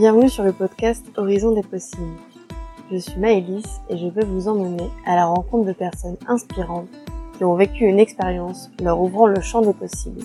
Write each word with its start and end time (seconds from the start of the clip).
Bienvenue 0.00 0.30
sur 0.30 0.44
le 0.44 0.54
podcast 0.54 1.04
Horizon 1.18 1.52
des 1.52 1.62
possibles. 1.62 2.16
Je 2.90 2.96
suis 2.96 3.20
Maëlys 3.20 3.66
et 3.90 3.98
je 3.98 4.06
veux 4.06 4.24
vous 4.24 4.48
emmener 4.48 4.88
à 5.04 5.14
la 5.14 5.26
rencontre 5.26 5.66
de 5.66 5.74
personnes 5.74 6.16
inspirantes 6.26 6.88
qui 7.36 7.44
ont 7.44 7.54
vécu 7.54 7.84
une 7.84 7.98
expérience 7.98 8.70
leur 8.82 8.98
ouvrant 8.98 9.26
le 9.26 9.42
champ 9.42 9.60
des 9.60 9.74
possibles. 9.74 10.22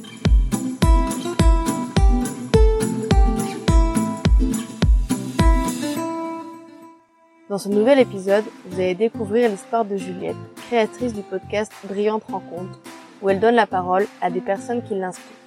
Dans 7.49 7.57
ce 7.57 7.67
nouvel 7.67 7.99
épisode, 7.99 8.45
vous 8.67 8.79
allez 8.79 8.95
découvrir 8.95 9.49
l'histoire 9.49 9.83
de 9.83 9.97
Juliette, 9.97 10.37
créatrice 10.67 11.13
du 11.13 11.21
podcast 11.21 11.73
Brillante 11.89 12.23
Rencontre, 12.31 12.79
où 13.21 13.29
elle 13.29 13.41
donne 13.41 13.55
la 13.55 13.67
parole 13.67 14.07
à 14.21 14.31
des 14.31 14.39
personnes 14.39 14.83
qui 14.83 14.95
l'inspirent. 14.95 15.44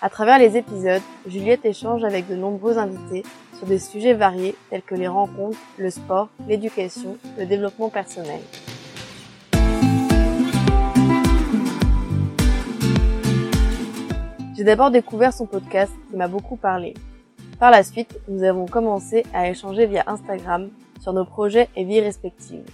À 0.00 0.08
travers 0.10 0.38
les 0.38 0.56
épisodes, 0.56 1.02
Juliette 1.26 1.64
échange 1.64 2.04
avec 2.04 2.28
de 2.28 2.36
nombreux 2.36 2.78
invités 2.78 3.24
sur 3.56 3.66
des 3.66 3.78
sujets 3.78 4.14
variés 4.14 4.54
tels 4.70 4.82
que 4.82 4.94
les 4.94 5.08
rencontres, 5.08 5.58
le 5.76 5.90
sport, 5.90 6.28
l'éducation, 6.46 7.16
le 7.36 7.46
développement 7.46 7.88
personnel. 7.88 8.40
J'ai 14.56 14.64
d'abord 14.64 14.90
découvert 14.90 15.32
son 15.32 15.46
podcast 15.46 15.92
qui 16.10 16.16
m'a 16.16 16.28
beaucoup 16.28 16.56
parlé. 16.56 16.94
Par 17.60 17.70
la 17.70 17.82
suite, 17.82 18.18
nous 18.28 18.42
avons 18.44 18.66
commencé 18.66 19.24
à 19.34 19.48
échanger 19.48 19.86
via 19.86 20.04
Instagram 20.06 20.68
sur 21.00 21.12
nos 21.12 21.24
projets 21.24 21.68
et 21.76 21.84
vies 21.84 22.00
respectives. 22.00 22.68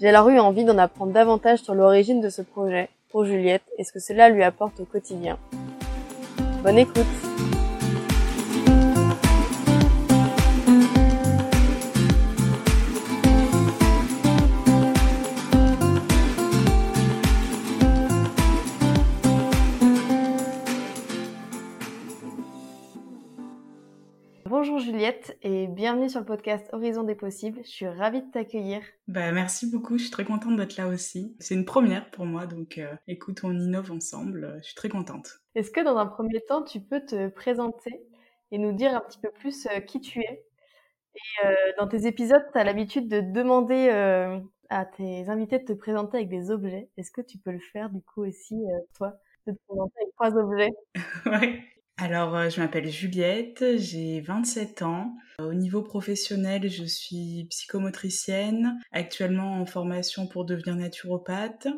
J'ai 0.00 0.08
alors 0.08 0.28
eu 0.28 0.38
envie 0.38 0.64
d'en 0.64 0.78
apprendre 0.78 1.12
davantage 1.12 1.60
sur 1.60 1.74
l'origine 1.74 2.20
de 2.20 2.28
ce 2.28 2.42
projet 2.42 2.88
pour 3.10 3.24
Juliette 3.24 3.64
et 3.78 3.84
ce 3.84 3.92
que 3.92 3.98
cela 3.98 4.28
lui 4.28 4.42
apporte 4.42 4.78
au 4.80 4.84
quotidien? 4.84 5.38
Bonne 6.66 6.78
écoute 6.78 7.06
bienvenue 26.06 26.10
sur 26.10 26.20
le 26.20 26.26
podcast 26.26 26.68
Horizon 26.72 27.02
des 27.02 27.16
possibles. 27.16 27.60
Je 27.64 27.68
suis 27.68 27.88
ravie 27.88 28.22
de 28.22 28.30
t'accueillir. 28.30 28.80
Bah, 29.08 29.32
merci 29.32 29.68
beaucoup, 29.68 29.98
je 29.98 30.04
suis 30.04 30.12
très 30.12 30.24
contente 30.24 30.56
d'être 30.56 30.76
là 30.76 30.86
aussi. 30.86 31.34
C'est 31.40 31.54
une 31.54 31.64
première 31.64 32.10
pour 32.12 32.26
moi, 32.26 32.46
donc 32.46 32.78
euh, 32.78 32.94
écoute, 33.08 33.40
on 33.42 33.52
innove 33.52 33.90
ensemble, 33.90 34.54
je 34.58 34.66
suis 34.66 34.74
très 34.76 34.88
contente. 34.88 35.40
Est-ce 35.56 35.72
que 35.72 35.80
dans 35.80 35.96
un 35.96 36.06
premier 36.06 36.40
temps, 36.42 36.62
tu 36.62 36.80
peux 36.80 37.04
te 37.04 37.28
présenter 37.28 38.06
et 38.52 38.58
nous 38.58 38.72
dire 38.72 38.94
un 38.94 39.00
petit 39.00 39.18
peu 39.18 39.30
plus 39.32 39.66
euh, 39.66 39.80
qui 39.80 40.00
tu 40.00 40.20
es? 40.20 40.44
Et 41.14 41.46
euh, 41.46 41.54
dans 41.78 41.88
tes 41.88 42.06
épisodes, 42.06 42.44
tu 42.52 42.58
as 42.58 42.62
l'habitude 42.62 43.08
de 43.08 43.20
demander 43.20 43.88
à 44.68 44.84
tes 44.84 45.28
invités 45.28 45.58
de 45.58 45.64
te 45.64 45.72
présenter 45.72 46.18
avec 46.18 46.28
des 46.28 46.52
objets. 46.52 46.88
Est-ce 46.96 47.10
que 47.10 47.22
tu 47.22 47.38
peux 47.38 47.52
le 47.52 47.60
faire 47.72 47.90
du 47.90 48.00
coup 48.02 48.24
aussi, 48.24 48.54
toi, 48.96 49.14
de 49.46 49.52
te 49.52 49.58
présenter 49.66 49.92
avec 50.00 50.14
trois 50.14 50.36
objets 50.36 50.70
Ouais. 51.26 51.64
Alors, 51.98 52.36
euh, 52.36 52.50
je 52.50 52.60
m'appelle 52.60 52.90
Juliette, 52.90 53.64
j'ai 53.78 54.20
27 54.20 54.82
ans. 54.82 55.16
Au 55.38 55.54
niveau 55.54 55.80
professionnel, 55.80 56.70
je 56.70 56.84
suis 56.84 57.46
psychomotricienne, 57.48 58.78
actuellement 58.92 59.58
en 59.58 59.64
formation 59.64 60.26
pour 60.26 60.44
devenir 60.44 60.76
naturopathe. 60.76 61.68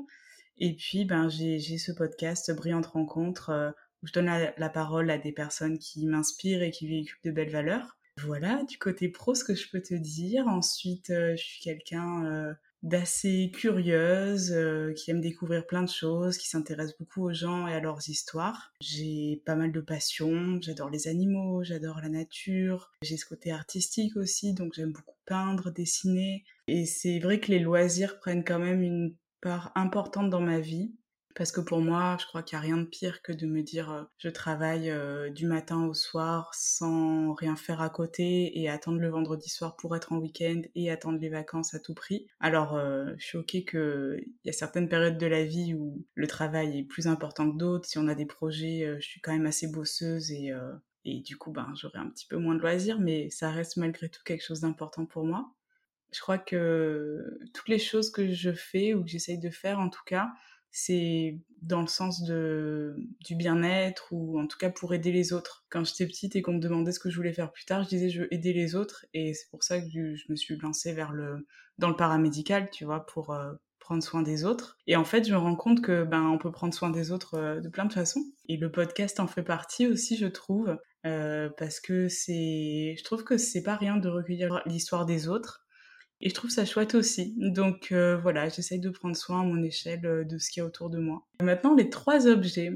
Et 0.59 0.75
puis, 0.75 1.05
ben, 1.05 1.29
j'ai 1.29 1.61
ce 1.61 1.93
podcast 1.93 2.51
Brillante 2.53 2.87
Rencontre 2.87 3.51
euh, 3.51 3.71
où 4.03 4.09
je 4.09 4.13
donne 4.13 4.27
la, 4.27 4.69
parole 4.69 5.09
à 5.11 5.19
des 5.19 5.31
personnes 5.31 5.79
qui 5.79 6.05
m'inspirent 6.05 6.63
et 6.65 6.73
qui 6.73 6.89
véhiculent 6.89 7.21
de 7.25 7.31
belles 7.31 7.53
valeurs. 7.53 7.97
Voilà, 8.25 8.65
du 8.65 8.77
côté 8.77 9.09
pro, 9.09 9.37
ce 9.37 9.45
que 9.45 9.55
je 9.55 9.71
peux 9.71 9.81
te 9.81 9.95
dire. 9.95 10.49
Ensuite, 10.49 11.11
euh, 11.11 11.37
je 11.37 11.45
suis 11.45 11.61
quelqu'un 11.61 12.57
d'assez 12.83 13.51
curieuse, 13.53 14.53
euh, 14.53 14.93
qui 14.93 15.11
aime 15.11 15.21
découvrir 15.21 15.67
plein 15.67 15.83
de 15.83 15.89
choses, 15.89 16.39
qui 16.39 16.49
s'intéresse 16.49 16.97
beaucoup 16.99 17.25
aux 17.25 17.33
gens 17.33 17.67
et 17.67 17.75
à 17.75 17.81
leurs 17.81 18.09
histoires. 18.09 18.73
J'ai 18.81 19.43
pas 19.45 19.57
mal 19.57 19.73
de 19.73 19.81
passions, 19.81 20.59
j'adore 20.61 20.91
les 20.91 21.09
animaux, 21.09 21.65
j'adore 21.65 22.01
la 22.01 22.09
nature, 22.09 22.93
j'ai 23.03 23.17
ce 23.17 23.27
côté 23.27 23.51
artistique 23.51 24.17
aussi, 24.17 24.55
donc 24.55 24.75
j'aime 24.75 24.93
beaucoup 24.93 25.17
peindre, 25.27 25.71
dessiner. 25.71 26.45
Et 26.69 26.87
c'est 26.87 27.19
vrai 27.19 27.41
que 27.41 27.51
les 27.51 27.59
loisirs 27.59 28.19
prennent 28.19 28.45
quand 28.45 28.59
même 28.59 28.83
une 28.83 29.15
part 29.41 29.73
importante 29.75 30.31
dans 30.31 30.41
ma 30.41 30.61
vie. 30.61 30.93
Parce 31.39 31.53
que 31.53 31.61
pour 31.61 31.81
moi, 31.81 32.17
je 32.21 32.27
crois 32.27 32.43
qu'il 32.43 32.59
n'y 32.59 32.65
a 32.65 32.67
rien 32.67 32.79
de 32.79 32.85
pire 32.85 33.23
que 33.23 33.31
de 33.33 33.47
me 33.47 33.63
dire 33.63 33.93
euh, 33.93 34.03
je 34.19 34.29
travaille 34.29 34.91
euh, 34.91 35.31
du 35.31 35.47
matin 35.47 35.87
au 35.87 35.95
soir 35.95 36.53
sans 36.53 37.33
rien 37.33 37.55
faire 37.55 37.81
à 37.81 37.91
côté 37.91 38.59
et 38.59 38.69
attendre 38.69 38.99
le 38.99 39.09
vendredi 39.09 39.49
soir 39.49 39.77
pour 39.77 39.95
être 39.95 40.13
en 40.13 40.19
week-end 40.19 40.63
et 40.75 40.91
attendre 40.91 41.21
les 41.21 41.29
vacances 41.29 41.75
à 41.75 41.79
tout 41.79 41.95
prix. 41.95 42.27
Alors, 42.41 42.75
euh, 42.75 43.13
je 43.19 43.25
suis 43.25 43.39
ok 43.39 43.51
qu'il 43.71 44.27
y 44.45 44.51
a 44.51 44.53
certaines 44.53 44.89
périodes 44.89 45.17
de 45.17 45.27
la 45.27 45.45
vie 45.45 45.75
où 45.75 46.05
le 46.17 46.27
travail 46.27 46.81
est 46.81 46.83
plus 46.83 47.07
important 47.07 47.49
que 47.53 47.57
d'autres. 47.57 47.89
Si 47.89 47.99
on 47.99 48.09
a 48.09 48.17
des 48.17 48.27
projets, 48.27 48.97
je 48.99 49.07
suis 49.07 49.21
quand 49.21 49.33
même 49.33 49.47
assez 49.47 49.69
bosseuse 49.69 50.33
et, 50.33 50.51
et 51.05 51.21
du 51.21 51.37
coup, 51.37 51.53
ben, 51.53 51.73
j'aurai 51.77 52.01
un 52.01 52.11
petit 52.11 52.27
peu 52.27 52.37
moins 52.37 52.57
de 52.57 52.61
loisirs, 52.61 52.99
mais 52.99 53.31
ça 53.31 53.53
reste 53.53 53.77
malgré 53.77 54.09
tout 54.09 54.23
quelque 54.25 54.45
chose 54.45 54.63
d'important 54.63 55.07
pour 55.07 55.25
moi. 55.25 55.55
Je 56.13 56.21
crois 56.21 56.39
que 56.39 57.39
toutes 57.55 57.69
les 57.69 57.79
choses 57.79 58.11
que 58.11 58.33
je 58.33 58.51
fais 58.51 58.95
ou 58.95 59.05
que 59.05 59.11
j'essaye 59.11 59.39
de 59.39 59.51
faire 59.51 59.79
en 59.79 59.89
tout 59.89 60.05
cas, 60.05 60.33
c'est 60.71 61.39
dans 61.63 61.81
le 61.81 61.87
sens 61.87 62.23
de, 62.23 62.97
du 63.25 63.35
bien-être 63.35 64.09
ou 64.13 64.39
en 64.39 64.47
tout 64.47 64.59
cas 64.59 64.71
pour 64.71 64.95
aider 64.95 65.13
les 65.13 65.33
autres. 65.33 65.65
Quand 65.71 65.85
j'étais 65.85 66.07
petite 66.07 66.37
et 66.37 66.43
qu'on 66.43 66.55
me 66.55 66.61
demandait 66.61 66.93
ce 66.93 67.01
que 67.01 67.11
je 67.11 67.17
voulais 67.17 67.33
faire 67.33 67.53
plus 67.53 67.65
tard, 67.65 67.83
je 67.85 67.89
disais 67.89 68.11
je 68.11 68.23
veux 68.23 68.35
aider 68.35 68.53
les 68.53 68.75
autres 68.75 69.07
et 69.15 69.35
c'est 69.35 69.51
pour 69.51 69.65
ça 69.65 69.81
que 69.81 69.87
je 69.87 70.25
me 70.29 70.37
suis 70.37 70.57
lancée 70.59 70.93
vers 70.93 71.13
le, 71.13 71.47
dans 71.79 71.89
le 71.89 71.97
paramédical, 71.97 72.71
tu 72.71 72.85
vois, 72.85 73.07
pour 73.07 73.33
euh, 73.33 73.53
prendre 73.81 74.03
soin 74.03 74.23
des 74.23 74.45
autres. 74.45 74.77
Et 74.87 74.97
en 74.97 75.05
fait, 75.05 75.27
je 75.27 75.33
me 75.33 75.39
rends 75.39 75.57
compte 75.57 75.81
que 75.81 76.05
ben 76.05 76.25
on 76.27 76.39
peut 76.39 76.53
prendre 76.53 76.75
soin 76.75 76.91
des 76.91 77.11
autres 77.11 77.35
euh, 77.35 77.61
de 77.61 77.69
plein 77.69 77.87
de 77.87 77.93
façons. 77.93 78.25
Et 78.49 78.57
le 78.57 78.71
podcast 78.71 79.19
en 79.21 79.27
fait 79.27 79.43
partie 79.43 79.87
aussi, 79.87 80.17
je 80.17 80.27
trouve, 80.27 80.77
euh, 81.07 81.49
parce 81.57 81.81
que 81.81 82.09
c'est, 82.09 82.95
je 82.99 83.05
trouve 83.05 83.25
que 83.25 83.39
c'est 83.39 83.63
pas 83.63 83.77
rien 83.77 83.97
de 83.97 84.09
recueillir 84.09 84.63
l'histoire 84.67 85.07
des 85.07 85.29
autres 85.29 85.65
et 86.21 86.29
je 86.29 86.35
trouve 86.35 86.51
ça 86.51 86.65
chouette 86.65 86.95
aussi. 86.95 87.35
Donc 87.37 87.93
euh, 87.93 88.17
voilà, 88.17 88.49
j'essaye 88.49 88.81
de 88.81 88.91
prendre 88.91 89.17
soin 89.17 89.43
à 89.43 89.45
mon 89.45 89.63
échelle 89.63 90.05
euh, 90.05 90.25
de 90.25 90.39
ce 90.39 90.51
qu'il 90.51 90.61
y 90.61 90.65
a 90.65 90.67
autour 90.67 90.91
de 90.91 90.99
moi. 90.99 91.27
Maintenant, 91.43 91.75
les 91.75 91.91
trois 91.91 92.27
objets. 92.27 92.73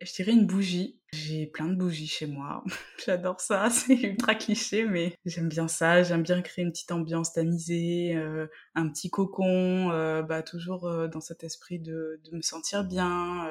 Je 0.00 0.12
dirais 0.12 0.32
une 0.32 0.46
bougie. 0.46 1.00
J'ai 1.12 1.46
plein 1.46 1.66
de 1.66 1.76
bougies 1.76 2.08
chez 2.08 2.26
moi. 2.26 2.64
J'adore 3.06 3.40
ça. 3.40 3.70
C'est 3.70 3.94
ultra 3.94 4.34
cliché, 4.34 4.84
mais 4.84 5.14
j'aime 5.24 5.48
bien 5.48 5.68
ça. 5.68 6.02
J'aime 6.02 6.24
bien 6.24 6.42
créer 6.42 6.64
une 6.64 6.72
petite 6.72 6.90
ambiance 6.90 7.32
tamisée, 7.32 8.16
euh, 8.16 8.48
un 8.74 8.88
petit 8.88 9.08
cocon, 9.08 9.88
bah, 10.28 10.42
toujours 10.42 11.08
dans 11.08 11.20
cet 11.20 11.44
esprit 11.44 11.78
de, 11.78 12.20
de 12.24 12.36
me 12.36 12.42
sentir 12.42 12.84
bien. 12.84 13.48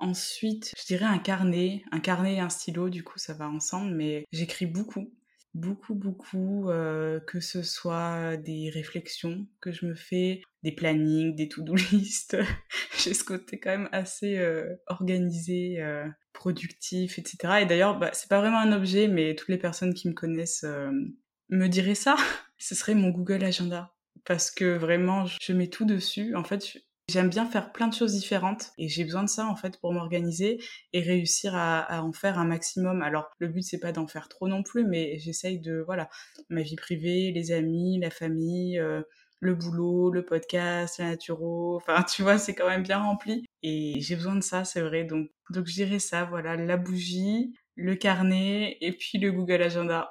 Ensuite, 0.00 0.72
je 0.76 0.84
dirais 0.84 1.06
un 1.06 1.18
carnet. 1.18 1.84
Un 1.92 2.00
carnet 2.00 2.34
et 2.34 2.40
un 2.40 2.50
stylo, 2.50 2.90
du 2.90 3.04
coup, 3.04 3.18
ça 3.18 3.32
va 3.32 3.48
ensemble, 3.48 3.94
mais 3.94 4.24
j'écris 4.32 4.66
beaucoup 4.66 5.08
beaucoup, 5.54 5.94
beaucoup, 5.94 6.68
euh, 6.68 7.20
que 7.20 7.40
ce 7.40 7.62
soit 7.62 8.36
des 8.36 8.70
réflexions 8.70 9.46
que 9.60 9.72
je 9.72 9.86
me 9.86 9.94
fais, 9.94 10.42
des 10.62 10.72
plannings, 10.72 11.34
des 11.36 11.48
to-do 11.48 11.74
list. 11.92 12.36
J'ai 12.98 13.14
ce 13.14 13.24
côté 13.24 13.58
quand 13.58 13.70
même 13.70 13.88
assez 13.92 14.36
euh, 14.38 14.74
organisé, 14.86 15.80
euh, 15.80 16.06
productif, 16.32 17.18
etc. 17.18 17.60
Et 17.62 17.66
d'ailleurs, 17.66 17.98
bah, 17.98 18.10
c'est 18.12 18.28
pas 18.28 18.40
vraiment 18.40 18.58
un 18.58 18.72
objet, 18.72 19.08
mais 19.08 19.34
toutes 19.34 19.48
les 19.48 19.58
personnes 19.58 19.94
qui 19.94 20.08
me 20.08 20.14
connaissent 20.14 20.66
me 21.50 21.68
diraient 21.68 21.94
ça. 21.94 22.16
ce 22.58 22.74
serait 22.74 22.94
mon 22.94 23.10
Google 23.10 23.44
Agenda. 23.44 23.94
Parce 24.24 24.50
que 24.50 24.76
vraiment, 24.76 25.26
je 25.26 25.52
mets 25.52 25.68
tout 25.68 25.84
dessus. 25.84 26.34
En 26.34 26.44
fait, 26.44 26.78
J'aime 27.10 27.28
bien 27.28 27.44
faire 27.44 27.70
plein 27.70 27.86
de 27.86 27.94
choses 27.94 28.14
différentes 28.14 28.72
et 28.78 28.88
j'ai 28.88 29.04
besoin 29.04 29.22
de 29.22 29.28
ça 29.28 29.46
en 29.46 29.56
fait 29.56 29.78
pour 29.78 29.92
m'organiser 29.92 30.58
et 30.94 31.00
réussir 31.00 31.54
à, 31.54 32.02
en 32.02 32.12
faire 32.12 32.38
un 32.38 32.46
maximum. 32.46 33.02
Alors 33.02 33.30
le 33.38 33.48
but 33.48 33.62
c'est 33.62 33.78
pas 33.78 33.92
d'en 33.92 34.06
faire 34.06 34.28
trop 34.28 34.48
non 34.48 34.62
plus, 34.62 34.84
mais 34.84 35.18
j'essaye 35.18 35.60
de 35.60 35.82
voilà 35.84 36.08
ma 36.48 36.62
vie 36.62 36.76
privée, 36.76 37.30
les 37.30 37.52
amis, 37.52 38.00
la 38.00 38.10
famille, 38.10 38.78
euh, 38.78 39.02
le 39.40 39.54
boulot, 39.54 40.10
le 40.10 40.24
podcast, 40.24 40.98
la 40.98 41.10
naturo. 41.10 41.76
Enfin 41.76 42.02
tu 42.10 42.22
vois 42.22 42.38
c'est 42.38 42.54
quand 42.54 42.68
même 42.68 42.82
bien 42.82 42.98
rempli 42.98 43.44
et 43.62 44.00
j'ai 44.00 44.16
besoin 44.16 44.34
de 44.34 44.42
ça 44.42 44.64
c'est 44.64 44.80
vrai. 44.80 45.04
Donc 45.04 45.28
donc 45.50 45.66
je 45.66 45.98
ça 45.98 46.24
voilà 46.24 46.56
la 46.56 46.78
bougie, 46.78 47.54
le 47.76 47.96
carnet 47.96 48.78
et 48.80 48.92
puis 48.92 49.18
le 49.18 49.30
Google 49.30 49.62
Agenda. 49.62 50.08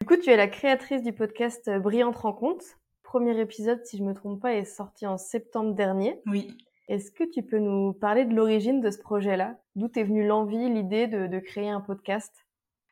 Du 0.00 0.08
coup 0.08 0.16
tu 0.16 0.30
es 0.30 0.36
la 0.36 0.48
créatrice 0.48 1.04
du 1.04 1.12
podcast 1.12 1.70
Brillante 1.80 2.16
Rencontre 2.16 2.81
premier 3.12 3.38
épisode, 3.38 3.84
si 3.84 3.98
je 3.98 4.02
me 4.02 4.14
trompe 4.14 4.40
pas, 4.40 4.54
est 4.54 4.64
sorti 4.64 5.06
en 5.06 5.18
septembre 5.18 5.74
dernier. 5.74 6.18
Oui. 6.24 6.56
Est-ce 6.88 7.10
que 7.10 7.24
tu 7.30 7.42
peux 7.42 7.58
nous 7.58 7.92
parler 7.92 8.24
de 8.24 8.34
l'origine 8.34 8.80
de 8.80 8.90
ce 8.90 8.96
projet-là? 8.96 9.58
D'où 9.76 9.90
est 9.94 10.02
venue 10.02 10.26
l'envie, 10.26 10.70
l'idée 10.70 11.08
de, 11.08 11.38
créer 11.38 11.68
un 11.68 11.82
podcast? 11.82 12.32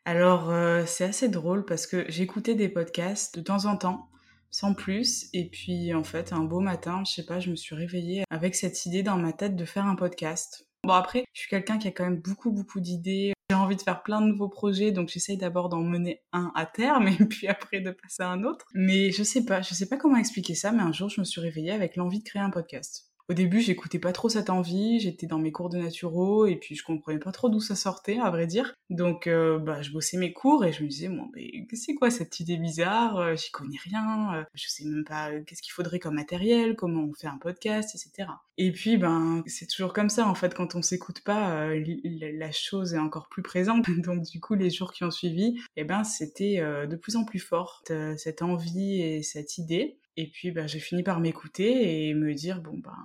Alors, 0.04 0.50
euh, 0.50 0.84
c'est 0.84 1.04
assez 1.04 1.30
drôle 1.30 1.64
parce 1.64 1.86
que 1.86 2.04
j'écoutais 2.10 2.54
des 2.54 2.68
podcasts 2.68 3.38
de 3.38 3.42
temps 3.42 3.64
en 3.64 3.78
temps, 3.78 4.10
sans 4.50 4.74
plus. 4.74 5.30
Et 5.32 5.48
puis, 5.48 5.94
en 5.94 6.04
fait, 6.04 6.34
un 6.34 6.44
beau 6.44 6.60
matin, 6.60 7.02
je 7.06 7.12
sais 7.12 7.24
pas, 7.24 7.40
je 7.40 7.50
me 7.50 7.56
suis 7.56 7.74
réveillée 7.74 8.24
avec 8.28 8.54
cette 8.54 8.84
idée 8.84 9.02
dans 9.02 9.16
ma 9.16 9.32
tête 9.32 9.56
de 9.56 9.64
faire 9.64 9.86
un 9.86 9.94
podcast. 9.94 10.68
Bon, 10.84 10.92
après, 10.92 11.24
je 11.32 11.40
suis 11.40 11.48
quelqu'un 11.48 11.78
qui 11.78 11.88
a 11.88 11.92
quand 11.92 12.04
même 12.04 12.20
beaucoup, 12.20 12.50
beaucoup 12.50 12.80
d'idées 12.80 13.32
envie 13.70 13.76
de 13.76 13.82
faire 13.82 14.02
plein 14.02 14.20
de 14.20 14.26
nouveaux 14.26 14.48
projets, 14.48 14.90
donc 14.90 15.08
j'essaye 15.08 15.36
d'abord 15.36 15.68
d'en 15.68 15.82
mener 15.82 16.22
un 16.32 16.50
à 16.54 16.66
terme 16.66 17.08
et 17.08 17.16
puis 17.30 17.46
après 17.46 17.80
de 17.80 17.92
passer 17.92 18.22
à 18.22 18.30
un 18.30 18.42
autre. 18.42 18.66
Mais 18.74 19.12
je 19.12 19.22
sais 19.22 19.44
pas, 19.44 19.62
je 19.62 19.74
sais 19.74 19.88
pas 19.88 19.96
comment 19.96 20.16
expliquer 20.16 20.54
ça, 20.54 20.72
mais 20.72 20.82
un 20.82 20.92
jour 20.92 21.08
je 21.08 21.20
me 21.20 21.24
suis 21.24 21.40
réveillée 21.40 21.72
avec 21.72 21.96
l'envie 21.96 22.18
de 22.18 22.24
créer 22.24 22.42
un 22.42 22.50
podcast. 22.50 23.09
Au 23.30 23.32
début, 23.32 23.60
j'écoutais 23.60 24.00
pas 24.00 24.10
trop 24.10 24.28
cette 24.28 24.50
envie, 24.50 24.98
j'étais 24.98 25.28
dans 25.28 25.38
mes 25.38 25.52
cours 25.52 25.68
de 25.68 25.78
naturo 25.78 26.46
et 26.46 26.56
puis 26.56 26.74
je 26.74 26.82
comprenais 26.82 27.20
pas 27.20 27.30
trop 27.30 27.48
d'où 27.48 27.60
ça 27.60 27.76
sortait, 27.76 28.18
à 28.18 28.28
vrai 28.28 28.48
dire. 28.48 28.74
Donc, 28.90 29.28
euh, 29.28 29.56
bah, 29.56 29.82
je 29.82 29.92
bossais 29.92 30.16
mes 30.16 30.32
cours 30.32 30.64
et 30.64 30.72
je 30.72 30.82
me 30.82 30.88
disais, 30.88 31.06
bon, 31.06 31.30
mais 31.32 31.64
c'est 31.74 31.94
quoi 31.94 32.10
cette 32.10 32.40
idée 32.40 32.56
bizarre 32.56 33.18
euh, 33.18 33.36
J'y 33.36 33.52
connais 33.52 33.76
rien, 33.84 34.34
euh, 34.34 34.44
je 34.54 34.66
sais 34.66 34.84
même 34.84 35.04
pas 35.04 35.30
qu'est-ce 35.46 35.62
qu'il 35.62 35.70
faudrait 35.70 36.00
comme 36.00 36.16
matériel, 36.16 36.74
comment 36.74 37.04
on 37.04 37.14
fait 37.14 37.28
un 37.28 37.38
podcast, 37.38 37.94
etc. 37.94 38.30
Et 38.58 38.72
puis, 38.72 38.96
ben, 38.96 39.44
c'est 39.46 39.68
toujours 39.68 39.92
comme 39.92 40.08
ça, 40.08 40.26
en 40.26 40.34
fait, 40.34 40.52
quand 40.52 40.74
on 40.74 40.82
s'écoute 40.82 41.22
pas, 41.22 41.68
la 41.68 42.50
chose 42.50 42.94
est 42.94 42.98
encore 42.98 43.28
plus 43.28 43.42
présente. 43.42 43.84
Donc, 44.04 44.22
du 44.22 44.40
coup, 44.40 44.54
les 44.54 44.70
jours 44.70 44.92
qui 44.92 45.04
ont 45.04 45.12
suivi, 45.12 45.56
eh 45.76 45.84
ben, 45.84 46.02
c'était 46.02 46.56
de 46.58 46.96
plus 46.96 47.14
en 47.14 47.24
plus 47.24 47.38
forte, 47.38 47.92
cette 48.16 48.42
envie 48.42 49.00
et 49.00 49.22
cette 49.22 49.56
idée. 49.56 50.00
Et 50.16 50.26
puis, 50.26 50.50
ben, 50.50 50.66
j'ai 50.66 50.80
fini 50.80 51.04
par 51.04 51.20
m'écouter 51.20 52.08
et 52.08 52.14
me 52.14 52.34
dire, 52.34 52.60
bon, 52.60 52.76
ben, 52.76 52.96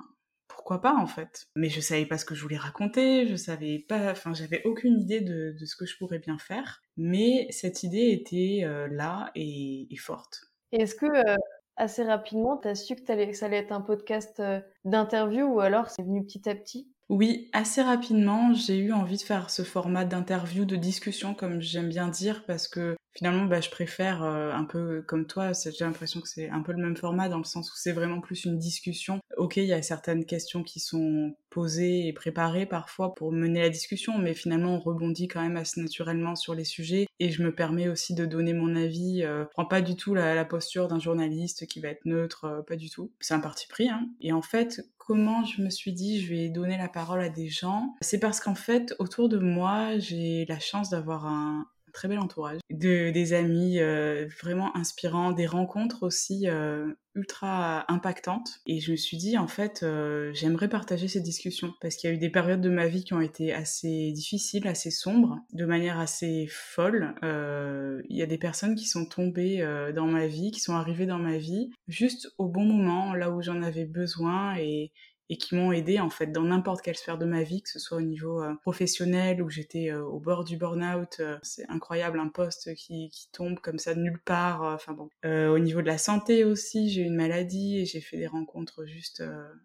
pourquoi 0.66 0.82
pas 0.82 0.96
en 0.96 1.06
fait. 1.06 1.48
Mais 1.56 1.70
je 1.70 1.80
savais 1.80 2.08
pas 2.08 2.18
ce 2.18 2.26
que 2.26 2.34
je 2.34 2.42
voulais 2.42 2.58
raconter, 2.58 3.28
je 3.28 3.36
savais 3.36 3.86
pas, 3.88 4.12
enfin 4.12 4.34
j'avais 4.34 4.64
aucune 4.66 5.00
idée 5.00 5.22
de, 5.22 5.56
ce 5.64 5.76
que 5.76 5.86
je 5.86 5.96
pourrais 5.96 6.18
bien 6.18 6.40
faire. 6.40 6.82
Mais 6.98 7.46
cette 7.52 7.84
idée 7.84 8.10
était 8.10 8.62
euh, 8.64 8.88
là 8.88 9.30
et, 9.36 9.88
forte. 10.00 10.42
est-ce 10.72 10.96
que 10.96 11.06
euh, 11.06 11.36
assez 11.76 12.04
rapidement, 12.04 12.58
tu 12.58 12.68
as 12.68 12.74
su 12.74 12.96
que, 12.96 13.34
ça 13.34 13.46
allait 13.46 13.58
être 13.58 13.74
un 13.74 13.82
podcast 13.82 14.40
euh, 14.40 14.60
d'interview 14.86 15.46
ou 15.46 15.60
alors 15.60 15.92
c'est 15.92 16.02
venu 16.02 16.26
petit 16.26 16.50
à 16.50 16.56
petit? 16.56 16.90
Oui, 17.10 17.48
assez 17.54 17.84
rapidement, 17.84 18.52
j'ai 18.56 18.80
eu 18.80 18.92
envie 18.92 19.18
de 19.18 19.22
faire 19.22 19.52
ce 19.52 19.62
format 19.62 20.04
d'interview, 20.04 20.66
de 20.66 20.78
discussion, 20.78 21.36
comme 21.36 21.62
j'aime 21.62 21.90
bien 21.90 22.08
dire, 22.08 22.44
parce 22.48 22.68
que 22.68 22.96
finalement, 23.16 23.46
bah, 23.46 23.62
je 23.62 23.70
préfère 23.70 24.24
euh, 24.24 24.52
un 24.52 24.66
peu 24.66 25.02
comme 25.08 25.26
toi, 25.26 25.52
j'ai 25.54 25.86
l'impression 25.86 26.22
que 26.22 26.28
c'est 26.28 26.50
un 26.50 26.62
peu 26.62 26.72
le 26.72 26.82
même 26.82 26.98
format 26.98 27.30
dans 27.30 27.38
le 27.38 27.44
sens 27.44 27.72
où 27.72 27.76
c'est 27.76 27.94
vraiment 27.94 28.22
plus 28.22 28.46
une 28.46 28.58
discussion. 28.58 29.20
Ok, 29.38 29.58
il 29.58 29.66
y 29.66 29.74
a 29.74 29.82
certaines 29.82 30.26
questions 30.26 30.64
qui 30.64 30.80
sont 30.80 31.36
posées 31.50 32.08
et 32.08 32.14
préparées 32.14 32.66
parfois 32.66 33.16
pour 33.16 33.32
mener 33.32 33.62
la 33.62 33.70
discussion, 33.70 34.18
mais 34.18 34.34
finalement, 34.34 34.76
on 34.76 34.80
rebondit 34.80 35.28
quand 35.28 35.42
même 35.42 35.58
assez 35.58 35.82
naturellement 35.82 36.36
sur 36.36 36.54
les 36.54 36.66
sujets 36.66 37.08
et 37.20 37.32
je 37.32 37.44
me 37.44 37.54
permets 37.54 37.88
aussi 37.88 38.14
de 38.14 38.26
donner 38.26 38.54
mon 38.54 38.76
avis. 38.76 39.24
Euh, 39.24 39.44
je 39.44 39.50
prends 39.52 39.66
pas 39.66 39.82
du 39.82 39.96
tout 39.96 40.14
la, 40.14 40.44
posture 40.46 40.88
d'un 40.88 41.00
journaliste 41.00 41.66
qui 41.66 41.80
va 41.80 41.90
être 41.90 42.06
neutre, 42.06 42.46
euh, 42.46 42.62
pas 42.62 42.76
du 42.76 42.90
tout. 42.90 43.12
C'est 43.20 43.34
un 43.34 43.40
parti 43.40 43.68
pris. 43.68 43.90
Hein. 43.90 44.10
Et 44.22 44.34
en 44.34 44.42
fait, 44.42 44.82
comment 44.98 45.44
je 45.46 45.62
me 45.62 45.70
suis 45.70 45.94
dit 45.94 46.22
je 46.22 46.34
vais 46.34 46.50
donner 46.50 46.78
la 46.78 46.90
parole 46.90 47.22
à 47.22 47.30
des 47.30 47.48
gens 47.48 47.96
C'est 48.02 48.20
parce 48.20 48.40
qu'en 48.40 48.56
fait, 48.56 48.94
autour 49.00 49.30
de 49.30 49.38
moi, 49.38 49.98
j'ai 49.98 50.46
la 50.50 50.60
chance 50.60 50.90
d'avoir 50.90 51.26
un, 51.26 51.66
très 51.96 52.08
bel 52.10 52.20
entourage, 52.20 52.60
de, 52.70 53.10
des 53.10 53.34
amis 53.34 53.80
euh, 53.80 54.28
vraiment 54.42 54.76
inspirants, 54.76 55.32
des 55.32 55.48
rencontres 55.48 56.04
aussi 56.04 56.48
euh, 56.48 56.94
ultra 57.16 57.90
impactantes. 57.92 58.60
Et 58.68 58.82
je 58.82 58.92
me 58.92 58.98
suis 58.98 59.16
dit, 59.18 59.38
en 59.38 59.48
fait, 59.48 59.82
euh, 59.82 60.32
j'aimerais 60.34 60.68
partager 60.68 61.08
ces 61.08 61.22
discussions 61.22 61.74
parce 61.80 61.96
qu'il 61.96 62.10
y 62.10 62.14
a 62.14 62.16
eu 62.16 62.20
des 62.20 62.30
périodes 62.30 62.60
de 62.60 62.70
ma 62.70 62.88
vie 62.88 63.06
qui 63.06 63.14
ont 63.14 63.22
été 63.22 63.54
assez 63.54 64.12
difficiles, 64.12 64.68
assez 64.68 64.92
sombres, 64.92 65.40
de 65.54 65.66
manière 65.66 65.98
assez 65.98 66.48
folle. 66.50 67.16
Il 67.24 68.18
y 68.18 68.22
a 68.22 68.28
des 68.28 68.38
personnes 68.38 68.76
qui 68.76 68.88
sont 68.88 69.06
tombées 69.06 69.66
dans 69.96 70.08
ma 70.08 70.28
vie, 70.28 70.52
qui 70.52 70.60
sont 70.60 70.76
arrivées 70.76 71.06
dans 71.06 71.18
ma 71.18 71.38
vie 71.38 71.72
juste 71.88 72.34
au 72.38 72.50
bon 72.50 72.66
moment, 72.66 73.14
là 73.14 73.32
où 73.32 73.42
j'en 73.42 73.62
avais 73.64 73.86
besoin 73.86 74.58
et 74.58 74.92
et 75.30 75.38
qui 75.38 75.56
m'ont 75.56 75.72
aidé 75.72 76.00
en 76.00 76.10
fait 76.10 76.28
dans 76.28 76.44
n'importe 76.44 76.82
quelle 76.82 76.96
sphère 76.96 77.18
de 77.18 77.26
ma 77.26 77.44
vie, 77.44 77.62
que 77.62 77.70
ce 77.70 77.80
soit 77.80 77.98
au 77.98 78.02
niveau 78.02 78.42
euh, 78.42 78.54
professionnel 78.62 79.42
où 79.42 79.50
j'étais 79.50 79.92
euh, 79.92 80.04
au 80.04 80.20
bord 80.20 80.44
du 80.44 80.58
burn-out. 80.58 81.18
Euh, 81.20 81.38
c'est 81.42 81.68
incroyable 81.70 82.20
un 82.20 82.28
poste 82.28 82.74
qui, 82.76 83.10
qui, 83.10 83.30
tombe 83.32 83.60
comme 83.60 83.80
ça 83.80 83.96
de 83.96 84.00
nulle 84.00 84.22
part. 84.24 84.62
Enfin 84.62 84.94
bon, 84.94 85.10
au 85.24 85.60
niveau 85.60 85.82
de 85.82 85.88
la 85.88 85.98
santé 85.98 86.44
aussi, 86.44 86.90
j'ai 86.90 87.02
eu 87.02 87.06
une 87.06 87.16
maladie 87.16 87.80
et 87.80 87.86
j'ai 87.86 88.00
fait 88.00 88.18
des 88.18 88.28
rencontres 88.28 88.86
juste 88.86 89.24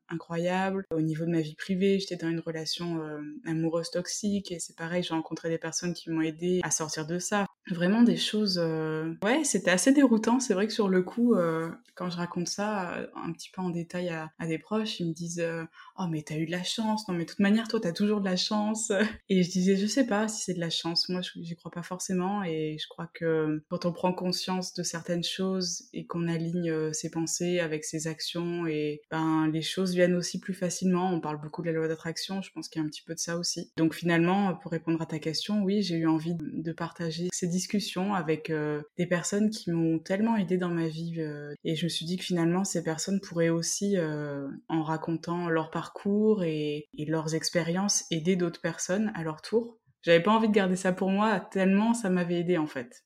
incroyables. 0.08 0.84
Au 0.92 1.00
niveau 1.00 1.24
de 1.24 1.30
ma 1.30 1.40
vie 1.40 1.54
privée, 1.54 2.00
j'étais 2.00 2.16
dans 2.16 2.28
une 2.28 2.40
relation 2.40 3.00
amoureuse 3.46 3.90
toxique 3.90 4.50
et 4.50 4.58
c'est 4.58 4.76
pareil, 4.76 5.02
j'ai 5.02 5.14
rencontré 5.14 5.50
des 5.50 5.58
personnes 5.58 5.94
qui 5.94 6.10
m'ont 6.10 6.22
aidé 6.22 6.60
à 6.64 6.70
sortir 6.70 7.06
de 7.06 7.18
ça. 7.18 7.46
Vraiment 7.70 8.02
des 8.02 8.16
choses. 8.16 8.58
Ouais, 9.22 9.44
c'était 9.44 9.70
assez 9.70 9.92
déroutant. 9.92 10.40
C'est 10.40 10.54
vrai 10.54 10.66
que 10.66 10.72
sur 10.72 10.88
le 10.88 11.02
coup, 11.02 11.34
quand 11.94 12.10
je 12.10 12.16
raconte 12.16 12.48
ça 12.48 12.96
un 13.14 13.32
petit 13.32 13.50
peu 13.50 13.60
en 13.62 13.70
détail 13.70 14.08
à, 14.10 14.30
à 14.38 14.46
des 14.46 14.58
proches, 14.58 15.00
ils 15.00 15.08
me 15.08 15.12
disent 15.12 15.44
oh 16.00 16.06
mais 16.08 16.22
t'as 16.22 16.36
eu 16.36 16.46
de 16.46 16.50
la 16.50 16.62
chance. 16.62 17.06
Non 17.08 17.14
mais 17.14 17.24
de 17.24 17.28
toute 17.28 17.40
manière 17.40 17.68
toi 17.68 17.80
t'as 17.80 17.92
toujours 17.92 18.20
de 18.20 18.24
la 18.24 18.36
chance. 18.36 18.90
Et 19.28 19.42
je 19.42 19.50
disais 19.50 19.76
je 19.76 19.86
sais 19.86 20.06
pas 20.06 20.28
si 20.28 20.42
c'est 20.42 20.54
de 20.54 20.60
la 20.60 20.70
chance. 20.70 21.08
Moi 21.08 21.20
j'y 21.36 21.56
crois 21.56 21.70
pas 21.70 21.82
forcément. 21.82 22.42
Et 22.42 22.78
je 22.78 22.88
crois 22.88 23.10
que 23.12 23.62
quand 23.68 23.84
on 23.84 23.92
prend 23.92 24.12
conscience 24.12 24.74
de 24.74 24.82
certaines 24.82 25.24
choses 25.24 25.88
et 25.92 26.06
qu'on 26.06 26.28
aligne 26.28 26.70
euh, 26.70 26.92
ses 26.92 27.10
pensées 27.10 27.60
avec 27.60 27.84
ses 27.84 28.06
actions 28.06 28.66
et 28.66 29.02
ben 29.10 29.48
les 29.52 29.62
choses 29.62 29.94
viennent 29.94 30.14
aussi 30.14 30.40
plus 30.40 30.54
facilement. 30.54 31.12
On 31.12 31.20
parle 31.20 31.40
beaucoup 31.40 31.62
de 31.62 31.66
la 31.66 31.72
loi 31.72 31.88
d'attraction. 31.88 32.42
Je 32.42 32.50
pense 32.52 32.68
qu'il 32.68 32.80
y 32.80 32.84
a 32.84 32.86
un 32.86 32.90
petit 32.90 33.02
peu 33.02 33.14
de 33.14 33.20
ça 33.20 33.36
aussi. 33.36 33.70
Donc 33.76 33.94
finalement 33.94 34.54
pour 34.54 34.72
répondre 34.72 35.00
à 35.02 35.06
ta 35.06 35.18
question 35.18 35.62
oui 35.62 35.82
j'ai 35.82 35.96
eu 35.96 36.06
envie 36.06 36.34
de 36.40 36.72
partager 36.72 37.28
ces 37.32 37.46
discussions 37.46 38.14
avec 38.14 38.50
euh, 38.50 38.82
des 38.96 39.06
personnes 39.06 39.50
qui 39.50 39.70
m'ont 39.70 39.98
tellement 39.98 40.36
aidé 40.36 40.56
dans 40.56 40.68
ma 40.68 40.88
vie 40.88 41.16
euh, 41.18 41.54
et 41.64 41.76
je 41.76 41.84
me 41.84 41.88
suis 41.88 42.06
dit 42.06 42.16
que 42.16 42.24
finalement 42.24 42.64
ces 42.64 42.82
personnes 42.82 43.20
pourraient 43.20 43.50
aussi 43.50 43.96
en 44.68 44.82
racontant 44.82 45.48
leur 45.48 45.70
parcours 45.70 45.89
et, 46.44 46.88
leurs 47.06 47.34
expériences 47.34 48.04
aider 48.10 48.36
d'autres 48.36 48.60
personnes 48.60 49.12
à 49.14 49.22
leur 49.22 49.42
tour. 49.42 49.78
J'avais 50.02 50.22
pas 50.22 50.30
envie 50.30 50.48
de 50.48 50.54
garder 50.54 50.76
ça 50.76 50.92
pour 50.92 51.10
moi 51.10 51.40
tellement 51.40 51.92
ça 51.92 52.08
m'avait 52.08 52.40
aidé 52.40 52.56
en 52.56 52.66
fait. 52.66 53.04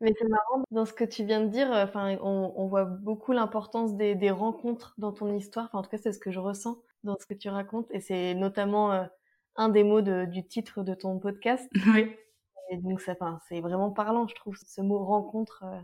Mais 0.00 0.12
c'est 0.18 0.26
marrant, 0.26 0.64
dans 0.72 0.84
ce 0.84 0.92
que 0.92 1.04
tu 1.04 1.24
viens 1.24 1.42
de 1.44 1.48
dire, 1.48 1.70
enfin, 1.70 2.16
on, 2.22 2.66
voit 2.66 2.84
beaucoup 2.84 3.30
l'importance 3.30 3.94
des, 3.96 4.30
rencontres 4.32 4.94
dans 4.98 5.12
ton 5.12 5.32
histoire. 5.32 5.66
Enfin, 5.66 5.78
en 5.78 5.82
tout 5.82 5.90
cas, 5.90 5.98
c'est 5.98 6.12
ce 6.12 6.18
que 6.18 6.32
je 6.32 6.40
ressens 6.40 6.76
dans 7.04 7.16
ce 7.20 7.24
que 7.24 7.34
tu 7.34 7.48
racontes. 7.48 7.86
Et 7.92 8.00
c'est 8.00 8.34
notamment 8.34 8.92
euh, 8.92 9.04
un 9.54 9.68
des 9.68 9.84
mots 9.84 10.00
du 10.00 10.44
titre 10.44 10.82
de 10.82 10.94
ton 10.94 11.20
podcast. 11.20 11.70
Oui. 11.94 12.16
Et 12.70 12.78
donc, 12.78 13.00
c'est 13.00 13.60
vraiment 13.60 13.92
parlant, 13.92 14.26
je 14.26 14.34
trouve, 14.34 14.56
ce 14.56 14.80
mot 14.80 15.04
rencontre. 15.04 15.62
Euh, 15.66 15.80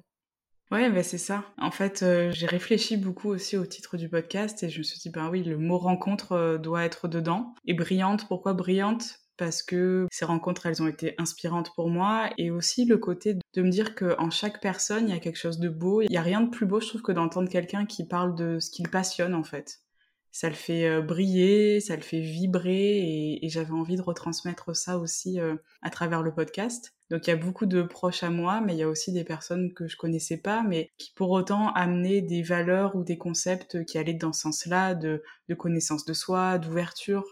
Ouais, 0.70 0.90
bah 0.90 1.02
c'est 1.02 1.18
ça. 1.18 1.44
En 1.58 1.70
fait, 1.70 2.02
euh, 2.02 2.30
j'ai 2.32 2.46
réfléchi 2.46 2.98
beaucoup 2.98 3.28
aussi 3.30 3.56
au 3.56 3.64
titre 3.64 3.96
du 3.96 4.08
podcast 4.10 4.62
et 4.62 4.68
je 4.68 4.78
me 4.78 4.82
suis 4.82 4.98
dit, 4.98 5.08
ben 5.08 5.30
oui, 5.30 5.42
le 5.42 5.56
mot 5.56 5.78
rencontre 5.78 6.32
euh, 6.32 6.58
doit 6.58 6.84
être 6.84 7.08
dedans. 7.08 7.54
Et 7.64 7.72
brillante, 7.72 8.28
pourquoi 8.28 8.52
brillante? 8.52 9.20
Parce 9.38 9.62
que 9.62 10.06
ces 10.10 10.26
rencontres, 10.26 10.66
elles 10.66 10.82
ont 10.82 10.88
été 10.88 11.14
inspirantes 11.16 11.72
pour 11.74 11.88
moi, 11.88 12.28
et 12.38 12.50
aussi 12.50 12.84
le 12.84 12.98
côté 12.98 13.36
de 13.54 13.62
me 13.62 13.70
dire 13.70 13.94
qu'en 13.94 14.30
chaque 14.30 14.60
personne, 14.60 15.08
il 15.08 15.14
y 15.14 15.16
a 15.16 15.20
quelque 15.20 15.38
chose 15.38 15.60
de 15.60 15.68
beau. 15.68 16.02
Il 16.02 16.10
n'y 16.10 16.16
a 16.16 16.22
rien 16.22 16.40
de 16.40 16.50
plus 16.50 16.66
beau, 16.66 16.80
je 16.80 16.88
trouve, 16.88 17.02
que 17.02 17.12
d'entendre 17.12 17.48
quelqu'un 17.48 17.86
qui 17.86 18.04
parle 18.06 18.34
de 18.34 18.58
ce 18.58 18.70
qu'il 18.70 18.88
passionne, 18.88 19.34
en 19.34 19.44
fait. 19.44 19.78
Ça 20.32 20.48
le 20.48 20.54
fait 20.54 21.00
briller, 21.02 21.80
ça 21.80 21.96
le 21.96 22.02
fait 22.02 22.20
vibrer, 22.20 23.38
et, 23.42 23.48
j'avais 23.48 23.72
envie 23.72 23.96
de 23.96 24.02
retransmettre 24.02 24.76
ça 24.76 24.98
aussi 24.98 25.38
à 25.82 25.90
travers 25.90 26.22
le 26.22 26.32
podcast. 26.32 26.94
Donc 27.10 27.26
il 27.26 27.30
y 27.30 27.32
a 27.32 27.36
beaucoup 27.36 27.64
de 27.64 27.82
proches 27.82 28.22
à 28.22 28.30
moi, 28.30 28.60
mais 28.60 28.74
il 28.74 28.78
y 28.78 28.82
a 28.82 28.88
aussi 28.88 29.12
des 29.12 29.24
personnes 29.24 29.72
que 29.72 29.88
je 29.88 29.96
connaissais 29.96 30.36
pas, 30.36 30.62
mais 30.62 30.92
qui 30.98 31.12
pour 31.14 31.30
autant 31.30 31.72
amenaient 31.72 32.20
des 32.20 32.42
valeurs 32.42 32.96
ou 32.96 33.02
des 33.02 33.16
concepts 33.16 33.84
qui 33.86 33.96
allaient 33.96 34.12
dans 34.12 34.34
ce 34.34 34.42
sens-là, 34.42 34.94
de, 34.94 35.22
connaissance 35.56 36.04
de 36.04 36.12
soi, 36.12 36.58
d'ouverture 36.58 37.24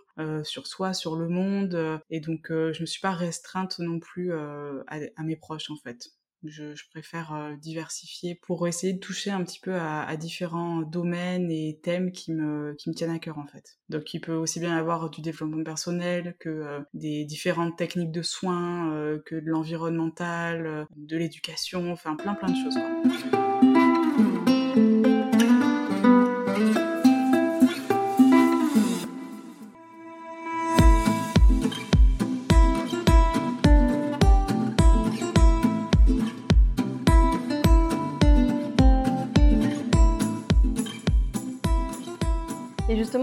sur 0.45 0.67
soi, 0.67 0.95
sur 0.95 1.17
le 1.17 1.29
monde. 1.29 2.01
Et 2.11 2.21
donc 2.21 2.47
je 2.49 2.81
me 2.81 2.87
suis 2.87 3.01
pas 3.01 3.13
restreinte 3.13 3.79
non 3.79 4.01
plus 4.01 4.33
à 4.33 5.23
mes 5.23 5.37
proches 5.37 5.71
en 5.71 5.77
fait. 5.77 6.09
Je, 6.49 6.73
préfère 6.91 7.35
euh, 7.35 7.55
diversifier 7.57 8.35
pour 8.35 8.67
essayer 8.67 8.93
de 8.93 8.99
toucher 8.99 9.31
un 9.31 9.43
petit 9.45 9.61
peu 9.61 9.75
à, 9.75 10.17
différents 10.17 10.83
domaines 10.83 11.51
et 11.51 11.79
thèmes 11.83 12.13
qui 12.13 12.33
me, 12.33 12.75
qui 12.79 12.89
me 12.89 12.95
tiennent 12.95 13.11
à 13.11 13.19
cœur 13.19 13.39
en 13.39 13.47
fait. 13.47 13.79
Donc 13.89 14.15
il 14.15 14.21
peut 14.21 14.35
aussi 14.35 14.61
bien 14.61 14.77
avoir 14.77 15.11
du 15.11 15.21
développement 15.21 15.63
personnel 15.63 16.37
que 16.39 16.49
euh, 16.49 16.81
des 16.95 17.25
différentes 17.25 17.77
techniques 17.77 18.13
de 18.13 18.23
soins, 18.23 18.93
euh, 18.93 19.21
que 19.25 19.35
de 19.37 19.49
l'environnemental, 19.49 20.87
de 20.97 21.17
l'éducation, 21.17 21.93
enfin 21.93 22.17
plein 22.17 22.35
plein 22.35 22.51
de 22.51 22.57
choses 22.57 22.75
quoi. 22.75 23.76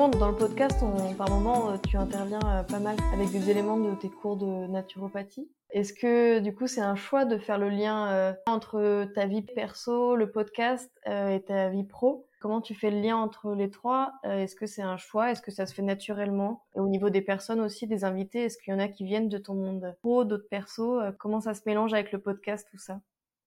Dans 0.10 0.32
le 0.32 0.36
podcast, 0.36 0.84
par 1.18 1.30
moment, 1.30 1.70
euh, 1.70 1.78
tu 1.88 1.96
interviens 1.96 2.42
euh, 2.46 2.64
pas 2.64 2.80
mal 2.80 2.98
avec 3.14 3.32
des 3.32 3.50
éléments 3.50 3.78
de 3.78 3.96
tes 3.96 4.10
cours 4.10 4.36
de 4.36 4.68
naturopathie. 4.68 5.50
Est-ce 5.70 5.94
que 5.94 6.40
du 6.40 6.54
coup, 6.54 6.68
c'est 6.68 6.82
un 6.82 6.96
choix 6.96 7.24
de 7.24 7.38
faire 7.38 7.58
le 7.58 7.70
lien 7.70 8.12
euh, 8.12 8.34
entre 8.46 9.08
ta 9.16 9.26
vie 9.26 9.42
perso, 9.42 10.18
le 10.18 10.30
podcast 10.30 10.92
et 11.06 11.42
ta 11.48 11.70
vie 11.70 11.86
pro? 11.86 12.28
Comment 12.42 12.60
tu 12.60 12.76
fais 12.76 12.92
le 12.92 13.00
lien 13.00 13.16
entre 13.16 13.56
les 13.56 13.70
trois? 13.70 14.12
Est-ce 14.26 14.56
que 14.56 14.66
c'est 14.66 14.82
un 14.82 14.98
choix? 14.98 15.32
Est-ce 15.32 15.42
que 15.42 15.52
ça 15.52 15.66
se 15.66 15.74
fait 15.74 15.82
naturellement? 15.82 16.66
Et 16.76 16.80
au 16.82 16.88
niveau 16.90 17.10
des 17.10 17.22
personnes 17.22 17.62
aussi, 17.62 17.88
des 17.88 18.04
invités, 18.04 18.44
est-ce 18.44 18.58
qu'il 18.58 18.74
y 18.74 18.76
en 18.76 18.80
a 18.80 18.90
qui 18.90 19.06
viennent 19.06 19.30
de 19.30 19.38
ton 19.38 19.54
monde 19.54 19.96
pro, 20.02 20.26
d'autres 20.26 20.50
persos 20.50 21.02
Comment 21.18 21.40
ça 21.40 21.54
se 21.54 21.62
mélange 21.66 21.94
avec 21.94 22.12
le 22.12 22.20
podcast, 22.20 22.68
tout 22.70 22.78
ça? 22.78 23.00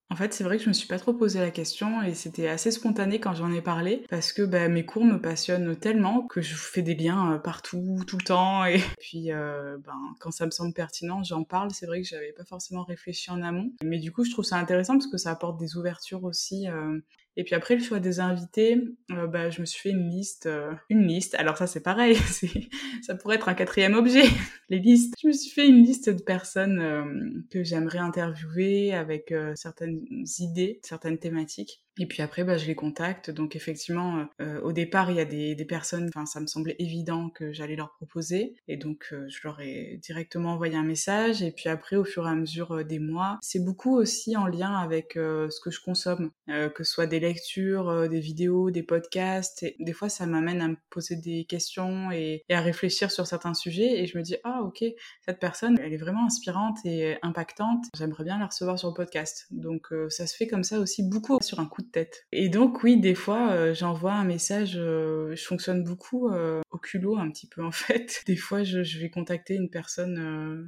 En 0.09 0.15
fait, 0.15 0.33
c'est 0.33 0.45
vrai 0.45 0.57
que 0.57 0.63
je 0.63 0.69
me 0.69 0.75
suis 0.75 0.87
pas 0.87 0.99
trop 0.99 1.13
posé 1.13 1.41
la 1.41 1.51
question 1.51 2.01
et 2.03 2.15
c'était 2.15 2.47
assez 2.47 2.71
spontané 2.71 3.19
quand 3.19 3.35
j'en 3.35 3.51
ai 3.51 3.61
parlé 3.61 4.05
parce 4.09 4.33
que 4.33 4.43
bah, 4.43 4.69
mes 4.69 4.85
cours 4.85 5.05
me 5.05 5.21
passionnent 5.21 5.75
tellement 5.77 6.23
que 6.23 6.41
je 6.41 6.55
fais 6.55 6.83
des 6.83 6.95
liens 6.95 7.33
euh, 7.33 7.39
partout, 7.39 7.99
tout 8.07 8.17
le 8.17 8.25
temps 8.25 8.65
et 8.65 8.81
puis 9.01 9.33
euh, 9.33 9.77
ben, 9.79 10.15
quand 10.21 10.31
ça 10.31 10.47
me 10.47 10.53
semble 10.53 10.73
pertinent, 10.73 11.25
j'en 11.25 11.43
parle. 11.43 11.73
C'est 11.73 11.87
vrai 11.87 12.03
que 12.03 12.07
j'avais 12.07 12.33
pas 12.33 12.45
forcément 12.45 12.85
réfléchi 12.85 13.31
en 13.33 13.43
amont, 13.43 13.73
mais 13.83 13.99
du 13.99 14.13
coup, 14.13 14.25
je 14.25 14.31
trouve 14.31 14.45
ça 14.45 14.57
intéressant 14.57 14.95
parce 14.95 15.09
que 15.09 15.19
ça 15.19 15.33
apporte 15.33 15.59
des 15.59 15.77
ouvertures 15.77 16.23
aussi. 16.23 16.69
Euh, 16.69 17.01
et 17.37 17.45
puis 17.45 17.55
après 17.55 17.77
le 17.77 17.83
choix 17.83 18.01
des 18.01 18.21
invités, 18.21 18.83
euh, 19.11 19.27
bah, 19.27 19.51
je 19.51 19.61
me 19.61 19.67
suis 19.67 19.81
fait 19.81 19.91
une 19.91 20.09
liste, 20.09 20.47
euh, 20.47 20.73
une 20.89 21.07
liste. 21.07 21.35
Alors 21.35 21.59
ça 21.59 21.67
c'est 21.67 21.83
pareil, 21.83 22.17
ça 23.03 23.15
pourrait 23.15 23.37
être 23.37 23.49
un 23.49 23.55
quatrième 23.55 23.95
objet, 23.95 24.25
les 24.71 24.79
listes. 24.79 25.15
Je 25.23 25.29
me 25.29 25.33
suis 25.33 25.51
fait 25.51 25.67
une 25.67 25.83
liste 25.83 26.09
de 26.09 26.23
personnes 26.23 26.81
euh, 26.81 27.05
que 27.51 27.63
j'aimerais 27.63 27.99
interviewer 27.99 28.95
avec 28.95 29.35
certaines 29.55 30.07
idées, 30.39 30.81
certaines 30.83 31.19
thématiques. 31.19 31.83
Et 31.99 32.07
puis 32.07 32.23
après, 32.23 32.45
bah, 32.45 32.57
je 32.59 32.67
les 32.67 32.75
contacte. 32.75 33.31
Donc 33.31 33.57
effectivement, 33.57 34.19
euh, 34.19 34.25
euh, 34.43 34.61
au 34.61 34.73
départ, 34.73 35.11
il 35.11 35.17
y 35.17 35.21
a 35.21 35.25
des, 35.25 35.55
des 35.55 35.65
personnes, 35.65 36.09
enfin, 36.09 36.27
ça 36.27 36.41
me 36.41 36.47
semblait 36.47 36.77
évident 36.79 37.31
que 37.31 37.53
j'allais 37.53 37.77
leur 37.77 37.93
proposer. 37.93 38.55
Et 38.69 38.77
donc, 38.77 39.09
euh, 39.13 39.27
je 39.29 39.41
leur 39.45 39.61
ai 39.61 39.99
directement 40.03 40.53
envoyé 40.53 40.77
un 40.77 40.83
message. 40.83 41.43
Et 41.43 41.53
puis 41.53 41.69
après, 41.69 41.97
au 41.97 42.05
fur 42.05 42.27
et 42.27 42.31
à 42.31 42.35
mesure 42.35 42.85
des 42.85 42.99
mois, 42.99 43.39
c'est 43.41 43.65
beaucoup 43.65 43.97
aussi 43.97 44.37
en 44.37 44.47
lien 44.47 44.75
avec 44.77 45.13
ce 45.15 45.61
que 45.61 45.71
je 45.71 45.81
consomme, 45.81 46.31
que 46.49 46.85
ce 46.85 46.93
soit 46.93 47.07
des 47.07 47.21
lectures, 47.21 48.09
des 48.09 48.21
vidéos, 48.21 48.71
des 48.71 48.83
podcasts. 48.83 49.63
Et 49.63 49.77
des 49.79 49.93
fois, 49.93 50.09
ça 50.09 50.27
m'amène 50.27 50.61
à 50.61 50.69
me 50.69 50.77
poser 50.91 51.17
des 51.17 51.45
questions 51.45 52.11
et, 52.11 52.45
et, 52.49 52.55
à 52.55 52.61
réfléchir 52.61 53.11
sur 53.11 53.27
certains 53.27 53.55
sujets. 53.55 54.03
Et 54.03 54.07
je 54.07 54.19
me 54.19 54.23
dis, 54.23 54.37
ah 54.45 54.63
ok, 54.63 54.85
cette 55.25 55.39
personne, 55.39 55.79
elle 55.81 55.93
est 55.93 55.99
vraiment 55.99 56.27
inspirante 56.27 56.79
et 56.85 57.17
impactante. 57.23 57.85
J'aimerais 57.97 58.25
bien 58.25 58.39
la 58.39 58.47
recevoir 58.47 58.79
sur 58.79 58.89
le 58.89 58.95
podcast. 58.95 59.47
Donc, 59.51 59.89
ça 60.09 60.27
se 60.27 60.37
fait 60.37 60.47
comme 60.47 60.65
ça 60.65 60.79
aussi 60.79 61.03
beaucoup 61.03 61.39
sur 61.41 61.61
un 61.61 61.67
coup 61.67 61.83
de 61.83 61.86
tête. 61.91 62.27
Et 62.33 62.49
donc 62.49 62.83
oui, 62.83 62.99
des 62.99 63.15
fois, 63.15 63.51
euh, 63.53 63.75
j'envoie 63.75 64.13
un 64.13 64.25
message, 64.25 64.77
euh, 64.77 65.35
je 65.35 65.45
fonctionne 65.45 65.85
beaucoup 65.85 66.29
euh, 66.29 66.61
au 66.71 66.79
culot 66.79 67.17
un 67.17 67.31
petit 67.31 67.49
peu 67.49 67.63
en 67.65 67.73
fait. 67.73 68.23
Des 68.27 68.37
fois, 68.37 68.65
je, 68.65 68.99
vais 68.99 69.11
contacter 69.11 69.55
une 69.55 69.71
personne 69.71 70.19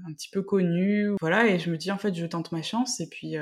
un 0.06 0.12
petit 0.12 0.28
peu 0.30 0.42
connue, 0.42 1.10
voilà, 1.20 1.46
et 1.46 1.58
je 1.58 1.70
me 1.70 1.76
dis 1.76 1.90
en 1.90 1.98
fait, 1.98 2.14
je 2.14 2.26
tente 2.26 2.52
ma 2.52 2.62
chance, 2.62 3.00
et 3.00 3.08
puis 3.08 3.36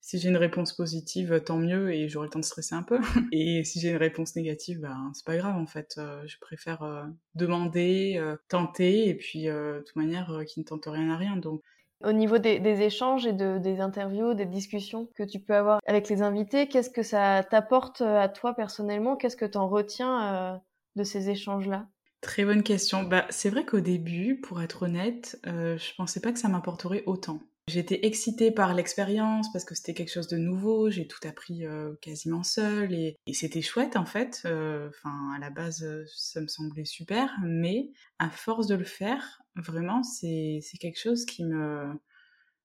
si 0.00 0.18
j'ai 0.18 0.28
une 0.28 0.36
réponse 0.36 0.74
positive, 0.74 1.42
tant 1.44 1.58
mieux, 1.58 1.92
et 1.92 2.08
j'aurai 2.08 2.26
le 2.26 2.30
temps 2.30 2.38
de 2.38 2.44
stresser 2.44 2.74
un 2.74 2.82
peu. 2.82 2.98
Et 3.32 3.62
si 3.64 3.78
j'ai 3.80 3.90
une 3.90 3.96
réponse 3.96 4.36
négative, 4.36 4.80
ben 4.80 5.10
c'est 5.12 5.26
pas 5.26 5.36
grave 5.36 5.56
en 5.56 5.66
fait. 5.66 6.00
je 6.26 6.36
préfère 6.40 7.08
demander, 7.34 8.20
tenter, 8.48 9.08
et 9.08 9.14
puis 9.14 9.44
de 9.44 9.82
toute 9.86 9.96
manière, 9.96 10.42
qui 10.46 10.60
ne 10.60 10.64
tente 10.64 10.86
rien 10.86 11.10
à 11.10 11.16
rien. 11.16 11.36
Donc 11.36 11.62
au 12.04 12.12
niveau 12.12 12.38
des, 12.38 12.60
échanges 12.82 13.26
et 13.26 13.32
de, 13.32 13.58
des 13.58 13.80
interviews, 13.80 14.34
des 14.34 14.46
discussions 14.46 15.08
que 15.16 15.22
tu 15.22 15.40
peux 15.40 15.54
avoir 15.54 15.80
avec 15.86 16.08
les 16.08 16.22
invités, 16.22 16.68
qu'est-ce 16.68 16.90
que 16.90 17.02
ça 17.02 17.42
t'apporte 17.42 18.02
euh, 18.02 18.20
à 18.20 18.28
toi 18.28 18.54
personnellement? 18.54 19.16
Qu'est-ce 19.16 19.36
que 19.36 19.44
tu 19.44 19.58
en 19.58 19.68
retiens 19.68 20.54
euh, 20.54 20.58
de 20.96 21.04
ces 21.04 21.30
échanges-là? 21.30 21.88
Très 22.20 22.44
bonne 22.44 22.62
question. 22.62 23.04
Bah, 23.04 23.26
c'est 23.30 23.50
vrai 23.50 23.64
qu'au 23.64 23.80
début, 23.80 24.40
pour 24.40 24.60
être 24.60 24.84
honnête, 24.84 25.40
euh, 25.46 25.78
je 25.78 25.94
pensais 25.96 26.20
pas 26.20 26.32
que 26.32 26.38
ça 26.38 26.48
m'apporterait 26.48 27.04
autant. 27.06 27.40
J'étais 27.68 28.06
excitée 28.06 28.50
par 28.50 28.74
l'expérience 28.74 29.52
parce 29.52 29.64
que 29.64 29.74
c'était 29.74 29.94
quelque 29.94 30.12
chose 30.12 30.26
de 30.26 30.36
nouveau, 30.36 30.90
j'ai 30.90 31.06
tout 31.06 31.26
appris 31.28 31.66
euh, 31.66 31.94
quasiment 32.00 32.42
seule 32.42 32.92
et, 32.92 33.16
et 33.26 33.34
c'était 33.34 33.62
chouette 33.62 33.96
en 33.96 34.06
fait. 34.06 34.40
Enfin, 34.44 35.34
à 35.36 35.38
la 35.40 35.50
base, 35.50 35.86
ça 36.14 36.40
me 36.40 36.48
semblait 36.48 36.84
super, 36.84 37.36
mais 37.44 37.90
à 38.18 38.30
force 38.30 38.66
de 38.66 38.74
le 38.74 38.84
faire, 38.84 39.42
vraiment, 39.54 40.02
c'est 40.02 40.60
quelque 40.80 40.98
chose 40.98 41.24
qui 41.24 41.44
me, 41.44 41.92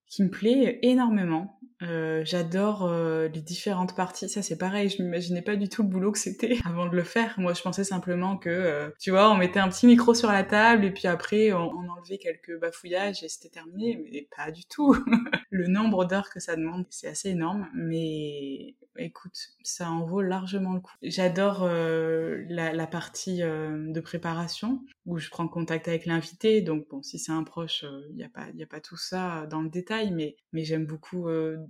qui 0.07 0.23
me 0.23 0.29
plaît 0.29 0.79
énormément. 0.81 1.59
Euh, 1.81 2.21
j'adore 2.23 2.85
euh, 2.85 3.27
les 3.27 3.41
différentes 3.41 3.95
parties. 3.95 4.29
Ça, 4.29 4.41
c'est 4.41 4.57
pareil. 4.57 4.89
Je 4.89 5.01
m'imaginais 5.01 5.41
pas 5.41 5.55
du 5.55 5.69
tout 5.69 5.83
le 5.83 5.89
boulot 5.89 6.11
que 6.11 6.19
c'était 6.19 6.57
avant 6.65 6.85
de 6.85 6.95
le 6.95 7.03
faire. 7.03 7.35
Moi, 7.37 7.53
je 7.53 7.61
pensais 7.61 7.83
simplement 7.83 8.37
que, 8.37 8.49
euh, 8.49 8.89
tu 8.99 9.11
vois, 9.11 9.29
on 9.31 9.35
mettait 9.35 9.59
un 9.59 9.69
petit 9.69 9.87
micro 9.87 10.13
sur 10.13 10.31
la 10.31 10.43
table 10.43 10.85
et 10.85 10.91
puis 10.91 11.07
après, 11.07 11.51
on, 11.51 11.71
on 11.71 11.89
enlevait 11.89 12.19
quelques 12.19 12.57
bafouillages 12.59 13.23
et 13.23 13.27
c'était 13.27 13.49
terminé. 13.49 14.01
Mais 14.11 14.27
pas 14.35 14.51
du 14.51 14.65
tout. 14.65 14.95
le 15.49 15.67
nombre 15.67 16.05
d'heures 16.05 16.29
que 16.29 16.39
ça 16.39 16.55
demande, 16.55 16.85
c'est 16.89 17.07
assez 17.07 17.29
énorme. 17.29 17.67
Mais 17.73 18.75
écoute, 18.97 19.37
ça 19.63 19.89
en 19.89 20.05
vaut 20.05 20.21
largement 20.21 20.73
le 20.73 20.79
coup. 20.79 20.93
J'adore 21.01 21.63
euh, 21.63 22.43
la, 22.49 22.87
partie 22.87 23.41
euh, 23.41 23.91
de 23.91 23.99
préparation 23.99 24.83
où 25.05 25.17
je 25.17 25.29
prends 25.29 25.47
contact 25.47 25.87
avec 25.87 26.05
l'invité. 26.05 26.61
Donc 26.61 26.87
bon, 26.89 27.01
si 27.01 27.19
c'est 27.19 27.31
un 27.31 27.43
proche, 27.43 27.83
il 27.83 27.87
euh, 27.87 28.13
n'y 28.13 28.23
a 28.23 28.29
pas, 28.29 28.47
il 28.53 28.61
a 28.61 28.67
pas 28.67 28.81
tout 28.81 28.97
ça 28.97 29.45
dans 29.47 29.61
le 29.61 29.69
détail, 29.69 30.11
mais 30.11 30.35
mais 30.51 30.63
j'aime 30.63 30.85
beaucoup. 30.85 31.27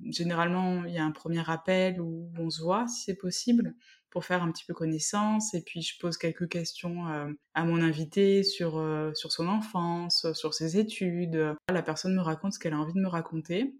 généralement, 0.09 0.85
il 0.85 0.93
y 0.93 0.97
a 0.97 1.03
un 1.03 1.11
premier 1.11 1.49
appel 1.49 2.01
où 2.01 2.31
on 2.37 2.49
se 2.49 2.61
voit 2.61 2.87
si 2.87 3.03
c'est 3.03 3.15
possible 3.15 3.75
pour 4.09 4.25
faire 4.25 4.43
un 4.43 4.51
petit 4.51 4.65
peu 4.65 4.75
connaissance 4.75 5.55
et 5.55 5.63
puis 5.63 5.81
je 5.81 5.97
pose 5.99 6.17
quelques 6.17 6.47
questions 6.47 7.05
à 7.53 7.65
mon 7.65 7.81
invité 7.81 8.43
sur 8.43 8.73
sur 9.15 9.31
son 9.31 9.47
enfance, 9.47 10.31
sur 10.33 10.53
ses 10.53 10.77
études. 10.77 11.55
La 11.71 11.81
personne 11.81 12.15
me 12.15 12.21
raconte 12.21 12.53
ce 12.53 12.59
qu'elle 12.59 12.73
a 12.73 12.79
envie 12.79 12.93
de 12.93 12.99
me 12.99 13.07
raconter 13.07 13.73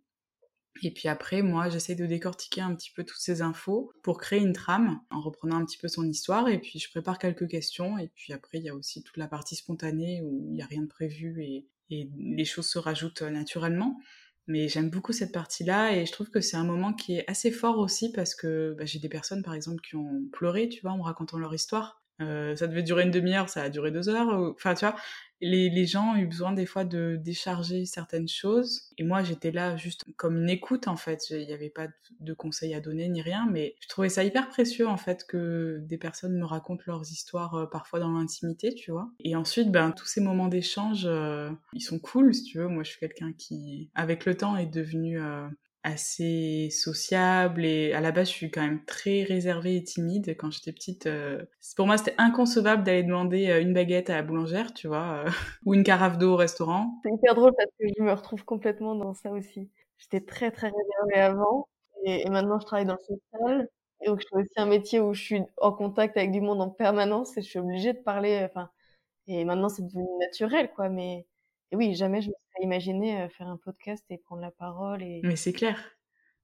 et 0.82 0.92
puis 0.92 1.08
après, 1.08 1.42
moi, 1.42 1.70
j'essaie 1.70 1.96
de 1.96 2.06
décortiquer 2.06 2.62
un 2.62 2.74
petit 2.75 2.92
peu 2.92 3.03
toutes 3.03 3.20
ces 3.20 3.42
infos 3.42 3.94
pour 4.01 4.18
créer 4.18 4.39
une 4.39 4.53
trame 4.53 5.00
en 5.12 5.22
reprenant 5.22 5.58
un 5.58 5.65
petit 5.65 5.77
peu 5.77 5.88
son 5.88 6.08
histoire. 6.08 6.50
Et 6.50 6.60
puis 6.60 6.80
je 6.80 6.89
prépare 6.89 7.20
quelques 7.20 7.48
questions. 7.48 7.98
Et 8.00 8.10
puis 8.15 8.34
après, 8.34 8.58
il 8.58 8.63
y 8.63 8.70
a 8.70 8.75
aussi 8.75 9.03
toute 9.03 9.18
la 9.18 9.27
partie 9.27 9.56
spontanée 9.56 10.22
où 10.24 10.48
il 10.50 10.53
n'y 10.53 10.63
a 10.63 10.65
rien 10.65 10.82
de 10.82 10.88
prévu 10.88 11.44
et, 11.44 11.68
les 11.89 12.46
choses 12.46 12.65
se 12.65 12.80
rajoutent 12.80 13.22
naturellement. 13.22 14.00
Mais 14.48 14.68
j'aime 14.68 14.89
beaucoup 14.89 15.13
cette 15.13 15.32
partie-là 15.32 15.96
et 15.96 16.08
je 16.08 16.12
trouve 16.12 16.32
que 16.32 16.42
c'est 16.42 16.58
un 16.58 16.63
moment 16.63 16.92
qui 16.92 17.18
est 17.18 17.30
assez 17.30 17.51
fort 17.51 17.77
aussi 17.77 18.12
parce 18.12 18.34
que 18.34 18.74
bah, 18.75 18.86
j'ai 18.86 18.98
des 18.98 19.10
personnes, 19.10 19.44
par 19.44 19.53
exemple, 19.53 19.80
qui 19.88 19.96
ont 19.96 20.24
pleuré, 20.32 20.70
tu 20.70 20.82
vois, 20.82 20.94
en 20.94 20.98
me 20.98 21.03
racontant 21.03 21.38
leur 21.38 21.53
histoire. 21.53 22.01
Euh, 22.20 22.56
ça 22.56 22.65
devait 22.65 22.82
durer 22.82 23.03
une 23.03 23.12
demi-heure, 23.12 23.48
ça 23.48 23.62
a 23.62 23.70
duré 23.70 23.92
deux 23.92 24.10
heures. 24.10 24.27
Enfin, 24.56 24.74
tu 24.74 24.86
vois, 24.86 24.96
les, 25.44 25.70
les, 25.70 25.86
gens 25.86 26.14
ont 26.14 26.16
eu 26.16 26.26
besoin 26.26 26.54
des 26.54 26.66
fois 26.66 26.86
de 26.86 27.20
décharger 27.22 27.86
certaines 27.86 28.28
choses. 28.28 28.90
Et 28.98 29.04
moi, 29.04 29.24
j'étais 29.24 29.52
là 29.52 29.76
juste 29.76 30.04
comme 30.16 30.38
une 30.38 30.50
écoute, 30.50 30.88
en 30.88 30.96
fait. 30.96 31.30
Il 31.30 31.46
n'y 31.46 31.54
avait 31.54 31.70
pas 31.70 31.88
de 32.20 32.34
conseils 32.34 32.74
à 32.74 32.80
donner 32.80 33.08
ni 33.10 33.22
rien, 33.22 33.48
mais 33.50 33.76
je 33.80 33.88
trouvais 33.88 34.10
ça 34.10 34.24
hyper 34.24 34.50
précieux, 34.50 34.88
en 34.88 34.98
fait, 34.98 35.26
que 35.28 35.80
des 35.82 35.98
personnes 35.98 36.38
me 36.38 36.46
racontent 36.46 36.84
leurs 36.88 37.12
histoires, 37.12 37.56
euh, 37.56 37.66
parfois 37.66 38.00
dans 38.00 38.12
l'intimité, 38.12 38.74
tu 38.74 38.92
vois. 38.92 39.10
Et 39.20 39.36
ensuite, 39.36 39.72
ben, 39.72 39.92
tous 39.92 40.06
ces 40.06 40.22
moments 40.22 40.48
d'échange, 40.48 41.04
euh, 41.06 41.50
ils 41.74 41.82
sont 41.82 42.00
cool, 42.00 42.34
si 42.34 42.44
tu 42.44 42.58
veux. 42.58 42.68
Moi, 42.68 42.84
je 42.84 42.92
suis 42.92 43.00
quelqu'un 43.00 43.34
qui, 43.34 43.90
avec 43.96 44.26
le 44.26 44.36
temps, 44.36 44.58
est 44.58 44.66
devenu 44.66 45.20
assez 45.84 46.70
sociable 46.70 47.66
et 47.66 47.94
à 47.94 48.00
la 48.00 48.12
base 48.12 48.30
je 48.30 48.34
suis 48.34 48.52
quand 48.52 48.62
même 48.62 48.84
très 48.86 49.24
réservée 49.24 49.75
et 49.75 49.84
timide 49.84 50.36
quand 50.38 50.50
j'étais 50.50 50.72
petite 50.72 51.08
euh, 51.08 51.44
pour 51.75 51.86
moi 51.86 51.98
c'était 51.98 52.16
inconcevable 52.18 52.84
d'aller 52.84 53.04
demander 53.04 53.50
euh, 53.50 53.62
une 53.62 53.74
baguette 53.74 54.10
à 54.10 54.16
la 54.16 54.24
boulangère 54.24 54.74
tu 54.74 54.88
vois 54.88 55.25
euh, 55.25 55.30
ou 55.66 55.74
une 55.74 55.84
carafe 55.84 56.18
d'eau 56.18 56.34
au 56.34 56.36
restaurant. 56.38 57.00
C'est 57.04 57.12
hyper 57.12 57.36
drôle 57.36 57.54
parce 57.58 57.70
que 57.80 57.86
je 57.98 58.02
me 58.02 58.13
retrouve 58.13 58.46
complètement 58.46 58.96
dans 58.96 59.13
ça 59.13 59.32
aussi. 59.32 59.70
J'étais 59.98 60.22
très 60.22 60.52
très 60.52 60.68
réservée 60.68 61.22
avant 61.22 61.68
et, 62.06 62.30
maintenant 62.30 62.60
je 62.60 62.66
travaille 62.66 62.86
dans 62.86 62.98
le 62.98 63.18
social 63.18 63.68
et 64.02 64.08
donc 64.08 64.22
je 64.22 64.28
fais 64.30 64.42
aussi 64.42 64.54
un 64.56 64.66
métier 64.66 65.02
où 65.02 65.13
je 65.13 65.22
suis 65.22 65.42
en 65.58 65.74
contact 65.74 66.16
avec 66.16 66.32
du 66.32 66.40
monde 66.40 66.62
en 66.62 66.70
permanence 66.70 67.38
et 67.38 67.42
je 67.42 67.50
suis 67.50 67.60
obligée 67.60 67.92
de 67.92 68.00
parler 68.00 68.42
enfin 68.50 68.70
et 69.28 69.44
maintenant 69.44 69.70
c'est 69.70 69.84
devenu 69.84 70.06
naturel 70.20 70.72
quoi 70.75 70.90
mais 70.90 71.25
oui, 71.75 71.96
jamais 71.96 72.22
je 72.22 72.30
me 72.30 72.34
serais 72.34 72.63
imaginé 72.63 73.27
faire 73.30 73.48
un 73.48 73.58
podcast 73.58 74.03
et 74.10 74.18
prendre 74.18 74.42
la 74.42 74.51
parole. 74.51 75.01
Et... 75.03 75.22
Mais 75.24 75.36
c'est 75.36 75.53
clair. 75.53 75.80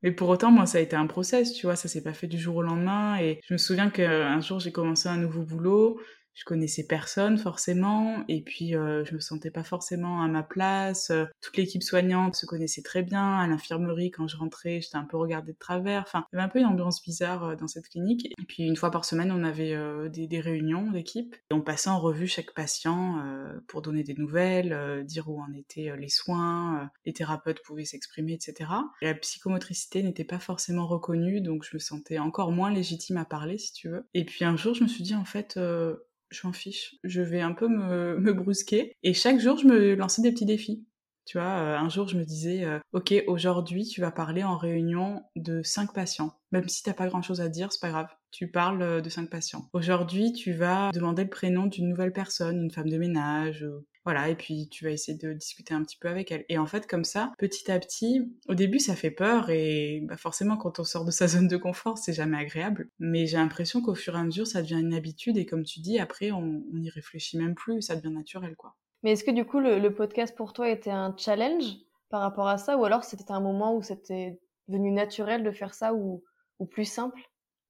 Mais 0.01 0.11
pour 0.11 0.29
autant, 0.29 0.51
moi, 0.51 0.65
ça 0.65 0.77
a 0.77 0.81
été 0.81 0.95
un 0.95 1.07
process, 1.07 1.53
tu 1.53 1.65
vois, 1.65 1.75
ça 1.75 1.89
s'est 1.89 2.03
pas 2.03 2.13
fait 2.13 2.27
du 2.27 2.37
jour 2.37 2.55
au 2.55 2.61
lendemain. 2.61 3.19
Et 3.19 3.39
je 3.45 3.53
me 3.53 3.57
souviens 3.57 3.89
qu'un 3.89 4.39
jour, 4.39 4.59
j'ai 4.59 4.71
commencé 4.71 5.09
un 5.09 5.17
nouveau 5.17 5.43
boulot 5.43 5.99
je 6.33 6.45
connaissais 6.45 6.85
personne 6.85 7.37
forcément 7.37 8.23
et 8.27 8.41
puis 8.41 8.75
euh, 8.75 9.03
je 9.03 9.13
me 9.13 9.19
sentais 9.19 9.51
pas 9.51 9.63
forcément 9.63 10.21
à 10.21 10.27
ma 10.27 10.43
place. 10.43 11.09
Euh, 11.09 11.25
toute 11.41 11.57
l'équipe 11.57 11.83
soignante 11.83 12.35
se 12.35 12.45
connaissait 12.45 12.81
très 12.81 13.03
bien. 13.03 13.37
À 13.37 13.47
l'infirmerie, 13.47 14.11
quand 14.11 14.27
je 14.27 14.37
rentrais, 14.37 14.79
j'étais 14.81 14.95
un 14.95 15.03
peu 15.03 15.17
regardée 15.17 15.53
de 15.53 15.57
travers. 15.57 16.01
Enfin, 16.01 16.25
il 16.31 16.35
y 16.35 16.39
avait 16.39 16.45
un 16.45 16.49
peu 16.49 16.59
une 16.59 16.65
ambiance 16.65 17.03
bizarre 17.03 17.43
euh, 17.43 17.55
dans 17.55 17.67
cette 17.67 17.89
clinique. 17.89 18.25
Et 18.25 18.45
puis 18.47 18.63
une 18.63 18.75
fois 18.77 18.91
par 18.91 19.05
semaine, 19.05 19.31
on 19.31 19.43
avait 19.43 19.75
des, 20.09 20.27
des, 20.27 20.39
réunions 20.39 20.91
d'équipe 20.91 21.35
et 21.51 21.53
on 21.53 21.61
passait 21.61 21.89
en 21.89 21.99
revue 21.99 22.27
chaque 22.27 22.53
patient 22.53 23.21
pour 23.67 23.81
donner 23.81 24.03
des 24.03 24.13
nouvelles, 24.13 25.03
dire 25.05 25.29
où 25.29 25.41
en 25.41 25.51
étaient 25.53 25.91
les 25.97 26.07
soins, 26.07 26.89
les 27.05 27.13
thérapeutes 27.13 27.61
pouvaient 27.63 27.85
s'exprimer, 27.85 28.33
etc. 28.33 28.71
Et 29.01 29.05
la 29.05 29.13
psychomotricité 29.15 30.01
n'était 30.01 30.23
pas 30.23 30.39
forcément 30.39 30.87
reconnue, 30.87 31.41
donc 31.41 31.65
je 31.65 31.75
me 31.75 31.79
sentais 31.79 32.19
encore 32.19 32.51
moins 32.51 32.71
légitime 32.71 33.17
à 33.17 33.25
parler, 33.25 33.57
si 33.57 33.73
tu 33.73 33.89
veux. 33.89 34.07
Et 34.13 34.25
puis 34.25 34.45
un 34.45 34.55
jour, 34.55 34.73
je 34.73 34.83
me 34.83 34.87
suis 34.87 35.03
dit 35.03 35.15
en 35.15 35.25
fait 35.25 35.59
je 36.29 36.45
m'en 36.45 36.53
fiche. 36.53 36.95
Je 37.03 37.21
vais 37.21 37.41
un 37.41 37.53
peu 37.53 37.67
me, 37.67 38.17
me, 38.19 38.33
brusquer. 38.33 38.93
Et 39.03 39.13
chaque 39.13 39.39
jour, 39.39 39.57
je 39.57 39.67
me 39.67 39.95
lançais 39.95 40.21
des 40.21 40.31
petits 40.31 40.45
défis. 40.45 40.85
Tu 41.25 41.37
vois, 41.37 41.59
euh, 41.59 41.77
un 41.77 41.89
jour, 41.89 42.07
je 42.07 42.17
me 42.17 42.23
disais, 42.23 42.63
euh, 42.63 42.79
ok, 42.91 43.13
aujourd'hui, 43.27 43.85
tu 43.85 44.01
vas 44.01 44.11
parler 44.11 44.43
en 44.43 44.57
réunion 44.57 45.23
de 45.35 45.61
cinq 45.61 45.93
patients. 45.93 46.33
Même 46.51 46.67
si 46.67 46.81
t'as 46.81 46.93
pas 46.93 47.07
grand 47.07 47.21
chose 47.21 47.39
à 47.39 47.49
dire, 47.49 47.71
c'est 47.71 47.81
pas 47.81 47.89
grave. 47.89 48.07
tu 48.31 48.49
parles 48.49 49.01
de 49.01 49.09
cinq 49.09 49.29
patients. 49.29 49.69
Aujourd'hui, 49.73 50.33
tu 50.33 50.53
vas 50.53 50.89
demander 50.91 51.23
le 51.23 51.29
prénom 51.29 51.67
d'une 51.67 51.89
nouvelle 51.89 52.13
personne, 52.13 52.63
une 52.63 52.71
femme 52.71 52.89
de 52.89 52.97
ménage, 52.97 53.67
voilà, 54.05 54.29
et 54.29 54.35
puis 54.35 54.69
tu 54.69 54.85
vas 54.85 54.91
essayer 54.91 55.17
de 55.17 55.33
discuter 55.33 55.73
un 55.73 55.83
petit 55.83 55.97
peu 55.97 56.07
avec 56.07 56.31
elle. 56.31 56.45
Et 56.49 56.57
en 56.57 56.65
fait, 56.65 56.87
comme 56.87 57.03
ça, 57.03 57.31
petit 57.37 57.69
à 57.71 57.79
petit, 57.79 58.31
au 58.47 58.55
début, 58.55 58.79
ça 58.79 58.95
fait 58.95 59.11
peur 59.11 59.49
et 59.49 60.01
bah, 60.03 60.17
forcément, 60.17 60.57
quand 60.57 60.79
on 60.79 60.83
sort 60.83 61.05
de 61.05 61.11
sa 61.11 61.27
zone 61.27 61.47
de 61.47 61.57
confort, 61.57 61.97
c'est 61.97 62.13
jamais 62.13 62.37
agréable. 62.37 62.89
Mais 62.99 63.25
j'ai 63.25 63.37
l'impression 63.37 63.81
qu'au 63.81 63.95
fur 63.95 64.15
et 64.15 64.19
à 64.19 64.23
mesure, 64.23 64.47
ça 64.47 64.61
devient 64.61 64.79
une 64.79 64.93
habitude 64.93 65.37
et 65.37 65.45
comme 65.45 65.63
tu 65.63 65.79
dis, 65.81 65.99
après, 65.99 66.31
on 66.31 66.63
n'y 66.73 66.89
réfléchit 66.89 67.37
même 67.37 67.55
plus, 67.55 67.81
ça 67.81 67.95
devient 67.95 68.13
naturel, 68.13 68.55
quoi. 68.55 68.75
Mais 69.03 69.11
est-ce 69.11 69.23
que 69.23 69.31
du 69.31 69.45
coup, 69.45 69.59
le, 69.59 69.87
podcast 69.93 70.35
pour 70.35 70.51
toi 70.53 70.69
était 70.69 70.89
un 70.89 71.15
challenge 71.17 71.63
par 72.09 72.21
rapport 72.21 72.47
à 72.47 72.57
ça 72.57 72.77
ou 72.77 72.83
alors 72.83 73.03
c'était 73.03 73.31
un 73.31 73.39
moment 73.39 73.73
où 73.75 73.81
c'était 73.81 74.39
devenu 74.67 74.91
naturel 74.91 75.43
de 75.43 75.51
faire 75.51 75.73
ça 75.73 75.93
ou 75.93 76.21
plus 76.69 76.85
simple? 76.85 77.28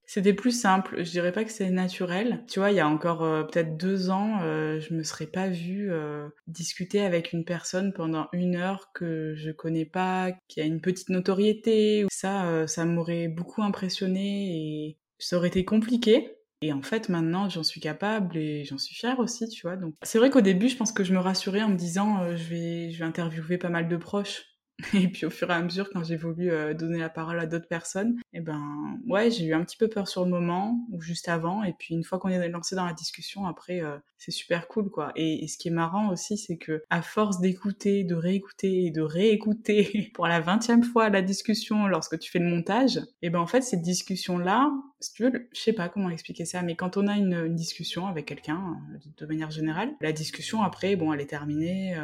C'était 0.09 0.33
plus 0.33 0.59
simple. 0.59 1.03
Je 1.03 1.11
dirais 1.11 1.31
pas 1.31 1.43
que 1.43 1.51
c'est 1.51 1.69
naturel. 1.69 2.43
Tu 2.47 2.57
vois, 2.57 2.71
il 2.71 2.77
y 2.77 2.79
a 2.79 2.87
encore 2.87 3.21
euh, 3.21 3.43
peut-être 3.43 3.77
deux 3.77 4.09
ans, 4.09 4.39
euh, 4.41 4.79
je 4.79 4.95
me 4.95 5.03
serais 5.03 5.27
pas 5.27 5.49
vue 5.49 5.91
euh, 5.91 6.27
discuter 6.47 7.01
avec 7.01 7.31
une 7.31 7.45
personne 7.45 7.93
pendant 7.93 8.27
une 8.33 8.55
heure 8.55 8.91
que 8.91 9.35
je 9.37 9.51
connais 9.51 9.85
pas, 9.85 10.31
qui 10.47 10.61
a 10.61 10.63
une 10.63 10.81
petite 10.81 11.09
notoriété. 11.09 12.07
Ça, 12.09 12.65
ça 12.65 12.85
m'aurait 12.85 13.27
beaucoup 13.27 13.61
impressionné 13.61 14.87
et 14.87 14.97
ça 15.19 15.37
aurait 15.37 15.49
été 15.49 15.63
compliqué. 15.63 16.31
Et 16.63 16.73
en 16.73 16.81
fait, 16.81 17.07
maintenant, 17.07 17.47
j'en 17.47 17.63
suis 17.63 17.79
capable 17.79 18.35
et 18.35 18.65
j'en 18.65 18.79
suis 18.79 18.95
fière 18.95 19.19
aussi, 19.19 19.47
tu 19.47 19.61
vois. 19.61 19.75
Donc, 19.75 19.93
c'est 20.01 20.17
vrai 20.17 20.31
qu'au 20.31 20.41
début, 20.41 20.69
je 20.69 20.75
pense 20.75 20.91
que 20.91 21.03
je 21.03 21.13
me 21.13 21.19
rassurais 21.19 21.61
en 21.61 21.69
me 21.69 21.77
disant, 21.77 22.35
je 22.35 22.49
vais, 22.49 22.91
je 22.91 22.97
vais 22.97 23.05
interviewer 23.05 23.59
pas 23.59 23.69
mal 23.69 23.87
de 23.87 23.95
proches 23.95 24.48
Et 24.93 25.07
puis 25.07 25.25
au 25.25 25.29
fur 25.29 25.49
et 25.49 25.53
à 25.53 25.61
mesure, 25.61 25.89
quand 25.91 26.03
j'ai 26.03 26.15
voulu 26.15 26.51
euh, 26.51 26.73
donner 26.73 26.99
la 26.99 27.09
parole 27.09 27.39
à 27.39 27.45
d'autres 27.45 27.67
personnes, 27.67 28.17
eh 28.33 28.39
ben 28.39 28.97
ouais, 29.07 29.29
j'ai 29.29 29.45
eu 29.45 29.53
un 29.53 29.63
petit 29.63 29.77
peu 29.77 29.87
peur 29.87 30.07
sur 30.07 30.23
le 30.23 30.31
moment 30.31 30.87
ou 30.91 31.01
juste 31.01 31.27
avant. 31.27 31.63
Et 31.63 31.73
puis 31.73 31.95
une 31.95 32.03
fois 32.03 32.19
qu'on 32.19 32.29
est 32.29 32.49
lancé 32.49 32.75
dans 32.75 32.85
la 32.85 32.93
discussion, 32.93 33.45
après 33.45 33.81
euh, 33.81 33.97
c'est 34.17 34.31
super 34.31 34.67
cool 34.67 34.89
quoi. 34.89 35.11
Et, 35.15 35.47
ce 35.47 35.57
qui 35.57 35.69
est 35.69 35.71
marrant 35.71 36.11
aussi, 36.11 36.37
c'est 36.37 36.57
que 36.57 36.83
à 36.89 37.01
force 37.01 37.39
d'écouter, 37.39 38.03
de 38.03 38.15
réécouter 38.15 38.85
et 38.85 38.91
de 38.91 39.01
réécouter 39.01 40.11
pour 40.13 40.27
la 40.27 40.39
vingtième 40.39 40.83
fois 40.83 41.09
la 41.09 41.21
discussion 41.21 41.87
lorsque 41.87 42.19
tu 42.19 42.31
fais 42.31 42.39
le 42.39 42.49
montage, 42.49 42.99
eh 43.21 43.29
ben 43.29 43.39
en 43.39 43.47
fait 43.47 43.61
cette 43.61 43.81
discussion 43.81 44.37
là, 44.37 44.71
si 44.99 45.13
tu 45.13 45.23
veux, 45.23 45.49
je 45.53 45.59
sais 45.59 45.73
pas 45.73 45.89
comment 45.89 46.09
expliquer 46.09 46.45
ça, 46.45 46.61
mais 46.61 46.75
quand 46.75 46.97
on 46.97 47.07
a 47.07 47.17
une, 47.17 47.33
une 47.33 47.55
discussion 47.55 48.07
avec 48.07 48.27
quelqu'un, 48.27 48.77
euh, 48.93 48.97
de 49.17 49.25
manière 49.25 49.51
générale, 49.51 49.91
la 50.01 50.11
discussion 50.11 50.61
après, 50.61 50.95
bon, 50.95 51.11
elle 51.13 51.21
est 51.21 51.25
terminée. 51.25 51.95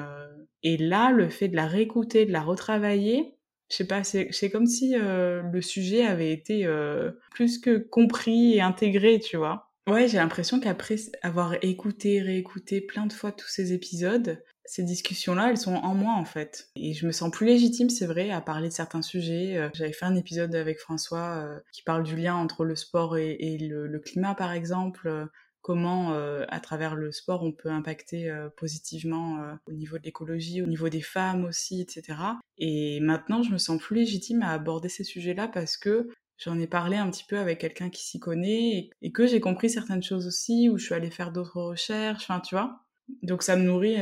Et 0.65 0.77
là, 0.77 1.11
le 1.11 1.29
fait 1.29 1.47
de 1.47 1.55
la 1.55 1.67
réécouter, 1.67 2.25
de 2.25 2.31
la 2.31 2.41
retravailler 2.41 3.11
travailler, 3.11 3.37
je 3.69 3.75
sais 3.75 3.85
pas, 3.85 4.03
c'est 4.03 4.49
comme 4.49 4.65
si 4.65 4.95
euh, 4.95 5.43
le 5.43 5.61
sujet 5.61 6.03
avait 6.03 6.31
été 6.31 6.65
euh, 6.65 7.11
plus 7.29 7.59
que 7.59 7.77
compris 7.77 8.55
et 8.55 8.61
intégré, 8.61 9.19
tu 9.19 9.37
vois. 9.37 9.71
Ouais, 9.87 10.07
j'ai 10.07 10.17
l'impression 10.17 10.59
qu'après 10.59 10.95
avoir 11.21 11.53
écouté, 11.61 12.19
réécouté 12.19 12.81
plein 12.81 13.05
de 13.05 13.13
fois 13.13 13.31
tous 13.31 13.47
ces 13.47 13.73
épisodes, 13.73 14.43
ces 14.65 14.81
discussions-là, 14.81 15.51
elles 15.51 15.59
sont 15.59 15.75
en 15.75 15.93
moi 15.93 16.13
en 16.13 16.25
fait. 16.25 16.69
Et 16.75 16.95
je 16.95 17.05
me 17.05 17.11
sens 17.11 17.29
plus 17.29 17.45
légitime, 17.45 17.91
c'est 17.91 18.07
vrai, 18.07 18.31
à 18.31 18.41
parler 18.41 18.69
de 18.69 18.73
certains 18.73 19.03
sujets. 19.03 19.57
Euh, 19.57 19.69
j'avais 19.75 19.93
fait 19.93 20.05
un 20.05 20.15
épisode 20.15 20.55
avec 20.55 20.79
François 20.79 21.47
qui 21.71 21.83
parle 21.83 22.01
du 22.01 22.15
lien 22.15 22.33
entre 22.33 22.65
le 22.65 22.75
sport 22.75 23.19
et, 23.19 23.59
le, 23.59 23.99
climat, 23.99 24.33
par 24.33 24.51
exemple 24.51 25.27
comment 25.65 26.13
euh, 26.13 26.45
à 26.49 26.59
travers 26.59 26.93
le 26.93 27.11
sport 27.11 27.41
on 27.41 27.51
peut 27.51 27.69
impacter 27.71 28.29
euh, 28.29 28.49
positivement 28.55 29.41
euh, 29.41 29.55
au 29.65 29.71
niveau 29.71 29.97
de 29.97 30.03
l'écologie, 30.03 30.61
au 30.61 30.67
niveau 30.67 30.89
des 30.89 31.01
femmes 31.01 31.43
aussi, 31.43 31.81
etc. 31.81 32.19
Et 32.59 32.99
maintenant 32.99 33.41
je 33.41 33.51
me 33.51 33.57
sens 33.57 33.81
plus 33.81 33.95
légitime 33.95 34.43
à 34.43 34.51
aborder 34.51 34.89
ces 34.89 35.03
sujets-là 35.03 35.47
parce 35.47 35.75
que 35.75 36.09
j'en 36.37 36.59
ai 36.59 36.67
parlé 36.67 36.97
un 36.97 37.09
petit 37.09 37.23
peu 37.27 37.39
avec 37.39 37.57
quelqu'un 37.57 37.89
qui 37.89 38.05
s'y 38.05 38.19
connaît 38.19 38.91
et, 39.01 39.11
que 39.11 39.25
j'ai 39.25 39.39
compris 39.39 39.71
certaines 39.71 40.03
choses 40.03 40.27
aussi, 40.27 40.69
où 40.69 40.77
je 40.77 40.85
suis 40.85 40.93
allée 40.93 41.09
faire 41.09 41.31
d'autres 41.31 41.59
recherches, 41.59 42.29
enfin 42.29 42.41
tu 42.41 42.53
vois. 42.53 42.81
Donc 43.23 43.41
ça 43.41 43.55
me 43.55 43.63
nourrit 43.63 43.97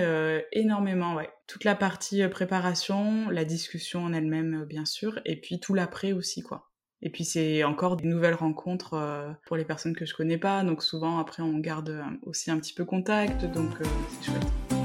énormément, 0.51 1.15
ouais. 1.15 1.29
Toute 1.48 1.63
la 1.63 1.75
partie 1.75 2.27
préparation, 2.27 3.29
la 3.29 3.46
discussion 3.46 4.03
en 4.03 4.11
elle-même 4.11 4.66
bien 4.66 4.83
sûr, 4.83 5.22
et 5.24 5.40
puis 5.40 5.61
tout 5.61 5.74
l'après 5.74 6.11
aussi 6.11 6.42
quoi. 6.42 6.73
Et 7.05 7.09
puis 7.09 7.25
c'est 7.25 7.66
encore 7.66 7.98
des 7.98 8.07
nouvelles 8.07 8.33
rencontres 8.33 8.94
euh, 8.94 9.29
pour 9.46 9.57
les 9.57 9.66
personnes 9.66 9.94
que 9.94 10.05
je 10.05 10.16
connais 10.16 10.37
pas. 10.37 10.63
Donc 10.63 10.81
souvent 10.81 11.20
après 11.20 11.44
on 11.44 11.59
garde 11.59 11.89
euh, 11.89 12.01
aussi 12.25 12.50
un 12.50 12.57
petit 12.57 12.74
peu 12.74 12.85
contact. 12.85 13.44
Donc 13.46 13.72
euh, 13.81 13.85
c'est 14.09 14.31
chouette. 14.31 14.82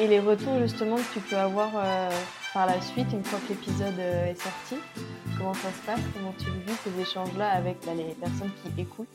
Et, 0.00 0.06
les 0.06 0.20
retours 0.20 0.58
justement 0.60 0.96
que 0.96 1.14
tu 1.14 1.20
peux 1.20 1.36
avoir 1.36 1.72
euh, 1.76 2.10
par 2.52 2.66
la 2.66 2.80
suite, 2.80 3.06
une 3.12 3.24
fois 3.24 3.38
que 3.40 3.48
l'épisode 3.52 3.98
euh, 3.98 4.26
est 4.26 4.40
sorti, 4.40 4.76
comment 5.36 5.54
ça 5.54 5.72
se 5.72 5.86
passe 5.86 6.00
Comment 6.14 6.34
tu 6.38 6.46
vis 6.66 6.76
ces 6.84 7.00
échanges-là 7.00 7.50
avec 7.50 7.78
bah, 7.84 7.92
les 7.94 8.14
personnes 8.14 8.50
qui 8.62 8.80
écoutent? 8.80 9.08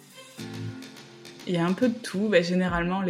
Il 1.48 1.54
y 1.54 1.58
a 1.58 1.66
un 1.66 1.74
peu 1.74 1.90
de 1.90 1.98
tout. 1.98 2.30
Bah, 2.30 2.42
généralement, 2.42 3.04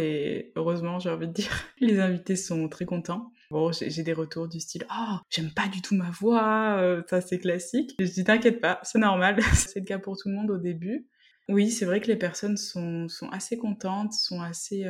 heureusement, 0.56 0.98
j'ai 0.98 1.10
envie 1.10 1.28
de 1.28 1.32
dire, 1.32 1.50
les 1.80 1.98
invités 1.98 2.36
sont 2.36 2.68
très 2.68 2.86
contents. 2.86 3.32
Bon, 3.50 3.72
j'ai 3.72 4.02
des 4.02 4.12
retours 4.12 4.48
du 4.48 4.60
style 4.60 4.86
Oh, 4.90 5.16
j'aime 5.28 5.50
pas 5.50 5.66
du 5.66 5.82
tout 5.82 5.96
ma 5.96 6.10
voix, 6.10 6.76
euh, 6.78 7.02
ça 7.08 7.20
c'est 7.20 7.38
classique. 7.38 7.96
je 7.98 8.06
dis 8.06 8.22
T'inquiète 8.22 8.60
pas, 8.60 8.78
c'est 8.84 9.00
normal, 9.00 9.40
c'est 9.54 9.80
le 9.80 9.84
cas 9.84 9.98
pour 9.98 10.16
tout 10.16 10.28
le 10.28 10.36
monde 10.36 10.50
au 10.50 10.58
début. 10.58 11.08
Oui, 11.48 11.70
c'est 11.70 11.84
vrai 11.84 12.00
que 12.00 12.06
les 12.06 12.16
personnes 12.16 12.56
sont 12.56 13.08
assez 13.32 13.58
contentes, 13.58 14.12
sont 14.12 14.40
assez 14.40 14.84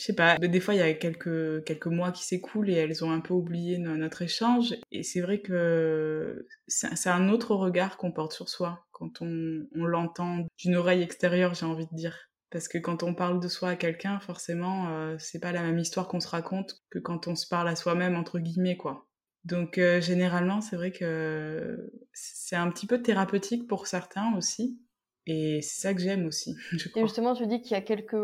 je 0.00 0.06
sais 0.06 0.14
pas, 0.14 0.38
des 0.38 0.60
fois 0.60 0.72
il 0.72 0.78
y 0.78 0.82
a 0.82 0.94
quelques, 0.94 1.62
quelques 1.64 1.86
mois 1.86 2.10
qui 2.10 2.24
s'écoulent 2.24 2.70
et 2.70 2.74
elles 2.74 3.04
ont 3.04 3.10
un 3.10 3.20
peu 3.20 3.34
oublié 3.34 3.76
notre 3.76 4.22
échange. 4.22 4.74
Et 4.90 5.02
c'est 5.02 5.20
vrai 5.20 5.42
que 5.42 6.46
c'est 6.68 7.10
un 7.10 7.28
autre 7.28 7.54
regard 7.54 7.98
qu'on 7.98 8.10
porte 8.10 8.32
sur 8.32 8.48
soi 8.48 8.86
quand 8.92 9.20
on, 9.20 9.66
on 9.74 9.84
l'entend 9.84 10.46
d'une 10.56 10.76
oreille 10.76 11.02
extérieure, 11.02 11.52
j'ai 11.52 11.66
envie 11.66 11.86
de 11.86 11.94
dire. 11.94 12.16
Parce 12.50 12.66
que 12.66 12.78
quand 12.78 13.02
on 13.02 13.14
parle 13.14 13.40
de 13.40 13.48
soi 13.48 13.70
à 13.70 13.76
quelqu'un, 13.76 14.18
forcément, 14.20 14.88
euh, 14.88 15.16
c'est 15.18 15.38
pas 15.38 15.52
la 15.52 15.62
même 15.62 15.78
histoire 15.78 16.08
qu'on 16.08 16.18
se 16.18 16.28
raconte 16.28 16.80
que 16.90 16.98
quand 16.98 17.28
on 17.28 17.36
se 17.36 17.46
parle 17.46 17.68
à 17.68 17.76
soi-même, 17.76 18.16
entre 18.16 18.38
guillemets, 18.38 18.78
quoi. 18.78 19.06
Donc 19.44 19.76
euh, 19.76 20.00
généralement, 20.00 20.62
c'est 20.62 20.76
vrai 20.76 20.92
que 20.92 21.92
c'est 22.14 22.56
un 22.56 22.70
petit 22.70 22.86
peu 22.86 23.02
thérapeutique 23.02 23.68
pour 23.68 23.86
certains 23.86 24.34
aussi. 24.34 24.80
Et 25.26 25.60
c'est 25.60 25.82
ça 25.82 25.94
que 25.94 26.00
j'aime 26.00 26.26
aussi, 26.26 26.56
je 26.72 26.88
crois. 26.88 27.02
Et 27.02 27.04
justement, 27.04 27.34
tu 27.34 27.46
dis 27.46 27.60
qu'il 27.60 27.72
y 27.72 27.74
a 27.74 27.82
quelques 27.82 28.16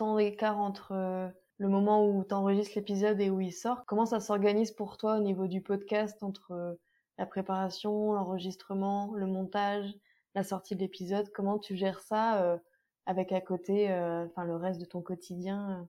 temps 0.00 0.16
d'écart 0.16 0.58
entre 0.58 0.92
euh, 0.92 1.28
le 1.58 1.68
moment 1.68 2.08
où 2.08 2.24
tu 2.24 2.32
enregistres 2.32 2.72
l'épisode 2.74 3.20
et 3.20 3.28
où 3.28 3.42
il 3.42 3.52
sort. 3.52 3.84
Comment 3.84 4.06
ça 4.06 4.18
s'organise 4.18 4.72
pour 4.72 4.96
toi 4.96 5.18
au 5.18 5.20
niveau 5.20 5.46
du 5.46 5.60
podcast 5.60 6.22
entre 6.22 6.52
euh, 6.52 6.72
la 7.18 7.26
préparation, 7.26 8.14
l'enregistrement, 8.14 9.12
le 9.14 9.26
montage, 9.26 9.92
la 10.34 10.42
sortie 10.42 10.74
de 10.74 10.80
l'épisode? 10.80 11.30
Comment 11.34 11.58
tu 11.58 11.76
gères 11.76 12.00
ça 12.00 12.42
euh, 12.42 12.56
avec 13.04 13.30
à 13.30 13.42
côté 13.42 13.88
le 13.88 14.56
reste 14.56 14.80
de 14.80 14.86
ton 14.86 15.02
quotidien 15.02 15.86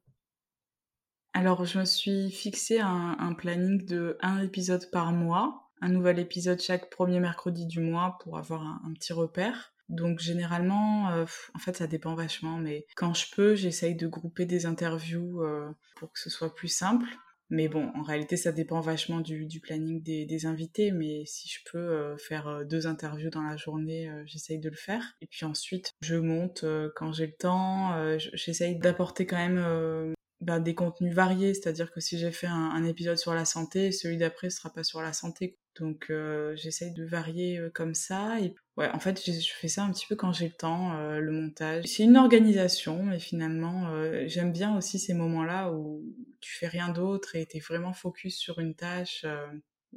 Alors, 1.33 1.63
je 1.63 1.79
me 1.79 1.85
suis 1.85 2.31
fixé 2.31 2.79
un, 2.79 3.15
un 3.17 3.33
planning 3.33 3.85
de 3.85 4.17
un 4.21 4.41
épisode 4.43 4.89
par 4.91 5.13
mois, 5.13 5.69
un 5.81 5.89
nouvel 5.89 6.19
épisode 6.19 6.59
chaque 6.59 6.89
premier 6.89 7.21
mercredi 7.21 7.65
du 7.65 7.79
mois 7.79 8.17
pour 8.21 8.37
avoir 8.37 8.61
un 8.63 8.91
petit 8.93 9.13
repère. 9.13 9.73
Donc 9.91 10.19
généralement, 10.19 11.11
euh, 11.11 11.25
en 11.53 11.59
fait, 11.59 11.75
ça 11.75 11.85
dépend 11.85 12.15
vachement, 12.15 12.57
mais 12.57 12.85
quand 12.95 13.13
je 13.13 13.25
peux, 13.35 13.55
j'essaye 13.55 13.95
de 13.95 14.07
grouper 14.07 14.45
des 14.45 14.65
interviews 14.65 15.43
euh, 15.43 15.69
pour 15.97 16.11
que 16.13 16.19
ce 16.19 16.29
soit 16.29 16.55
plus 16.55 16.69
simple. 16.69 17.07
Mais 17.49 17.67
bon, 17.67 17.91
en 17.95 18.01
réalité, 18.01 18.37
ça 18.37 18.53
dépend 18.53 18.79
vachement 18.79 19.19
du, 19.19 19.59
planning 19.61 20.01
des, 20.01 20.45
invités. 20.45 20.91
Mais 20.91 21.25
si 21.25 21.49
je 21.49 21.59
peux 21.69 21.77
euh, 21.77 22.15
faire 22.15 22.65
deux 22.65 22.87
interviews 22.87 23.29
dans 23.29 23.41
la 23.41 23.57
journée, 23.57 24.09
j'essaye 24.25 24.59
de 24.59 24.69
le 24.69 24.77
faire. 24.77 25.03
Et 25.19 25.27
puis 25.27 25.43
ensuite, 25.43 25.91
je 25.99 26.15
monte 26.15 26.63
quand 26.95 27.11
j'ai 27.11 27.27
le 27.27 27.33
temps. 27.33 28.17
j'essaye 28.17 28.79
d'apporter 28.79 29.25
quand 29.25 29.35
même 29.35 30.15
bah, 30.41 30.59
des 30.59 30.73
contenus 30.73 31.13
variés. 31.13 31.53
C'est-à-dire 31.53 31.91
que 31.91 31.99
si 31.99 32.17
j'ai 32.17 32.31
fait 32.31 32.47
un, 32.47 32.83
épisode 32.83 33.17
sur 33.17 33.33
la 33.33 33.45
santé, 33.45 33.91
celui 33.91 34.17
d'après 34.17 34.47
ne 34.47 34.51
sera 34.51 34.71
pas 34.73 34.83
sur 34.83 35.01
la 35.01 35.13
santé. 35.13 35.57
Donc 35.79 36.07
euh, 36.09 36.55
j'essaye 36.55 36.91
de 36.93 37.05
varier 37.05 37.59
euh, 37.59 37.69
comme 37.69 37.93
ça. 37.93 38.37
En 38.77 38.99
fait, 38.99 39.23
je, 39.23 39.53
fais 39.53 39.67
ça 39.67 39.83
un 39.83 39.91
petit 39.91 40.07
peu 40.07 40.15
quand 40.15 40.33
j'ai 40.33 40.47
le 40.47 40.53
temps, 40.53 40.97
euh, 40.97 41.19
le 41.19 41.31
montage. 41.31 41.85
C'est 41.85 42.03
une 42.03 42.17
organisation, 42.17 43.03
mais 43.03 43.19
finalement, 43.19 43.93
j'aime 44.25 44.51
bien 44.51 44.75
aussi 44.75 44.99
ces 44.99 45.13
moments-là 45.13 45.71
où 45.71 46.03
tu 46.39 46.57
fais 46.57 46.67
rien 46.67 46.89
d'autre 46.89 47.35
et 47.35 47.45
t'es 47.45 47.59
vraiment 47.59 47.93
focus 47.93 48.35
sur 48.35 48.59
une 48.59 48.73
tâche. 48.73 49.25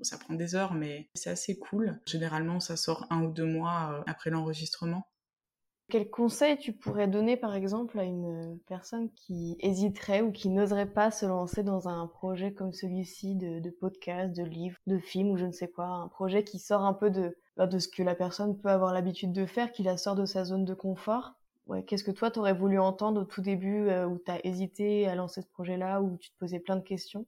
ça 0.03 0.19
prend 0.19 0.35
des 0.35 0.55
heures, 0.55 0.75
mais 0.75 1.09
c'est 1.15 1.31
assez 1.31 1.59
cool. 1.59 1.99
Généralement, 2.07 2.61
ça 2.61 2.77
sort 2.77 3.07
un 3.11 3.23
ou 3.23 3.33
deux 3.33 3.47
mois 3.47 4.05
après 4.07 4.29
l'enregistrement. 4.29 5.09
Quel 5.95 6.11
conseil 6.11 6.59
tu 6.59 6.73
pourrais 6.73 7.07
donner 7.07 7.37
par 7.37 7.55
exemple 7.55 8.01
à 8.01 8.03
une 8.03 8.59
personne 8.67 9.13
qui 9.13 9.57
hésiterait 9.61 10.23
ou 10.23 10.33
qui 10.33 10.49
n'oserait 10.49 10.91
pas 10.91 11.13
se 11.13 11.25
lancer 11.25 11.63
dans 11.63 11.87
un 11.87 12.09
projet 12.09 12.53
comme 12.53 12.73
celui-ci 12.73 13.37
de, 13.37 13.61
de, 13.61 13.71
podcast, 13.71 14.35
de 14.35 14.43
livre, 14.43 14.77
de 14.89 14.99
film 14.99 15.29
ou 15.29 15.37
je 15.37 15.47
ne 15.47 15.53
sais 15.53 15.69
quoi, 15.69 15.87
un 15.87 16.09
projet 16.09 16.43
qui 16.43 16.59
sort 16.59 16.83
un 16.83 16.95
peu 16.95 17.11
de, 17.11 17.37
bah, 17.57 17.69
de 17.69 17.79
ce 17.79 17.87
que 17.87 18.03
la 18.03 18.17
personne 18.17 18.59
peut 18.59 18.71
avoir 18.71 18.93
l'habitude 18.93 19.31
de 19.31 19.47
faire, 19.47 19.71
qui 19.71 19.85
la 19.85 19.97
sort 19.97 20.17
de 20.17 20.27
sa 20.27 20.43
zone 20.43 20.65
de 20.65 20.75
confort? 20.75 21.35
Ouais, 21.69 21.85
Qu'est-ce 21.85 22.03
que 22.03 22.11
toi 22.11 22.33
t'aurais 22.33 22.55
voulu 22.55 22.81
entendre 22.81 23.21
au 23.21 23.25
tout 23.25 23.41
début 23.41 23.87
euh, 23.87 24.05
où 24.05 24.19
t'as 24.19 24.41
hésité 24.43 25.07
à 25.07 25.15
lancer 25.15 25.43
ce 25.43 25.49
projet-là, 25.53 26.03
où 26.03 26.17
tu 26.17 26.31
te 26.31 26.39
posais 26.41 26.59
plein 26.59 26.75
de 26.75 26.83
questions? 26.83 27.25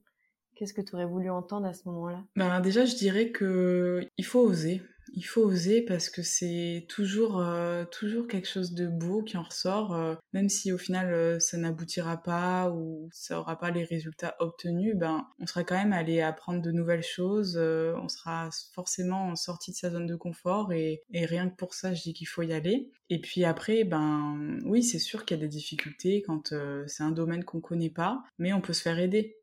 Qu'est-ce 0.55 0.73
que 0.73 0.81
tu 0.81 0.93
aurais 0.93 1.05
voulu 1.05 1.29
entendre 1.29 1.67
à 1.67 1.73
ce 1.73 1.87
moment-là? 1.87 2.21
Ben, 2.35 2.59
Déjà, 2.59 2.83
je 2.83 2.97
dirais 2.97 3.29
que 3.31 4.05
il 4.17 4.25
faut 4.25 4.41
oser 4.41 4.81
il 5.13 5.23
faut 5.23 5.41
oser 5.41 5.81
parce 5.81 6.09
que 6.09 6.21
c'est 6.21 6.85
toujours, 6.89 7.39
euh, 7.39 7.85
toujours 7.85 8.27
quelque 8.27 8.47
chose 8.47 8.73
de 8.73 8.87
beau 8.87 9.23
qui 9.23 9.37
en 9.37 9.43
ressort, 9.43 9.95
euh, 9.95 10.15
même 10.33 10.49
si 10.49 10.71
au 10.71 10.77
final 10.77 11.13
euh, 11.13 11.39
ça 11.39 11.57
n'aboutira 11.57 12.17
pas 12.21 12.69
ou 12.69 13.09
ça 13.11 13.39
aura 13.39 13.57
pas 13.57 13.71
les 13.71 13.83
résultats 13.83 14.35
obtenus, 14.39 14.95
ben 14.95 15.27
on 15.39 15.45
sera 15.45 15.63
quand 15.63 15.75
même 15.75 15.93
allé 15.93 16.21
apprendre 16.21 16.61
de 16.61 16.71
nouvelles 16.71 17.03
choses, 17.03 17.57
on 17.57 18.07
sera 18.07 18.49
forcément 18.73 19.35
sorti 19.35 19.71
de 19.71 19.77
sa 19.77 19.89
zone 19.89 20.07
de 20.07 20.15
confort 20.15 20.71
et, 20.73 21.03
et 21.11 21.25
rien 21.25 21.49
que 21.49 21.55
pour 21.55 21.73
ça 21.73 21.93
je 21.93 22.01
dis 22.01 22.13
qu'il 22.13 22.27
faut 22.27 22.43
y 22.43 22.53
aller. 22.53 22.89
Et 23.09 23.21
puis 23.21 23.45
après, 23.45 23.83
ben 23.83 24.59
oui 24.65 24.83
c'est 24.83 24.99
sûr 24.99 25.25
qu'il 25.25 25.37
y 25.37 25.39
a 25.39 25.43
des 25.43 25.49
difficultés 25.49 26.21
quand 26.21 26.53
c'est 26.87 27.03
un 27.03 27.11
domaine 27.11 27.43
qu'on 27.43 27.61
connaît 27.61 27.89
pas, 27.89 28.23
mais 28.37 28.53
on 28.53 28.61
peut 28.61 28.73
se 28.73 28.81
faire 28.81 28.99
aider. 28.99 29.37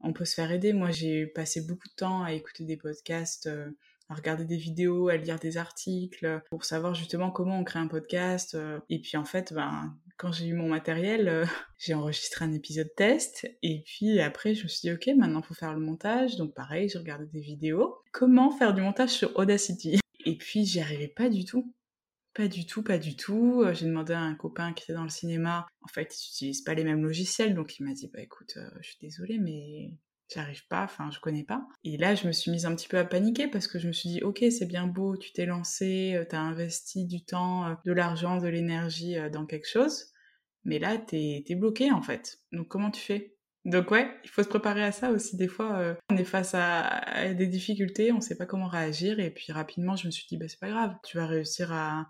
On 0.00 0.12
peut 0.12 0.26
se 0.26 0.34
faire 0.34 0.50
aider. 0.52 0.72
Moi 0.72 0.90
j'ai 0.90 1.26
passé 1.26 1.62
beaucoup 1.62 1.88
de 1.88 1.94
temps 1.94 2.22
à 2.22 2.32
écouter 2.32 2.64
des 2.64 2.76
podcasts 2.76 3.48
à 4.08 4.14
regarder 4.14 4.44
des 4.44 4.56
vidéos, 4.56 5.08
à 5.08 5.16
lire 5.16 5.38
des 5.38 5.56
articles 5.56 6.42
pour 6.50 6.64
savoir 6.64 6.94
justement 6.94 7.30
comment 7.30 7.58
on 7.58 7.64
crée 7.64 7.78
un 7.78 7.88
podcast. 7.88 8.54
Euh. 8.54 8.80
Et 8.90 9.00
puis 9.00 9.16
en 9.16 9.24
fait, 9.24 9.52
ben, 9.52 9.96
quand 10.16 10.32
j'ai 10.32 10.46
eu 10.46 10.54
mon 10.54 10.68
matériel, 10.68 11.28
euh, 11.28 11.44
j'ai 11.78 11.94
enregistré 11.94 12.44
un 12.44 12.52
épisode 12.52 12.90
test. 12.96 13.48
Et 13.62 13.82
puis 13.86 14.20
après, 14.20 14.54
je 14.54 14.64
me 14.64 14.68
suis 14.68 14.88
dit, 14.88 14.92
ok, 14.92 15.08
maintenant 15.16 15.42
faut 15.42 15.54
faire 15.54 15.72
le 15.72 15.80
montage. 15.80 16.36
Donc 16.36 16.54
pareil, 16.54 16.88
j'ai 16.88 16.98
regardé 16.98 17.26
des 17.26 17.40
vidéos. 17.40 17.96
Comment 18.12 18.50
faire 18.50 18.74
du 18.74 18.82
montage 18.82 19.10
sur 19.10 19.36
Audacity? 19.36 19.98
Et 20.26 20.36
puis 20.38 20.64
j'y 20.64 20.80
arrivais 20.80 21.08
pas 21.08 21.28
du 21.28 21.44
tout. 21.44 21.74
Pas 22.34 22.48
du 22.48 22.66
tout, 22.66 22.82
pas 22.82 22.98
du 22.98 23.16
tout. 23.16 23.62
Euh, 23.62 23.74
j'ai 23.74 23.86
demandé 23.86 24.12
à 24.12 24.20
un 24.20 24.34
copain 24.34 24.72
qui 24.72 24.84
était 24.84 24.94
dans 24.94 25.04
le 25.04 25.08
cinéma. 25.08 25.66
En 25.82 25.88
fait, 25.88 26.14
ils 26.16 26.28
n'utilisent 26.28 26.62
pas 26.62 26.74
les 26.74 26.82
mêmes 26.82 27.02
logiciels, 27.02 27.54
donc 27.54 27.78
il 27.78 27.84
m'a 27.84 27.92
dit 27.92 28.10
bah 28.12 28.20
écoute, 28.20 28.58
je 28.80 28.88
suis 28.88 28.98
désolée, 29.00 29.38
mais 29.38 29.92
j'arrive 30.32 30.66
pas, 30.68 30.84
enfin 30.84 31.10
je 31.10 31.20
connais 31.20 31.44
pas. 31.44 31.66
Et 31.84 31.96
là 31.96 32.14
je 32.14 32.26
me 32.26 32.32
suis 32.32 32.50
mise 32.50 32.66
un 32.66 32.74
petit 32.74 32.88
peu 32.88 32.98
à 32.98 33.04
paniquer 33.04 33.48
parce 33.48 33.66
que 33.66 33.78
je 33.78 33.86
me 33.86 33.92
suis 33.92 34.08
dit 34.08 34.22
ok 34.22 34.44
c'est 34.50 34.66
bien 34.66 34.86
beau, 34.86 35.16
tu 35.16 35.32
t'es 35.32 35.46
lancé, 35.46 36.14
euh, 36.14 36.24
t'as 36.28 36.40
investi 36.40 37.06
du 37.06 37.24
temps, 37.24 37.66
euh, 37.66 37.74
de 37.84 37.92
l'argent, 37.92 38.38
de 38.38 38.48
l'énergie 38.48 39.16
euh, 39.16 39.30
dans 39.30 39.46
quelque 39.46 39.68
chose, 39.68 40.12
mais 40.64 40.78
là 40.78 40.98
t'es 40.98 41.44
es 41.48 41.54
bloqué 41.54 41.90
en 41.92 42.02
fait. 42.02 42.38
Donc 42.52 42.68
comment 42.68 42.90
tu 42.90 43.00
fais? 43.00 43.36
Donc 43.64 43.90
ouais, 43.90 44.10
il 44.24 44.30
faut 44.30 44.42
se 44.42 44.48
préparer 44.48 44.84
à 44.84 44.92
ça 44.92 45.10
aussi. 45.10 45.38
Des 45.38 45.48
fois, 45.48 45.96
on 46.10 46.16
est 46.18 46.24
face 46.24 46.52
à, 46.54 47.32
des 47.32 47.46
difficultés, 47.46 48.12
on 48.12 48.20
sait 48.20 48.36
pas 48.36 48.44
comment 48.44 48.66
réagir, 48.66 49.20
et 49.20 49.30
puis 49.30 49.52
rapidement, 49.52 49.96
je 49.96 50.06
me 50.06 50.10
suis 50.10 50.26
dit, 50.28 50.36
bah 50.36 50.48
c'est 50.48 50.60
pas 50.60 50.68
grave, 50.68 50.94
tu 51.02 51.16
vas 51.16 51.26
réussir 51.26 51.72
à, 51.72 52.06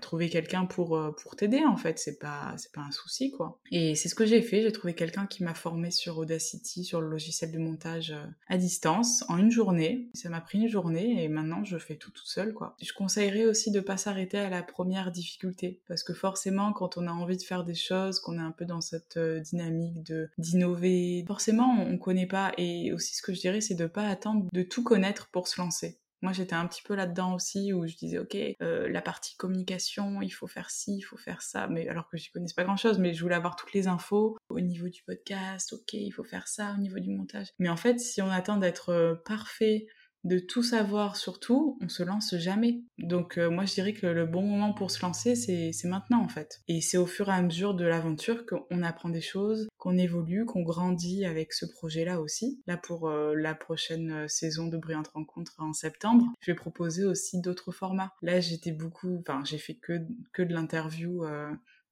trouver 0.00 0.28
quelqu'un 0.28 0.66
pour 0.66 0.96
euh, 0.96 1.12
pour 1.12 1.36
t'aider 1.36 1.64
en 1.64 1.76
fait. 1.76 1.98
C'est 1.98 2.18
pas 2.18 2.54
c'est 2.56 2.72
pas 2.72 2.82
un 2.82 2.90
souci 2.90 3.30
quoi. 3.30 3.60
Et 3.70 3.94
c'est 3.94 4.08
ce 4.08 4.14
que 4.14 4.26
j'ai 4.26 4.42
fait. 4.42 4.62
J'ai 4.62 4.72
trouvé 4.72 4.94
quelqu'un 4.94 5.26
qui 5.26 5.44
m'a 5.44 5.54
formé 5.54 5.90
sur 5.90 6.18
Audacity 6.18 6.84
sur 6.84 7.00
le 7.00 7.08
logiciel 7.08 7.52
de 7.52 7.58
montage 7.58 8.10
euh, 8.10 8.24
à 8.48 8.56
distance 8.56 9.24
en 9.28 9.38
une 9.38 9.50
journée. 9.50 10.08
Ça 10.14 10.28
m'a 10.28 10.40
pris 10.40 10.58
une 10.58 10.68
journée 10.68 11.22
et 11.22 11.28
maintenant 11.28 11.64
je 11.64 11.78
fais 11.78 11.96
tout 11.96 12.10
tout 12.10 12.26
seul 12.26 12.52
quoi. 12.54 12.76
Je 12.82 12.92
conseillerais 12.92 13.46
aussi 13.46 13.70
de 13.70 13.80
pas 13.80 13.96
s'arrêter 13.96 14.38
à 14.38 14.50
la 14.50 14.62
première 14.62 15.10
difficulté 15.10 15.80
parce 15.88 16.02
que 16.02 16.14
forcément 16.14 16.72
quand 16.72 16.96
on 16.96 17.06
a 17.06 17.12
envie 17.12 17.36
de 17.36 17.42
faire 17.42 17.64
des 17.64 17.74
choses 17.74 18.20
qu'on 18.20 18.38
est 18.38 18.42
un 18.42 18.52
peu 18.52 18.64
dans 18.64 18.80
cette 18.80 19.16
euh, 19.16 19.40
dynamique 19.40 20.02
de 20.04 20.28
d'innover 20.38 21.24
forcément 21.26 21.76
on 21.78 21.98
connaît 21.98 22.26
pas. 22.26 22.52
Et 22.58 22.92
aussi 22.92 23.14
ce 23.14 23.22
que 23.22 23.32
je 23.32 23.40
dirais 23.40 23.60
c'est 23.60 23.74
de 23.74 23.86
pas 23.86 24.06
attendre 24.08 24.46
de 24.52 24.62
tout 24.62 24.82
connaître 24.82 25.28
pour 25.28 25.48
se 25.48 25.60
lancer 25.60 25.98
moi, 26.22 26.32
j'étais 26.32 26.54
un 26.54 26.66
petit 26.66 26.82
peu 26.82 26.94
là-dedans 26.94 27.34
aussi, 27.34 27.72
où 27.72 27.86
je 27.86 27.96
disais, 27.96 28.18
ok, 28.18 28.36
euh, 28.62 28.88
la 28.88 29.02
partie 29.02 29.36
communication, 29.36 30.20
il 30.22 30.30
faut 30.30 30.46
faire 30.46 30.70
ci, 30.70 30.96
il 30.96 31.02
faut 31.02 31.16
faire 31.16 31.42
ça, 31.42 31.68
mais 31.68 31.88
alors 31.88 32.08
que 32.08 32.16
je 32.16 32.30
connaissais 32.32 32.54
pas 32.54 32.64
grand-chose, 32.64 32.98
mais 32.98 33.14
je 33.14 33.22
voulais 33.22 33.34
avoir 33.34 33.56
toutes 33.56 33.72
les 33.72 33.86
infos 33.86 34.36
au 34.48 34.60
niveau 34.60 34.88
du 34.88 35.02
podcast, 35.04 35.72
ok, 35.72 35.94
il 35.94 36.10
faut 36.10 36.24
faire 36.24 36.48
ça 36.48 36.74
au 36.76 36.80
niveau 36.80 36.98
du 36.98 37.10
montage. 37.10 37.48
Mais 37.58 37.68
en 37.68 37.76
fait, 37.76 38.00
si 38.00 38.20
on 38.22 38.30
attend 38.30 38.56
d'être 38.56 38.90
euh, 38.90 39.14
parfait 39.24 39.86
de 40.24 40.38
tout 40.38 40.62
savoir 40.62 41.16
sur 41.16 41.38
tout, 41.38 41.78
on 41.80 41.88
se 41.88 42.02
lance 42.02 42.36
jamais. 42.36 42.82
Donc 42.98 43.38
euh, 43.38 43.50
moi 43.50 43.64
je 43.64 43.74
dirais 43.74 43.92
que 43.92 44.06
le 44.06 44.26
bon 44.26 44.42
moment 44.42 44.72
pour 44.72 44.90
se 44.90 45.00
lancer 45.02 45.36
c'est 45.36 45.88
maintenant 45.88 46.22
en 46.22 46.28
fait. 46.28 46.60
Et 46.66 46.80
c'est 46.80 46.98
au 46.98 47.06
fur 47.06 47.28
et 47.28 47.32
à 47.32 47.40
mesure 47.40 47.74
de 47.74 47.84
l'aventure 47.84 48.44
qu'on 48.44 48.82
apprend 48.82 49.08
des 49.10 49.20
choses, 49.20 49.67
qu'on 49.78 49.96
évolue, 49.96 50.44
qu'on 50.44 50.62
grandit 50.62 51.24
avec 51.24 51.52
ce 51.52 51.66
projet-là 51.66 52.20
aussi. 52.20 52.62
Là 52.66 52.76
pour 52.76 53.08
euh, 53.08 53.34
la 53.34 53.54
prochaine 53.54 54.10
euh, 54.10 54.28
saison 54.28 54.66
de 54.66 54.76
Brillante 54.76 55.08
Rencontre 55.08 55.54
en 55.58 55.72
septembre, 55.72 56.26
je 56.40 56.50
vais 56.50 56.56
proposer 56.56 57.04
aussi 57.04 57.40
d'autres 57.40 57.72
formats. 57.72 58.12
Là 58.22 58.40
j'étais 58.40 58.72
beaucoup, 58.72 59.18
enfin 59.20 59.42
j'ai 59.44 59.58
fait 59.58 59.74
que, 59.74 60.00
que 60.32 60.42
de 60.42 60.52
l'interview 60.52 61.24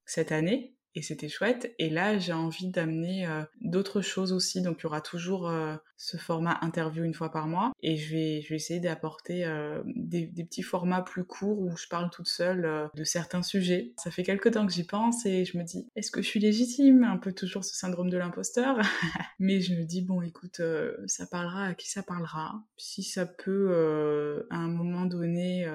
cette 0.05 0.31
année 0.31 0.76
et 0.97 1.03
c'était 1.03 1.29
chouette. 1.29 1.75
Et 1.77 1.91
là, 1.91 2.17
j'ai 2.17 2.33
envie 2.33 2.69
d'amener 2.69 3.27
euh, 3.27 3.43
d'autres 3.61 4.01
choses 4.01 4.33
aussi. 4.33 4.63
Donc, 4.63 4.79
il 4.79 4.83
y 4.83 4.85
aura 4.87 4.99
toujours 4.99 5.47
euh, 5.47 5.75
ce 5.95 6.17
format 6.17 6.57
interview 6.61 7.03
une 7.03 7.13
fois 7.13 7.31
par 7.31 7.45
mois. 7.45 7.71
Et 7.83 7.97
je 7.97 8.11
vais, 8.11 8.41
je 8.41 8.49
vais 8.49 8.55
essayer 8.55 8.79
d'apporter 8.79 9.45
euh, 9.45 9.83
des, 9.85 10.25
petits 10.25 10.63
formats 10.63 11.03
plus 11.03 11.23
courts 11.23 11.59
où 11.59 11.77
je 11.77 11.87
parle 11.87 12.09
toute 12.09 12.27
seule 12.27 12.89
de 12.95 13.03
certains 13.03 13.43
sujets. 13.43 13.93
Ça 13.97 14.09
fait 14.09 14.23
quelques 14.23 14.53
temps 14.53 14.65
que 14.65 14.73
j'y 14.73 14.85
pense 14.85 15.23
et 15.27 15.45
je 15.45 15.59
me 15.59 15.63
dis, 15.63 15.87
est-ce 15.95 16.09
que 16.09 16.23
je 16.23 16.27
suis 16.27 16.39
légitime? 16.39 17.03
Un 17.03 17.17
peu 17.17 17.31
toujours 17.31 17.63
ce 17.63 17.75
syndrome 17.75 18.09
de 18.09 18.17
l'imposteur. 18.17 18.79
Mais 19.39 19.61
je 19.61 19.75
me 19.75 19.83
dis, 19.83 20.01
bon, 20.01 20.23
écoute, 20.23 20.61
ça 21.05 21.27
parlera 21.27 21.67
à 21.67 21.73
qui 21.75 21.91
ça 21.91 22.01
parlera. 22.01 22.63
Si 22.77 23.03
ça 23.03 23.27
peut, 23.27 24.47
à 24.49 24.55
un 24.55 24.69
moment 24.69 25.05
donné, 25.05 25.69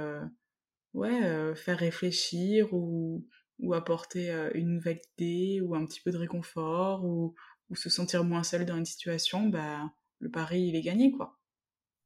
ouais, 0.95 1.55
faire 1.55 1.79
réfléchir 1.79 2.75
ou 2.75 3.25
ou 3.63 3.75
apporter 3.75 4.31
euh, 4.31 4.51
une 4.55 4.75
nouvelle 4.75 5.01
idée 5.17 5.61
ou 5.61 5.75
un 5.75 5.87
petit 5.87 6.01
peu 6.01 6.11
de 6.11 6.19
réconfort 6.19 7.05
ou, 7.05 7.35
se 7.75 7.89
sentir 7.89 8.23
moins 8.23 8.43
seul 8.43 8.67
dans 8.67 8.77
une 8.77 8.85
situation, 8.85 9.49
bah, 9.49 9.91
le 10.19 10.31
pari, 10.31 10.61
il 10.61 10.77
est 10.77 10.83
gagné, 10.83 11.11
quoi. 11.11 11.39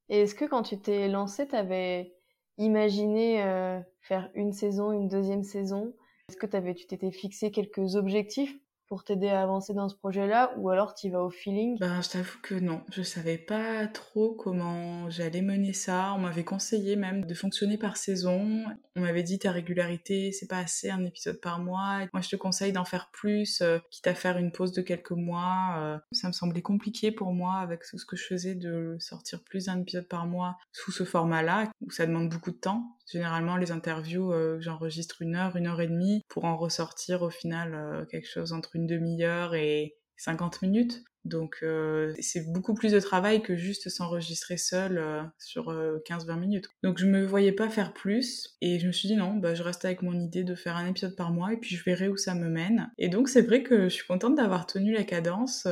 Et 0.09 0.21
est-ce 0.21 0.37
que 0.37 0.45
quand 0.45 0.63
tu 0.63 0.81
t'es 0.81 1.09
lancé, 1.09 1.49
t'avais 1.49 2.15
imaginé 2.57 3.43
euh, 3.43 3.81
faire 4.01 4.31
une 4.35 4.53
saison, 4.53 4.93
une 4.93 5.09
deuxième 5.09 5.43
saison? 5.43 5.93
Est-ce 6.29 6.37
que 6.37 6.57
avais, 6.57 6.75
tu 6.75 6.87
t'étais 6.87 7.11
fixé 7.11 7.51
quelques 7.51 7.97
objectifs 7.97 8.57
pour 8.89 9.05
t'aider 9.05 9.29
à 9.29 9.43
avancer 9.43 9.75
dans 9.75 9.89
ce 9.89 9.97
projet-là 9.97 10.55
ou 10.59 10.71
alors 10.71 10.95
tu 10.95 11.11
vas 11.11 11.23
au 11.23 11.31
feeling? 11.31 11.79
Ben, 11.79 12.01
je 12.03 12.11
t'avoue 12.11 12.39
que 12.43 12.55
non, 12.55 12.83
je 12.91 13.03
savais 13.03 13.39
pas 13.39 13.87
trop 13.87 14.35
comment 14.35 15.11
j'allais 15.11 15.43
mener 15.43 15.73
ça. 15.73 16.13
On 16.15 16.21
m'avait 16.21 16.45
conseillé 16.45 16.97
même 16.97 17.25
de 17.25 17.35
fonctionner 17.35 17.79
par 17.79 17.97
saison. 17.97 18.65
On 18.95 19.01
m'avait 19.01 19.23
dit 19.23 19.39
ta 19.39 19.51
régularité, 19.51 20.33
c'est 20.33 20.49
pas 20.49 20.59
assez 20.59 20.91
un 20.91 21.05
épisode 21.05 21.41
par 21.41 21.59
mois. 21.59 22.01
Moi, 22.13 22.23
je 22.23 22.29
te 22.29 22.37
conseille 22.37 22.73
d'en 22.73 22.85
faire 22.85 23.11
plus, 23.13 23.61
euh, 23.61 23.79
quitte 23.91 24.07
à 24.07 24.15
faire 24.15 24.39
une 24.39 24.53
pause 24.53 24.73
de 24.73 24.83
quelques 24.83 25.11
mois. 25.11 25.77
Euh. 25.79 25.99
ça 26.13 26.29
me 26.29 26.33
semblait 26.33 26.63
compliqué 26.63 27.11
pour 27.11 27.33
moi 27.33 27.55
avec 27.57 27.83
tout 27.89 27.99
ce 27.99 28.07
que 28.07 28.17
je 28.17 28.25
faisais 28.25 28.55
de 28.55 28.97
sortir 29.01 29.43
plus 29.43 29.67
d'un 29.67 29.81
épisode 29.81 30.09
par 30.09 30.27
mois 30.27 30.57
sous 30.73 30.93
ce 30.93 31.05
format-là 31.05 31.71
où 31.81 31.91
ça 31.91 32.07
demande 32.07 32.29
beaucoup 32.29 32.51
de 32.51 32.57
temps. 32.57 32.97
Généralement, 33.07 33.57
les 33.57 33.71
interviews, 33.71 34.33
euh, 34.33 34.61
j'enregistre 34.61 35.23
une 35.23 35.37
heure, 35.37 35.57
une 35.57 35.69
heure 35.69 35.81
et 35.81 35.87
demie 35.87 36.25
pour 36.29 36.45
en 36.45 36.57
ressortir 36.57 37.23
au 37.23 37.31
final 37.31 37.75
euh, 37.75 38.05
quelque 38.07 38.29
chose 38.29 38.53
entre 38.53 38.75
une 38.75 38.87
demi-heure 38.87 39.55
et 39.55 39.97
50 40.17 40.63
minutes. 40.63 41.05
Donc 41.27 41.59
euh, 41.63 42.15
c'est 42.21 42.53
beaucoup 42.53 42.75
plus 42.75 42.93
de 42.93 43.01
travail 43.01 43.43
que 43.43 43.57
juste 43.57 43.89
s'enregistrer 43.89 44.57
seul 44.57 44.99
euh, 44.99 45.23
sur 45.39 45.73
15-20 45.73 46.31
euh, 46.31 46.37
minutes. 46.37 46.69
Donc 46.83 46.99
je 46.99 47.07
me 47.07 47.25
voyais 47.25 47.53
pas 47.53 47.69
faire 47.69 47.93
plus 47.93 48.57
et 48.61 48.79
je 48.79 48.87
me 48.87 48.93
suis 48.93 49.09
dit 49.09 49.17
non, 49.17 49.35
bah, 49.35 49.55
je 49.55 49.63
reste 49.63 49.85
avec 49.85 50.03
mon 50.03 50.19
idée 50.19 50.45
de 50.45 50.55
faire 50.55 50.77
un 50.77 50.87
épisode 50.87 51.17
par 51.17 51.33
mois 51.33 51.53
et 51.53 51.57
puis 51.57 51.75
je 51.75 51.85
verrai 51.85 52.09
où 52.09 52.17
ça 52.17 52.35
me 52.35 52.49
mène. 52.49 52.91
Et 52.97 53.09
donc 53.09 53.29
c'est 53.29 53.43
vrai 53.43 53.63
que 53.63 53.85
je 53.85 53.95
suis 53.95 54.07
contente 54.07 54.37
d'avoir 54.37 54.67
tenu 54.67 54.93
la 54.93 55.03
cadence 55.03 55.67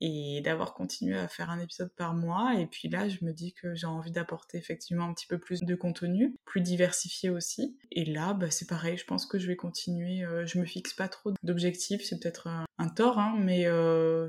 et 0.00 0.40
d'avoir 0.44 0.74
continué 0.74 1.16
à 1.16 1.28
faire 1.28 1.50
un 1.50 1.60
épisode 1.60 1.92
par 1.96 2.14
mois. 2.14 2.54
Et 2.58 2.66
puis 2.66 2.88
là 2.88 3.08
je 3.08 3.24
me 3.24 3.32
dis 3.32 3.54
que 3.54 3.74
j'ai 3.74 3.86
envie 3.86 4.10
d'apporter 4.10 4.58
effectivement 4.58 5.04
un 5.04 5.14
petit 5.14 5.26
peu 5.26 5.38
plus 5.38 5.62
de 5.62 5.74
contenu, 5.76 6.34
plus 6.44 6.60
diversifié 6.60 7.30
aussi. 7.30 7.78
Et 7.92 8.04
là 8.04 8.34
bah, 8.34 8.50
c'est 8.50 8.68
pareil, 8.68 8.96
je 8.98 9.04
pense 9.04 9.26
que 9.26 9.38
je 9.38 9.46
vais 9.46 9.56
continuer. 9.56 10.24
je 10.46 10.58
me 10.58 10.64
fixe 10.64 10.94
pas 10.94 11.08
trop 11.08 11.32
d'objectifs, 11.44 12.02
c'est 12.04 12.18
peut-être 12.18 12.48
un, 12.78 12.88
tort, 12.88 13.18
hein, 13.18 13.34
mais 13.38 13.66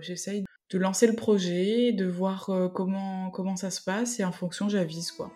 j'essaie 0.02 0.44
de 0.72 0.78
lancer 0.80 1.08
le 1.08 1.14
projet, 1.14 1.92
de 1.92 2.06
voir 2.06 2.50
euh, 2.50 2.68
comment, 2.70 3.30
comment 3.30 3.56
ça 3.56 3.70
se 3.70 3.82
passe 3.82 4.20
et 4.20 4.24
en 4.24 4.32
fonction 4.32 4.70
j'avise 4.70 5.12
quoi. 5.12 5.32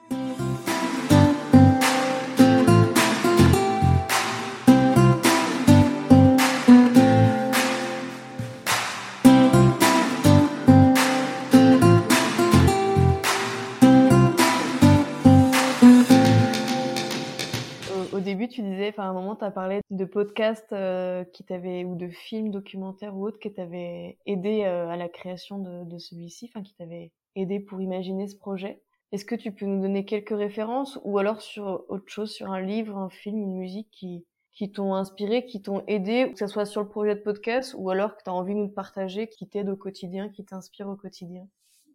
Tu 18.49 18.61
disais, 18.61 18.89
enfin, 18.89 19.03
à 19.03 19.07
un 19.07 19.13
moment, 19.13 19.35
tu 19.35 19.45
as 19.45 19.51
parlé 19.51 19.81
de 19.89 20.05
podcasts 20.05 20.73
euh, 20.73 21.23
qui 21.23 21.43
t'avaient, 21.43 21.85
ou 21.85 21.95
de 21.95 22.09
films, 22.09 22.51
documentaires 22.51 23.15
ou 23.15 23.25
autres 23.25 23.39
qui 23.39 23.51
t'avaient 23.51 24.17
aidé 24.25 24.63
euh, 24.65 24.89
à 24.89 24.97
la 24.97 25.07
création 25.07 25.59
de, 25.59 25.97
celui-ci, 25.97 26.49
enfin, 26.49 26.63
qui 26.63 26.75
t'avaient 26.75 27.11
aidé 27.35 27.59
pour 27.59 27.81
imaginer 27.81 28.27
ce 28.27 28.35
projet. 28.35 28.81
Est-ce 29.11 29.25
que 29.25 29.35
tu 29.35 29.51
peux 29.51 29.65
nous 29.65 29.81
donner 29.81 30.05
quelques 30.05 30.37
références 30.37 30.99
ou 31.03 31.17
alors 31.17 31.41
sur 31.41 31.83
autre 31.87 32.07
chose, 32.07 32.31
sur 32.31 32.51
un 32.51 32.61
livre, 32.61 32.97
un 32.97 33.09
film, 33.09 33.41
une 33.41 33.55
musique 33.55 33.89
qui, 33.91 34.25
qui 34.51 34.71
t'ont 34.71 34.93
inspiré, 34.93 35.45
qui 35.45 35.61
t'ont 35.61 35.83
aidé, 35.87 36.31
que 36.31 36.37
ce 36.37 36.47
soit 36.47 36.65
sur 36.65 36.81
le 36.81 36.89
projet 36.89 37.15
de 37.15 37.21
podcast 37.21 37.73
ou 37.77 37.89
alors 37.89 38.15
que 38.15 38.23
tu 38.23 38.29
as 38.29 38.33
envie 38.33 38.53
de 38.53 38.59
nous 38.59 38.69
partager, 38.69 39.27
qui 39.27 39.47
t'aide 39.47 39.69
au 39.69 39.77
quotidien, 39.77 40.29
qui 40.29 40.45
t'inspire 40.45 40.87
au 40.89 40.95
quotidien? 40.95 41.47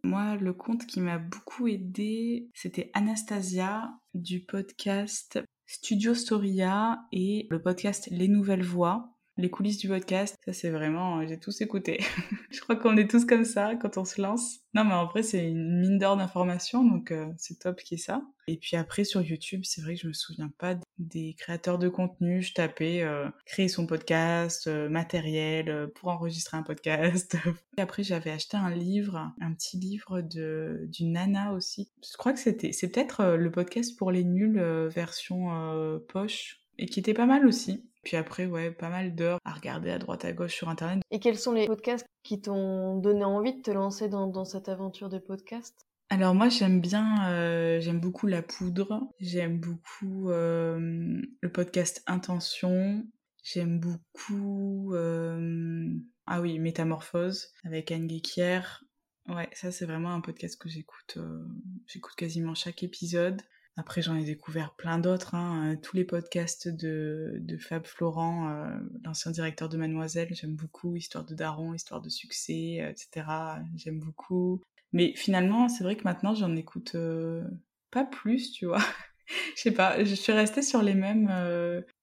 Moi, 0.03 0.37
le 0.37 0.53
conte 0.53 0.85
qui 0.87 1.01
m'a 1.01 1.19
beaucoup 1.19 1.67
aidé, 1.67 2.51
c'était 2.53 2.91
Anastasia 2.93 3.91
du 4.13 4.41
podcast 4.41 5.41
Studio 5.67 6.15
Storia 6.15 7.07
et 7.11 7.47
le 7.51 7.63
podcast 7.63 8.09
Les 8.11 8.29
Nouvelles 8.29 8.63
Voix 8.63 9.14
les 9.37 9.51
coulisses 9.51 9.79
du 9.79 9.89
podcast, 9.89 10.37
ça 10.45 10.53
c'est 10.53 10.71
vraiment, 10.71 11.19
euh, 11.19 11.27
j'ai 11.27 11.39
tous 11.39 11.61
écouté. 11.61 12.01
je 12.51 12.61
crois 12.61 12.77
qu'on 12.77 12.97
est 12.97 13.11
tous 13.11 13.25
comme 13.25 13.45
ça 13.45 13.75
quand 13.75 13.99
on 13.99 14.05
se 14.05 14.21
lance. 14.21 14.61
Non 14.75 14.85
mais 14.85 14.95
en 14.95 15.07
vrai 15.07 15.23
c'est 15.23 15.49
une 15.49 15.81
mine 15.81 15.99
d'or 15.99 16.17
d'informations, 16.17 16.85
donc 16.85 17.11
euh, 17.11 17.27
c'est 17.37 17.59
top 17.59 17.81
qui 17.81 17.95
est 17.95 17.99
ça. 17.99 18.23
Et 18.47 18.57
puis 18.59 18.77
après 18.77 19.05
sur 19.05 19.23
YouTube, 19.23 19.63
c'est 19.65 19.81
vrai 19.81 19.95
que 19.95 20.03
je 20.03 20.09
me 20.09 20.13
souviens 20.13 20.53
pas 20.59 20.77
des 20.99 21.35
créateurs 21.39 21.79
de 21.79 21.89
contenu. 21.89 22.43
Je 22.43 22.55
tapais 22.55 23.03
euh, 23.03 23.29
créer 23.47 23.69
son 23.69 23.87
podcast, 23.87 24.69
matériel 24.69 25.91
pour 25.97 26.11
enregistrer 26.11 26.57
un 26.57 26.63
podcast. 26.63 27.37
Et 27.77 27.81
après 27.81 28.05
j'avais 28.05 28.31
acheté 28.31 28.57
un 28.57 28.71
livre, 28.71 29.33
un 29.41 29.53
petit 29.53 29.79
livre 29.79 30.21
de 30.21 30.87
d'une 30.93 31.13
nana 31.13 31.53
aussi. 31.55 31.91
Je 32.05 32.17
crois 32.17 32.33
que 32.33 32.39
c'était, 32.39 32.71
c'est 32.73 32.89
peut-être 32.89 33.35
le 33.37 33.51
podcast 33.51 33.97
pour 33.99 34.13
les 34.13 34.23
nuls 34.23 34.61
version 34.89 36.01
poche 36.09 36.61
et 36.79 36.87
qui 36.87 37.01
était 37.01 37.15
pas 37.15 37.27
mal 37.27 37.47
aussi. 37.47 37.85
Puis 38.05 38.17
après, 38.17 38.47
ouais, 38.47 38.71
pas 38.71 38.91
mal 38.91 39.15
d'heures 39.15 39.39
à 39.45 39.53
regarder 39.53 39.91
à 39.91 39.99
droite 39.99 40.25
à 40.25 40.33
gauche 40.33 40.55
sur 40.55 40.69
Internet. 40.69 41.03
Et 41.11 41.19
quels 41.19 41.39
sont 41.39 41.53
les 41.53 41.67
podcasts 41.67 42.07
qui 42.23 42.41
t'ont 42.41 42.99
donné 42.99 43.25
envie 43.25 43.55
de 43.55 43.63
te 43.63 43.71
lancer 43.71 44.09
dans, 44.09 44.45
cette 44.45 44.69
aventure 44.69 45.09
de 45.09 45.19
podcast? 45.19 45.75
Alors 46.11 46.35
moi 46.35 46.51
j'aime 46.51 46.81
bien, 46.81 47.31
euh, 47.31 47.81
j'aime 47.81 47.99
beaucoup 47.99 48.27
la 48.27 48.43
poudre, 48.43 49.09
j'aime 49.21 49.59
beaucoup 49.59 50.31
euh, 50.31 51.23
le 51.41 51.49
podcast 51.53 52.03
Intention, 52.07 53.07
j'aime 53.43 53.81
beaucoup, 53.81 54.93
euh, 54.95 55.89
ah 56.27 56.43
oui, 56.43 56.59
Métamorphose 56.59 57.49
avec 57.65 57.91
Anne 57.91 58.07
Guéquier. 58.07 58.61
Ouais, 59.29 59.49
ça 59.55 59.73
c'est 59.73 59.87
vraiment 59.87 60.13
un 60.13 60.21
podcast 60.21 60.61
que 60.61 60.69
j'écoute, 60.69 61.17
j'écoute 61.87 62.15
quasiment 62.17 62.55
chaque 62.55 62.83
épisode. 62.83 63.41
Après, 63.77 64.03
j'en 64.03 64.15
ai 64.15 64.25
découvert 64.25 64.75
plein 64.75 64.99
d'autres. 64.99 65.35
Hein. 65.35 65.73
Euh, 65.73 65.77
tous 65.77 65.97
les 65.97 66.05
podcasts 66.05 66.69
de, 66.69 67.43
Fab 67.59 67.85
Florent, 67.87 68.49
euh, 68.51 68.71
l'ancien 69.05 69.33
directeur 69.33 69.69
de 69.69 69.77
Mademoiselle, 69.77 70.29
j'aime 70.33 70.55
beaucoup. 70.55 70.95
Histoire 70.95 71.25
de 71.25 71.35
Daron, 71.35 71.75
Histoire 71.75 72.01
de 72.01 72.09
succès, 72.09 72.79
euh, 72.81 72.91
etc. 72.91 73.27
J'aime 73.77 73.99
beaucoup. 73.99 74.61
Mais 74.93 75.13
finalement, 75.17 75.69
c'est 75.69 75.83
vrai 75.83 75.97
que 75.97 76.05
maintenant, 76.05 76.35
j'en 76.35 76.55
écoute 76.55 76.97
pas 77.91 78.05
plus, 78.05 78.53
tu 78.53 78.67
vois. 78.67 78.79
Je 79.57 79.63
sais 79.63 79.71
pas, 79.71 80.05
je 80.05 80.15
suis 80.15 80.35
restée 80.35 80.61
sur 80.61 80.83
les 80.83 80.93
mêmes. 80.93 81.33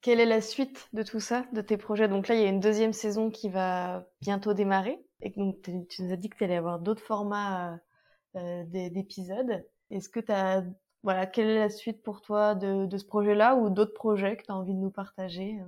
Quelle 0.02 0.20
est 0.20 0.26
la 0.26 0.42
suite 0.42 0.90
de 0.92 1.04
tout 1.04 1.20
ça, 1.20 1.46
de 1.54 1.62
tes 1.62 1.78
projets? 1.78 2.08
Donc 2.08 2.28
là, 2.28 2.34
il 2.34 2.42
y 2.42 2.46
a 2.46 2.50
une 2.50 2.60
deuxième 2.60 2.94
saison 2.94 3.30
qui 3.30 3.48
va 3.48 4.08
bientôt 4.22 4.56
démarrer. 4.56 4.98
Et 5.22 5.30
donc, 5.30 5.62
tu 5.62 6.02
nous 6.02 6.12
as 6.12 6.16
dit 6.16 6.30
que 6.30 6.38
tu 6.38 6.44
allais 6.46 6.56
avoir 6.56 6.80
d'autres 6.80 7.04
formats 7.04 7.80
d'épisodes. 8.34 9.64
Est-ce 9.92 10.10
que 10.10 10.20
tu 10.20 10.32
as 10.32 10.64
voilà, 11.04 11.26
quelle 11.26 11.48
est 11.48 11.60
la 11.60 11.70
suite 11.70 12.04
pour 12.04 12.22
toi 12.22 12.56
de, 12.56 12.88
ce 12.98 13.06
projet-là 13.06 13.56
ou 13.56 13.70
d'autres 13.70 13.94
projets 13.94 14.38
que 14.38 14.44
tu 14.44 14.52
as 14.52 14.56
envie 14.56 14.74
de 14.74 14.80
nous 14.80 14.92
partager 14.92 15.60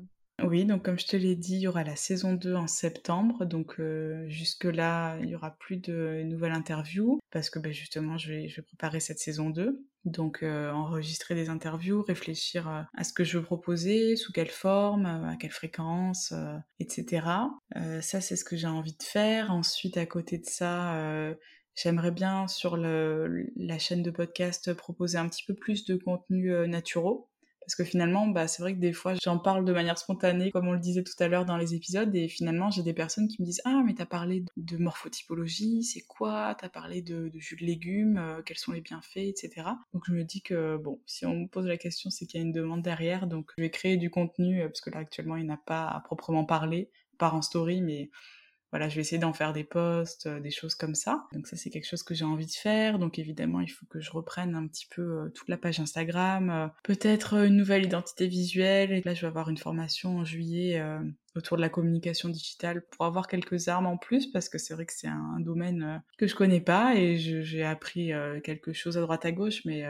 oui, 0.42 0.66
donc 0.66 0.84
comme 0.84 0.98
je 0.98 1.06
te 1.06 1.16
l'ai 1.16 1.36
dit, 1.36 1.56
il 1.56 1.62
y 1.62 1.68
aura 1.68 1.84
la 1.84 1.96
saison 1.96 2.34
2 2.34 2.56
en 2.56 2.68
septembre. 2.68 3.46
Donc 3.46 3.76
euh, 3.80 4.28
jusque-là, 4.28 5.18
il 5.22 5.28
n'y 5.28 5.36
aura 5.36 5.52
plus 5.52 5.78
de 5.78 6.24
nouvelles 6.26 6.52
interviews 6.52 7.20
parce 7.32 7.50
que 7.50 7.60
ben, 7.60 7.72
justement, 7.72 8.18
je 8.18 8.34
vais, 8.34 8.48
préparer 8.66 9.00
cette 9.00 9.20
saison 9.20 9.52
2. 9.52 9.86
Donc 10.06 10.42
euh, 10.42 10.72
enregistrer 10.72 11.36
des 11.36 11.50
interviews, 11.50 12.02
réfléchir 12.02 12.68
euh, 12.68 12.82
à 12.96 13.04
ce 13.04 13.14
que 13.14 13.24
je 13.24 13.38
veux 13.38 13.44
proposer, 13.44 14.16
sous 14.16 14.34
quelle 14.34 14.50
forme, 14.50 15.06
à 15.06 15.38
quelle 15.38 15.52
fréquence, 15.52 16.34
etc. 16.80 17.28
ça, 18.02 18.20
c'est 18.20 18.36
ce 18.36 18.44
que 18.44 18.58
j'ai 18.58 18.68
envie 18.68 18.98
de 18.98 19.04
faire. 19.04 19.52
Ensuite, 19.52 19.98
à 19.98 20.06
côté 20.06 20.40
de 20.40 20.46
ça, 20.46 21.36
J'aimerais 21.76 22.12
bien 22.12 22.48
sur 22.48 22.78
la 22.78 23.80
chaîne 23.80 24.04
de 24.04 24.12
podcast 24.12 24.74
proposer 24.74 25.18
un 25.18 25.28
petit 25.28 25.44
peu 25.46 25.56
plus 25.56 25.86
de 25.86 25.96
contenu 25.96 26.54
euh. 26.54 26.68
Parce 27.66 27.76
que 27.76 27.84
finalement, 27.84 28.28
bah, 28.28 28.48
c'est 28.48 28.62
vrai 28.62 28.74
que 28.74 28.80
des 28.80 28.94
fois, 28.94 29.14
j'en 29.24 29.40
parle 29.40 29.64
de 29.64 29.72
manière 29.72 29.98
spontanée, 29.98 30.52
comme 30.52 30.68
on 30.68 30.74
le 30.74 30.80
disait 30.80 31.04
tout 31.04 31.14
à 31.20 31.28
l'heure 31.28 31.46
dans 31.46 31.58
les 31.58 31.74
épisodes, 31.74 32.14
et 32.14 32.28
finalement, 32.28 32.70
j'ai 32.70 32.84
des 32.84 32.94
personnes 32.94 33.28
qui 33.28 33.42
me 33.42 33.46
disent 33.46 33.62
Ah, 33.64 33.82
mais 33.86 33.94
t'as 33.94 34.06
parlé 34.06 34.44
de 34.58 34.78
morphotypologie, 34.78 35.84
c'est 35.84 36.02
quoi? 36.02 36.56
T'as 36.60 36.70
parlé 36.70 37.02
de, 37.02 37.32
jus 37.36 37.56
de 37.56 37.66
légumes, 37.66 38.18
euh, 38.18 38.42
quels 38.42 38.58
sont 38.58 38.74
les 38.74 38.82
bienfaits, 38.82 39.18
etc. 39.18 39.50
Donc 39.94 40.04
je 40.06 40.12
me 40.12 40.24
dis 40.24 40.42
que, 40.42 40.78
bon, 40.78 41.00
si 41.06 41.26
on 41.26 41.36
me 41.36 41.48
pose 41.48 41.66
la 41.66 41.78
question, 41.78 42.10
c'est 42.10 42.26
qu'il 42.26 42.40
y 42.40 42.44
a 42.44 42.46
une 42.46 42.52
demande 42.52 42.82
derrière, 42.82 43.28
donc 43.28 43.52
je 43.58 43.64
vais 43.64 43.70
créer 43.70 43.98
du 43.98 44.10
contenu, 44.10 44.62
euh, 44.62 44.68
parce 44.68 44.82
que 44.82 44.90
là, 44.90 45.00
actuellement, 45.00 45.38
il 45.38 45.46
n'y 45.46 45.52
a 45.52 45.60
pas 45.66 45.88
à 45.88 46.02
proprement 46.02 46.46
parler, 46.46 46.90
par 47.18 47.36
en 47.36 47.42
story, 47.42 47.82
mais 47.82 48.10
voilà, 48.74 48.90
je 48.90 48.96
vais 48.96 49.02
essayer 49.02 49.20
d'en 49.20 49.34
faire 49.34 49.54
des 49.54 49.64
posts, 49.64 50.26
euh, 50.26 50.40
des 50.40 50.50
choses 50.50 50.74
comme 50.74 50.96
ça. 50.96 51.28
Donc 51.32 51.46
ça, 51.46 51.56
c'est 51.56 51.70
quelque 51.70 51.88
chose 51.88 52.02
que 52.02 52.16
j'ai 52.16 52.26
envie 52.26 52.48
de 52.48 52.52
faire. 52.52 52.98
Donc 52.98 53.20
évidemment, 53.20 53.62
il 53.62 53.68
faut 53.68 53.86
que 53.86 54.02
je 54.02 54.10
reprenne 54.10 54.56
un 54.56 54.66
petit 54.66 54.88
peu 54.88 55.04
euh, 55.04 55.30
toute 55.30 55.48
la 55.48 55.58
page 55.58 55.80
Instagram, 55.80 56.50
euh, 56.50 56.68
peut-être 56.82 57.36
une 57.36 57.56
nouvelle 57.56 57.86
identité 57.86 58.26
visuelle. 58.26 58.92
Et 58.92 59.04
là, 59.06 59.14
je 59.14 59.22
vais 59.22 59.28
avoir 59.28 59.52
une 59.52 59.60
formation 59.60 60.18
en 60.18 60.26
juillet 60.26 60.84
autour 61.36 61.58
de 61.58 61.62
la 61.62 61.70
communication 61.70 62.30
digitale 62.30 62.84
pour 62.90 63.06
avoir 63.06 63.28
quelques 63.28 63.68
armes 63.68 63.86
en 63.86 63.98
plus 63.98 64.26
parce 64.26 64.50
que 64.50 64.58
c'est 64.58 64.74
vrai 64.74 64.88
que 64.88 64.94
c'est 64.94 65.08
un, 65.08 65.40
domaine 65.40 66.02
que 66.18 66.26
je 66.26 66.34
connais 66.34 66.62
pas 66.62 66.96
et 66.96 67.18
j'ai 67.18 67.64
appris 67.64 68.12
quelque 68.44 68.74
chose 68.74 68.98
à 68.98 69.02
droite 69.02 69.26
à 69.26 69.32
gauche, 69.32 69.66
mais 69.66 69.86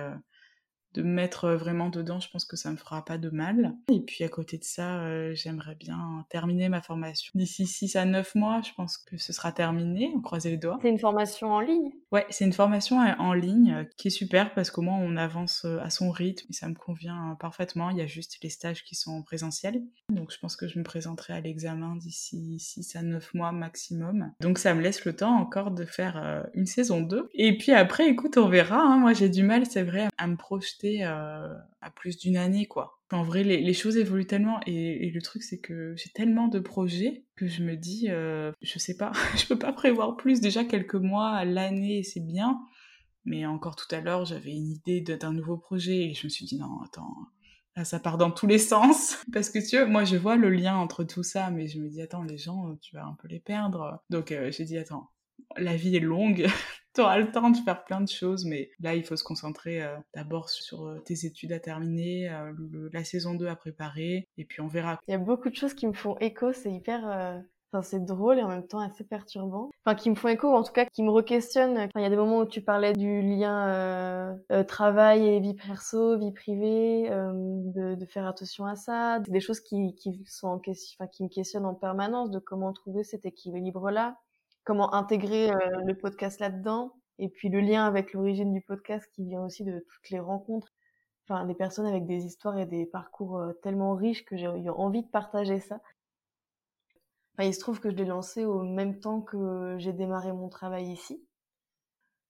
de 0.94 1.02
me 1.02 1.10
mettre 1.10 1.50
vraiment 1.50 1.90
dedans, 1.90 2.20
je 2.20 2.30
pense 2.30 2.46
que 2.46 2.56
ça 2.56 2.72
me 2.72 2.78
fera 2.78 3.04
pas 3.04 3.18
de 3.18 3.30
mal. 3.30 3.74
Et 3.92 4.00
puis 4.00 4.24
à 4.24 4.30
côté 4.30 4.58
de 4.58 4.64
ça, 4.64 5.02
euh, 5.02 5.34
j'aimerais 5.34 5.76
bien 5.76 6.26
terminer 6.30 6.70
ma 6.70 6.82
formation. 6.82 7.32
D'ici 7.36 7.66
6 7.66 7.96
à 7.96 8.06
9 8.06 8.36
mois, 8.36 8.62
je 8.64 8.72
pense 8.76 8.98
que 8.98 9.18
ce 9.18 9.34
sera 9.34 9.52
terminé, 9.52 10.12
on 10.16 10.22
croise 10.22 10.46
les 10.46 10.58
doigts. 10.58 10.80
C'est 10.82 10.90
une 10.90 11.00
formation 11.00 11.52
en 11.52 11.60
ligne? 11.60 11.92
Ouais, 12.12 12.26
c'est 12.30 12.46
une 12.46 12.54
formation 12.54 12.98
en 12.98 13.34
ligne 13.34 13.74
euh, 13.74 13.84
qui 13.98 14.10
est 14.10 14.12
super 14.12 14.54
parce 14.54 14.70
qu'au 14.70 14.82
moins 14.82 14.98
on 15.00 15.18
avance 15.18 15.64
euh, 15.66 15.80
à 15.82 15.90
son 15.90 16.12
rythme 16.12 16.46
et 16.50 16.54
ça 16.54 16.68
me 16.70 16.76
convient 16.76 17.36
parfaitement. 17.40 17.90
Il 17.90 17.98
y 17.98 18.02
a 18.02 18.08
juste 18.08 18.38
les 18.44 18.50
stages 18.50 18.84
qui 18.84 18.96
sont 18.96 19.24
présentiels. 19.24 19.82
Donc 20.10 20.32
je 20.32 20.38
pense 20.38 20.56
que 20.56 20.68
je 20.68 20.78
me 20.78 20.84
présenterai 20.84 21.34
à 21.34 21.42
l'examen 21.42 21.96
d'ici 21.96 22.60
6 22.60 22.96
à 22.96 23.02
9 23.02 23.34
mois 23.34 23.52
maximum. 23.52 24.32
Donc 24.42 24.60
ça 24.60 24.76
me 24.76 24.82
laisse 24.82 25.06
le 25.06 25.16
temps 25.16 25.36
encore 25.36 25.72
de 25.72 25.86
faire 25.86 26.46
une 26.54 26.66
saison 26.66 27.02
2. 27.02 27.30
Et 27.34 27.58
puis 27.58 27.72
après, 27.72 28.08
écoute, 28.08 28.38
on 28.38 28.48
verra. 28.48 28.80
Hein. 28.80 29.00
Moi 29.00 29.14
j'ai 29.14 29.30
du 29.30 29.44
mal, 29.44 29.66
c'est 29.66 29.84
vrai, 29.84 30.08
à 30.18 30.28
me 30.28 30.36
projeter 30.36 30.83
euh, 30.86 31.54
à 31.82 31.92
plus 31.92 32.18
d'une 32.18 32.38
année, 32.38 32.66
quoi. 32.66 33.00
En 33.12 33.24
vrai, 33.24 33.44
les, 33.44 33.74
choses 33.74 33.98
évoluent 33.98 34.26
tellement 34.26 34.60
et, 34.66 35.12
le 35.12 35.22
truc, 35.22 35.44
c'est 35.44 35.60
que 35.60 35.96
j'ai 35.96 36.10
tellement 36.10 36.48
de 36.48 36.60
projets 36.60 37.26
que 37.36 37.48
je 37.48 37.64
me 37.64 37.76
dis, 37.76 38.08
euh, 38.10 38.52
je 38.62 38.80
sais 38.80 38.98
pas, 38.98 39.12
je 39.38 39.46
peux 39.46 39.60
pas 39.60 39.74
prévoir 39.74 40.18
plus. 40.18 40.42
Déjà 40.42 40.64
quelques 40.66 40.96
mois, 40.96 41.46
l'année, 41.46 42.04
c'est 42.04 42.26
bien. 42.26 42.60
Mais 43.26 43.46
encore 43.46 43.76
tout 43.76 43.94
à 43.96 44.02
l'heure, 44.02 44.26
j'avais 44.26 44.52
une 44.52 44.68
idée 44.68 45.02
d'un 45.02 45.32
nouveau 45.32 45.58
projet 45.58 46.10
et 46.10 46.14
je 46.14 46.26
me 46.26 46.30
suis 46.30 46.46
dit, 46.46 46.58
non, 46.58 46.82
attends, 46.84 47.16
là, 47.76 47.86
ça 47.86 48.00
part 48.00 48.18
dans 48.18 48.32
tous 48.32 48.48
les 48.48 48.58
sens. 48.58 49.18
Parce 49.34 49.50
que 49.50 49.60
tu 49.60 49.78
vois, 49.78 49.86
moi, 49.86 50.04
je 50.04 50.18
vois 50.18 50.36
le 50.36 50.50
lien 50.50 50.76
entre 50.76 51.04
tout 51.04 51.24
ça, 51.24 51.52
mais 51.52 51.68
je 51.68 51.80
me 51.80 51.90
dis, 51.90 52.02
attends, 52.02 52.24
les 52.24 52.38
gens, 52.38 52.76
tu 52.82 52.96
vas 52.96 53.06
un 53.06 53.16
peu 53.22 53.28
les 53.28 53.40
perdre. 53.40 54.04
Donc, 54.10 54.32
euh, 54.32 54.52
j'ai 54.52 54.66
dit, 54.66 54.78
attends, 54.78 55.10
la 55.58 55.76
vie 55.76 55.96
est 55.96 56.02
longue, 56.02 56.46
tu 56.94 57.02
auras 57.02 57.18
le 57.18 57.32
temps 57.32 57.50
de 57.50 57.58
faire 57.58 57.84
plein 57.84 58.02
de 58.02 58.08
choses, 58.08 58.46
mais 58.46 58.70
là, 58.80 58.96
il 58.96 59.04
faut 59.04 59.16
se 59.16 59.24
concentrer 59.24 59.82
euh, 59.82 59.96
d'abord 60.14 60.50
sur 60.50 60.86
euh, 60.86 61.00
tes 61.00 61.26
études 61.26 61.52
à 61.52 61.60
terminer, 61.60 62.30
euh, 62.30 62.54
la 62.92 63.04
saison 63.04 63.34
2 63.34 63.48
à 63.48 63.56
préparer, 63.56 64.28
et 64.38 64.46
puis 64.46 64.62
on 64.62 64.68
verra. 64.68 65.00
Il 65.08 65.12
y 65.12 65.16
a 65.16 65.20
beaucoup 65.20 65.50
de 65.50 65.56
choses 65.56 65.74
qui 65.74 65.88
me 65.88 65.94
font 65.94 66.18
écho, 66.20 66.54
c'est 66.54 66.72
hyper... 66.72 67.44
Enfin, 67.76 67.82
c'est 67.82 68.06
drôle 68.06 68.38
et 68.38 68.44
en 68.44 68.50
même 68.50 68.68
temps 68.68 68.82
assez 68.82 69.04
perturbant. 69.04 69.72
Enfin, 69.84 69.96
qui 69.96 70.12
me 70.12 70.16
font 70.16 70.28
écho, 70.28 70.48
en 70.54 70.62
tout 70.62 70.72
cas, 70.72 70.86
qui 70.86 71.02
me 71.02 71.10
re-questionnent. 71.10 71.90
il 71.96 72.02
y 72.04 72.06
a 72.06 72.10
des 72.12 72.16
moments 72.16 72.42
où 72.42 72.46
tu 72.46 72.62
parlais 72.62 72.94
du 72.94 73.24
lien 73.24 74.38
travail 74.68 75.28
et 75.28 75.40
vie 75.40 75.56
perso, 75.56 76.20
vie 76.20 76.32
privée, 76.32 77.10
de, 77.10 77.96
de, 77.96 78.06
faire 78.06 78.28
attention 78.28 78.68
à 78.68 78.76
ça. 78.76 79.22
Des 79.22 79.40
choses 79.40 79.60
qui, 79.60 79.96
qui 79.96 80.24
sont 80.28 80.50
en 80.50 80.60
question, 80.60 80.98
enfin, 81.00 81.10
qui 81.12 81.24
me 81.24 81.30
questionnent 81.30 81.66
en 81.66 81.74
permanence 81.74 82.30
de 82.30 82.38
comment 82.38 82.74
trouver 82.74 83.04
cet 83.04 83.26
équilibre-là 83.26 84.20
comment 84.64 84.94
intégrer 84.94 85.52
euh, 85.52 85.82
le 85.86 85.96
podcast 85.98 86.40
là-dedans 86.40 86.94
et 87.20 87.30
puis 87.30 87.50
le 87.50 87.60
lien 87.62 87.86
avec 87.86 88.14
l'origine 88.14 88.54
du 88.54 88.62
podcast 88.62 89.08
qui 89.14 89.24
vient 89.26 89.44
aussi 89.44 89.64
de 89.64 89.80
toutes 89.80 90.10
les 90.10 90.20
rencontres. 90.20 90.72
Enfin 91.28 91.46
des 91.46 91.56
personnes 91.56 91.86
avec 91.86 92.06
des 92.06 92.26
histoires 92.26 92.58
et 92.58 92.66
des 92.66 92.86
parcours 92.86 93.38
euh, 93.38 93.54
tellement 93.64 93.96
riches 93.96 94.26
que 94.26 94.36
j'ai 94.38 94.48
eu 94.48 94.70
envie 94.70 95.04
de 95.04 95.10
partager 95.10 95.60
ça. 95.60 95.80
Enfin, 97.34 97.48
il 97.48 97.54
se 97.54 97.60
trouve 97.60 97.80
que 97.80 97.90
je 97.90 97.96
l'ai 97.96 98.06
lancé 98.06 98.46
au 98.46 98.64
même 98.64 99.00
temps 99.00 99.22
que 99.22 99.76
j'ai 99.80 99.94
démarré 99.94 100.32
mon 100.34 100.50
travail 100.50 100.92
ici. 100.92 101.24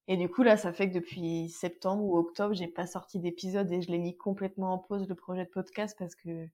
Et 0.08 0.18
du 0.18 0.30
coup 0.30 0.44
là 0.44 0.58
ça 0.58 0.72
fait 0.74 0.90
que 0.90 0.96
depuis 0.96 1.50
septembre 1.50 2.04
ou 2.04 2.18
octobre 2.18 2.54
j'ai 2.54 2.68
pas 2.68 2.88
sorti 2.88 3.20
d'épisode 3.20 3.72
et 3.72 3.82
je 3.82 3.92
l'ai 3.92 4.00
mis 4.00 4.16
complètement 4.18 4.74
en 4.74 4.78
pause 4.78 5.08
le 5.08 5.16
projet 5.16 5.46
de 5.46 5.50
podcast 5.50 5.96
parce 5.98 6.16
que 6.16 6.48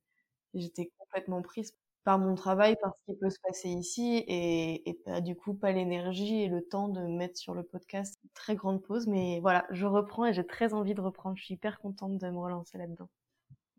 J'étais 0.53 0.91
complètement 0.97 1.41
prise 1.41 1.75
par 2.03 2.17
mon 2.17 2.35
travail, 2.35 2.75
par 2.81 2.93
ce 2.95 3.03
qui 3.05 3.17
peut 3.17 3.29
se 3.29 3.39
passer 3.41 3.69
ici 3.69 4.23
et, 4.27 4.89
et 4.89 4.93
pas, 4.93 5.21
du 5.21 5.35
coup 5.35 5.53
pas 5.53 5.71
l'énergie 5.71 6.41
et 6.41 6.47
le 6.47 6.61
temps 6.61 6.87
de 6.87 7.01
mettre 7.01 7.37
sur 7.37 7.53
le 7.53 7.63
podcast. 7.63 8.17
Très 8.33 8.55
grande 8.55 8.81
pause, 8.81 9.07
mais 9.07 9.39
voilà, 9.41 9.65
je 9.71 9.85
reprends 9.85 10.25
et 10.25 10.33
j'ai 10.33 10.45
très 10.45 10.73
envie 10.73 10.93
de 10.93 11.01
reprendre. 11.01 11.37
Je 11.37 11.43
suis 11.43 11.53
hyper 11.55 11.79
contente 11.79 12.17
de 12.17 12.29
me 12.29 12.39
relancer 12.39 12.77
là-dedans. 12.77 13.09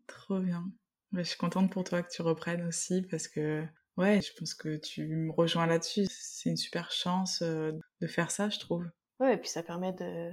Trop 0.07 0.39
bien. 0.39 0.65
je 1.13 1.23
suis 1.23 1.37
contente 1.37 1.71
pour 1.71 1.83
toi 1.83 2.03
que 2.03 2.11
tu 2.11 2.21
reprennes 2.21 2.65
aussi 2.67 3.01
parce 3.03 3.27
que 3.27 3.65
ouais, 3.97 4.21
je 4.21 4.33
pense 4.37 4.53
que 4.53 4.77
tu 4.77 5.07
me 5.07 5.31
rejoins 5.31 5.65
là-dessus. 5.67 6.05
C'est 6.09 6.49
une 6.49 6.57
super 6.57 6.91
chance 6.91 7.41
euh, 7.41 7.71
de 8.01 8.07
faire 8.07 8.31
ça, 8.31 8.49
je 8.49 8.59
trouve. 8.59 8.85
Ouais, 9.19 9.35
et 9.35 9.37
puis 9.37 9.49
ça 9.49 9.63
permet 9.63 9.93
de, 9.93 10.31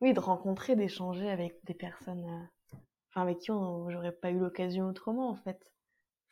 oui, 0.00 0.12
de 0.14 0.20
rencontrer, 0.20 0.76
d'échanger 0.76 1.28
avec 1.28 1.54
des 1.64 1.74
personnes, 1.74 2.24
euh, 2.24 2.76
enfin 3.10 3.22
avec 3.22 3.38
qui 3.38 3.48
j'aurais 3.48 4.12
pas 4.12 4.30
eu 4.30 4.38
l'occasion 4.38 4.86
autrement 4.86 5.30
en 5.30 5.36
fait. 5.36 5.60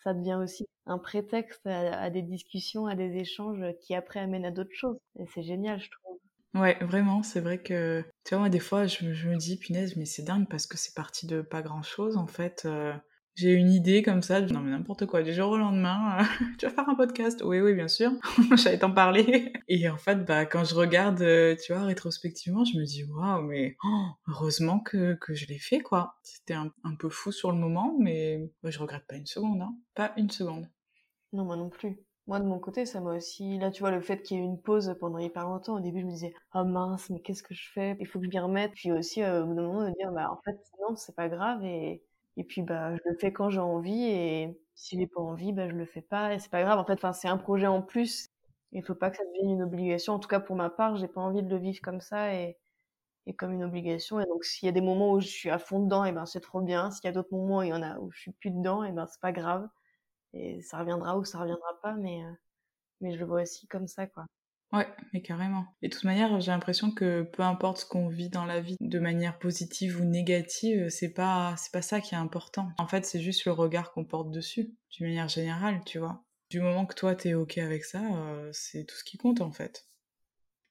Ça 0.03 0.15
devient 0.15 0.39
aussi 0.41 0.67
un 0.89 0.99
prétexte 0.99 1.67
à, 1.67 2.11
des 2.11 2.23
discussions, 2.23 2.87
à 2.87 2.95
des 2.95 3.17
échanges 3.17 3.63
qui 3.81 3.95
après 3.95 4.21
amènent 4.21 4.47
à 4.47 4.51
d'autres 4.51 4.75
choses. 4.75 4.99
Et 5.21 5.27
c'est 5.27 5.43
génial, 5.43 5.81
je 5.81 5.91
trouve. 5.91 6.19
Ouais, 6.55 6.79
vraiment, 6.81 7.23
c'est 7.23 7.41
vrai 7.41 7.59
que, 7.59 8.03
tu 8.25 8.31
vois, 8.31 8.39
moi, 8.39 8.49
des 8.49 8.59
fois, 8.59 8.87
je, 8.87 9.05
me 9.05 9.37
dis, 9.37 9.59
punaise, 9.59 9.97
mais 9.97 10.07
c'est 10.07 10.23
dingue 10.23 10.49
parce 10.49 10.67
que 10.67 10.79
c'est 10.79 10.95
parti 10.95 11.27
de 11.27 11.43
pas 11.43 11.63
grand 11.63 11.83
chose, 11.83 12.17
en 12.17 12.27
fait. 12.27 12.63
Euh, 12.65 12.95
j'ai 13.35 13.53
une 13.53 13.71
idée 13.71 14.03
comme 14.03 14.23
ça, 14.23 14.41
non 14.41 14.61
mais 14.61 14.73
n'importe 14.73 15.07
quoi, 15.07 15.23
du 15.23 15.33
jour 15.33 15.51
au 15.53 15.59
lendemain, 15.59 16.19
tu 16.59 16.67
vas 16.67 16.73
faire 16.73 16.89
un 16.89 16.97
podcast 16.97 17.41
Oui, 17.45 17.61
oui, 17.61 17.73
bien 17.75 17.87
sûr, 17.87 18.11
j'allais 18.57 18.79
t'en 18.79 18.91
parler. 18.91 19.53
Et 19.69 19.89
en 19.89 19.99
fait, 19.99 20.25
bah, 20.25 20.45
quand 20.45 20.65
je 20.65 20.75
regarde, 20.75 21.21
euh, 21.21 21.55
tu 21.55 21.73
vois, 21.73 21.85
rétrospectivement, 21.85 22.65
je 22.65 22.77
me 22.79 22.85
dis, 22.85 23.05
waouh, 23.05 23.43
mais 23.43 23.77
oh, 23.85 24.07
heureusement 24.27 24.81
que, 24.81 25.15
que 25.21 25.35
je 25.35 25.47
l'ai 25.47 25.59
fait, 25.59 25.81
quoi. 25.81 26.17
C'était 26.25 26.55
un, 26.55 26.73
peu 26.99 27.11
fou 27.11 27.31
sur 27.31 27.53
le 27.53 27.59
moment, 27.59 27.95
mais 28.01 28.51
je 28.65 28.79
regrette 28.81 29.07
pas 29.07 29.15
une 29.15 29.27
seconde, 29.27 29.61
hein. 29.61 29.77
pas 29.95 30.15
une 30.17 30.31
seconde. 30.31 30.67
Non, 31.33 31.45
moi 31.45 31.57
non 31.57 31.69
plus. 31.71 31.99
Moi, 32.27 32.41
de 32.41 32.45
mon 32.45 32.59
côté, 32.59 32.85
ça 32.87 33.01
m'a 33.01 33.15
aussi... 33.17 33.59
Là, 33.59 33.71
tu 33.71 33.81
vois, 33.81 33.91
le 33.91 34.01
fait 34.01 34.23
qu'il 34.23 34.37
y 34.39 34.41
ait 34.41 34.45
une 34.45 34.61
pause 34.61 34.95
pendant 35.01 35.19
hyper 35.19 35.45
longtemps, 35.45 35.77
au 35.77 35.81
début, 35.81 36.01
je 36.01 36.07
me 36.07 36.11
disais 36.11 36.35
«Oh 36.55 36.65
mince, 36.65 37.09
mais 37.11 37.21
qu'est-ce 37.21 37.43
que 37.43 37.55
je 37.55 37.71
fais? 37.73 37.97
Il 38.01 38.07
faut 38.07 38.19
que 38.19 38.27
je 38.27 38.31
m'y 38.31 38.39
remette.» 38.39 38.73
Puis 38.75 38.93
aussi, 38.93 39.23
euh, 39.23 39.43
au 39.43 39.47
bout 39.47 39.55
d'un 39.55 39.63
moment, 39.63 39.89
de 39.89 39.95
dire 39.99 40.13
«Bah, 40.13 40.31
en 40.31 40.37
fait, 40.43 40.59
non, 40.81 40.95
c'est 40.97 41.15
pas 41.17 41.29
grave.» 41.29 41.65
Et 41.65 42.03
et 42.37 42.45
puis, 42.45 42.63
bah, 42.63 42.95
je 42.95 43.01
le 43.11 43.17
fais 43.19 43.33
quand 43.33 43.51
j'ai 43.51 43.59
envie 43.59 44.05
et 44.05 44.57
si 44.77 44.97
j'ai 44.97 45.09
pas 45.09 45.21
envie, 45.21 45.53
bah, 45.53 45.69
je 45.69 45.75
le 45.75 45.85
fais 45.87 46.03
pas 46.03 46.33
et 46.35 46.39
c'est 46.39 46.51
pas 46.51 46.63
grave. 46.63 46.79
En 46.79 46.85
fait, 46.85 46.93
enfin, 46.93 47.13
c'est 47.13 47.27
un 47.29 47.37
projet 47.37 47.67
en 47.67 47.83
plus. 47.83 48.29
Il 48.71 48.85
faut 48.85 48.95
pas 48.95 49.11
que 49.11 49.17
ça 49.17 49.25
devienne 49.25 49.51
une 49.57 49.63
obligation. 49.65 50.13
En 50.15 50.19
tout 50.21 50.29
cas, 50.29 50.39
pour 50.39 50.55
ma 50.55 50.71
part, 50.71 50.95
j'ai 50.97 51.09
pas 51.09 51.21
envie 51.21 51.43
de 51.43 51.49
le 51.51 51.57
vivre 51.57 51.81
comme 51.83 52.01
ça 52.01 52.33
et, 52.35 52.57
et 53.27 53.35
comme 53.35 53.53
une 53.53 53.65
obligation. 53.65 54.21
Et 54.21 54.27
donc, 54.27 54.45
s'il 54.45 54.67
y 54.67 54.71
a 54.71 54.73
des 54.73 54.81
moments 54.83 55.13
où 55.13 55.21
je 55.21 55.29
suis 55.29 55.51
à 55.51 55.59
fond 55.59 55.81
dedans, 55.81 56.05
et 56.05 56.13
ben, 56.13 56.27
c'est 56.27 56.41
trop 56.41 56.61
bien. 56.63 56.91
S'il 56.93 57.05
y 57.07 57.09
a 57.09 57.13
d'autres 57.13 57.33
moments 57.35 57.59
où 57.59 57.63
il 57.65 57.71
y 57.71 57.75
en 57.75 57.83
a 57.83 57.99
où 58.01 58.11
je 58.13 58.21
suis 58.21 58.33
plus 58.33 58.51
dedans, 58.53 58.85
et 58.85 58.93
ben, 58.93 59.07
c'est 59.07 59.21
pas 59.21 59.33
grave. 59.33 59.69
Et 60.33 60.63
ça 60.63 60.79
reviendra 60.79 61.19
ou 61.19 61.25
ça 61.25 61.39
reviendra 61.41 61.81
pas, 61.83 61.95
mais, 61.95 62.25
euh, 62.25 62.33
mais 63.01 63.13
je 63.15 63.19
le 63.19 63.27
vois 63.27 63.43
aussi 63.43 63.67
comme 63.69 63.89
ça, 63.89 64.07
quoi. 64.07 64.27
Ouais, 64.73 64.87
mais 65.15 65.23
carrément. 65.23 65.65
Et 65.81 65.89
de 65.89 65.95
toute 65.95 66.05
manière, 66.05 66.41
j'ai 66.41 66.51
l'impression 66.51 66.91
que 66.91 67.23
peu 67.23 67.43
importe 67.43 67.79
ce 67.79 67.87
qu'on 67.87 68.09
vit 68.09 68.29
dans 68.29 68.45
la 68.45 68.61
vie, 68.61 68.77
de 68.81 68.99
manière 68.99 69.39
positive 69.39 69.99
ou 70.01 70.05
négative, 70.05 70.91
c'est 70.91 71.13
pas, 71.15 71.55
c'est 71.57 71.73
pas 71.73 71.81
ça 71.83 72.01
qui 72.03 72.15
est 72.15 72.19
important. 72.19 72.71
En 72.79 72.87
fait, 72.87 73.07
c'est 73.07 73.21
juste 73.21 73.47
le 73.47 73.53
regard 73.53 73.93
qu'on 73.93 74.05
porte 74.05 74.31
dessus, 74.31 74.75
d'une 74.93 75.07
manière 75.07 75.29
générale, 75.29 75.81
tu 75.87 75.99
vois. 75.99 76.23
Du 76.51 76.61
moment 76.61 76.85
que 76.87 76.95
toi 76.95 77.15
t'es 77.15 77.35
ok 77.35 77.59
avec 77.59 77.85
ça, 77.85 78.01
euh, 78.03 78.51
c'est 78.53 78.85
tout 78.85 78.95
ce 78.97 79.05
qui 79.05 79.17
compte 79.19 79.41
en 79.41 79.53
fait. 79.53 79.87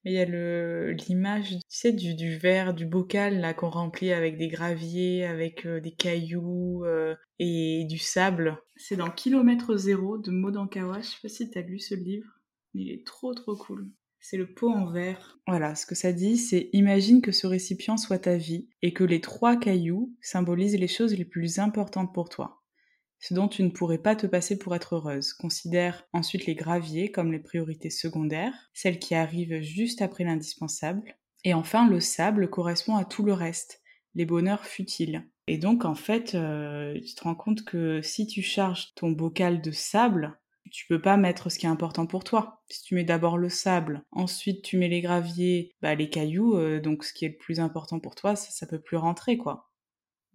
il 0.06 0.13
y 0.13 0.20
a 0.20 0.26
le 0.26 0.91
l'image, 0.93 1.50
tu 1.52 1.60
sais, 1.70 1.91
du, 1.91 2.15
du 2.15 2.38
verre, 2.38 2.74
du 2.74 2.86
bocal 2.86 3.39
là 3.39 3.54
qu'on 3.54 3.70
remplit 3.70 4.12
avec 4.13 4.38
des 4.38 4.48
graviers, 4.48 5.26
avec 5.26 5.65
euh, 5.65 5.82
des 5.82 5.93
cailloux 5.93 6.86
et 7.39 7.86
du 7.89 7.98
sable. 8.00 8.58
C'est 8.80 8.96
dans 8.96 9.10
Kilomètre 9.10 9.76
Zéro 9.76 10.18
de 10.18 10.32
Maud 10.32 10.56
Ankawa. 10.56 11.02
Je 11.02 11.08
sais 11.08 11.18
pas 11.22 11.30
si 11.30 11.50
t'as 11.50 11.62
lu 11.62 11.80
ce 11.80 11.96
livre. 11.96 12.28
Il 12.74 12.92
est 12.92 13.06
trop 13.06 13.34
trop 13.34 13.56
cool. 13.56 13.90
C'est 14.20 14.38
le 14.38 14.54
pot 14.54 14.70
en 14.70 14.92
verre. 14.92 15.40
Voilà, 15.48 15.74
ce 15.74 15.86
que 15.86 15.96
ça 15.96 16.12
dit, 16.12 16.38
c'est 16.38 16.70
imagine 16.74 17.22
que 17.22 17.32
ce 17.32 17.48
récipient 17.48 17.98
soit 17.98 18.20
ta 18.20 18.38
vie 18.38 18.68
et 18.82 18.94
que 18.94 19.04
les 19.04 19.22
trois 19.22 19.58
cailloux 19.58 20.16
symbolisent 20.22 20.78
les 20.78 20.88
choses 20.88 21.13
les 21.16 21.26
plus 21.26 21.60
importantes 21.60 22.13
pour 22.13 22.30
toi. 22.30 22.63
Ce 23.20 23.34
dont 23.34 23.48
tu 23.48 23.63
ne 23.63 23.70
pourrais 23.70 23.98
pas 23.98 24.16
te 24.16 24.28
passer 24.28 24.60
pour 24.60 24.76
être 24.76 24.96
heureuse. 24.96 25.34
Considère 25.34 26.04
ensuite 26.13 26.46
les 26.46 26.56
graviers 26.56 27.12
comme 27.12 27.32
les 27.32 27.40
priorités 27.40 27.90
secondaires, 27.90 28.70
celles 28.74 29.00
qui 29.00 29.16
arrivent 29.16 29.62
juste 29.62 30.04
après 30.04 30.24
l'indispensable. 30.24 31.16
Et 31.44 31.54
enfin, 31.54 31.90
le 31.90 32.00
sable 32.00 32.50
correspond 32.50 32.96
à 32.96 33.06
tout 33.06 33.24
le 33.24 33.34
reste, 33.34 33.82
les 34.13 34.26
bonheurs 34.26 34.66
futiles. 34.66 35.28
Et 35.48 35.58
donc, 35.58 35.86
en 35.86 35.96
fait, 35.96 36.36
euh, 36.36 37.00
tu 37.00 37.16
te 37.16 37.24
rends 37.24 37.36
compte 37.36 37.64
que 37.64 38.02
si 38.02 38.28
tu 38.28 38.42
charges 38.42 38.94
ton 38.96 39.12
bocal 39.12 39.62
de 39.62 39.72
sable, 39.72 40.38
tu 40.72 40.86
peux 40.88 41.02
pas 41.02 41.16
mettre 41.16 41.50
ce 41.50 41.58
qui 41.58 41.66
est 41.66 41.70
important 41.70 42.06
pour 42.06 42.26
toi. 42.26 42.62
Si 42.70 42.84
tu 42.84 42.96
mets 42.96 43.06
d'abord 43.06 43.38
le 43.38 43.48
sable, 43.48 44.04
ensuite 44.12 44.62
tu 44.62 44.78
mets 44.78 44.90
les 44.90 45.00
graviers, 45.00 45.72
bah 45.82 45.96
les 45.96 46.10
cailloux, 46.10 46.58
euh, 46.58 46.82
donc 46.82 47.06
ce 47.06 47.14
qui 47.14 47.24
est 47.24 47.30
le 47.30 47.38
plus 47.38 47.62
important 47.62 48.02
pour 48.02 48.16
toi, 48.16 48.36
ça, 48.36 48.52
ça 48.52 48.68
peut 48.68 48.82
plus 48.82 48.98
rentrer 48.98 49.38
quoi. 49.38 49.70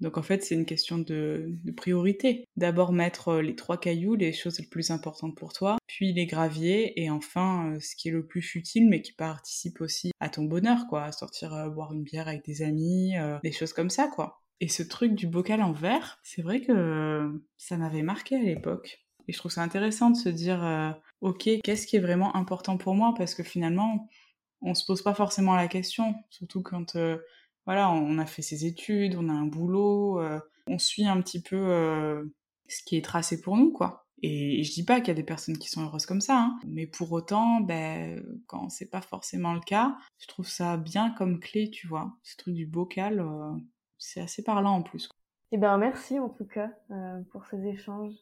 Donc 0.01 0.17
en 0.17 0.23
fait 0.23 0.43
c'est 0.43 0.55
une 0.55 0.65
question 0.65 0.99
de, 0.99 1.55
priorité. 1.77 2.47
D'abord 2.57 2.93
mettre 2.93 3.29
euh, 3.29 3.43
les 3.43 3.55
trois 3.55 3.79
cailloux, 3.79 4.15
les 4.15 4.33
choses 4.33 4.59
les 4.59 4.67
plus 4.67 4.91
importantes 4.91 5.37
pour 5.37 5.53
toi, 5.53 5.77
puis 5.87 6.15
les 6.15 6.25
graviers 6.27 7.01
et 7.03 7.11
enfin 7.11 7.75
ce 7.81 7.95
qui 7.95 8.09
est 8.09 8.13
le 8.13 8.27
plus 8.27 8.43
futile 8.43 8.89
mais 8.89 9.03
qui 9.03 9.13
participe 9.13 9.83
aussi 9.83 10.13
à 10.21 10.31
ton 10.31 10.45
bonheur 10.45 10.87
quoi, 10.89 11.13
sortir 11.13 11.71
boire 11.71 11.93
une 11.93 12.05
bière 12.05 12.29
avec 12.29 12.45
des 12.47 12.63
amis, 12.63 13.13
des 13.45 13.53
choses 13.53 13.75
comme 13.75 13.91
ça 13.91 14.09
quoi. 14.09 14.42
Et 14.63 14.69
ce 14.69 14.85
truc 14.85 15.17
du 15.17 15.27
bocal 15.27 15.61
en 15.61 15.73
verre, 15.73 16.21
c'est 16.23 16.41
vrai 16.41 16.61
que 16.61 17.43
ça 17.57 17.77
m'avait 17.77 18.03
marqué 18.03 18.37
à 18.37 18.43
l'époque. 18.43 19.05
Et 19.27 19.33
je 19.33 19.39
trouve 19.39 19.51
ça 19.51 19.61
intéressant 19.61 20.11
de 20.11 20.17
se 20.17 20.29
dire, 20.29 20.63
euh, 20.65 20.93
ok, 21.21 21.49
qu'est-ce 21.65 21.85
qui 21.85 21.97
est 21.97 22.01
vraiment 22.01 22.37
important 22.37 22.77
pour 22.77 22.95
moi? 22.95 23.13
Parce 23.19 23.35
que 23.35 23.43
finalement, 23.43 24.09
on 24.61 24.75
se 24.77 24.87
pose 24.87 25.03
pas 25.03 25.15
forcément 25.15 25.57
la 25.57 25.67
question, 25.67 26.15
surtout 26.31 26.63
quand, 26.63 26.95
euh, 26.95 27.19
voilà, 27.67 27.91
on 27.91 28.19
a 28.19 28.25
fait 28.25 28.43
ses 28.43 28.65
études, 28.65 29.17
on 29.17 29.29
a 29.29 29.33
un 29.33 29.47
boulot, 29.47 30.21
euh, 30.21 30.39
on 30.69 30.79
suit 30.79 31.07
un 31.07 31.21
petit 31.21 31.43
peu 31.43 31.57
ce 32.69 32.85
qui 32.85 32.97
est 32.97 33.05
tracé 33.05 33.41
pour 33.41 33.57
nous, 33.57 33.73
quoi. 33.73 34.07
Et, 34.23 34.63
je 34.63 34.73
dis 34.73 34.85
pas 34.85 35.01
qu'il 35.01 35.09
y 35.09 35.11
a 35.11 35.15
des 35.15 35.25
personnes 35.25 35.59
qui 35.59 35.71
sont 35.71 35.83
heureuses 35.83 36.07
comme 36.07 36.21
ça, 36.21 36.39
hein, 36.39 36.61
mais 36.69 36.87
pour 36.87 37.11
autant, 37.11 37.61
ben, 37.61 38.25
quand 38.47 38.69
c'est 38.69 38.91
pas 38.91 39.01
forcément 39.01 39.55
le 39.55 39.61
cas, 39.61 39.97
je 40.21 40.29
trouve 40.29 40.47
ça 40.47 40.77
bien 40.77 41.11
comme 41.11 41.41
clé, 41.41 41.69
tu 41.69 41.89
vois. 41.89 42.17
Ce 42.23 42.37
truc 42.37 42.55
du 42.55 42.67
bocal, 42.67 43.27
c'est 44.03 44.21
assez 44.21 44.43
parlant 44.43 44.77
en 44.77 44.83
plus. 44.83 45.09
Eh 45.53 45.59
ben 45.59 45.77
merci 45.79 46.19
en 46.19 46.29
tout 46.29 46.47
cas 46.47 46.71
pour 47.31 47.45
ces 47.47 47.67
échanges. 47.67 48.15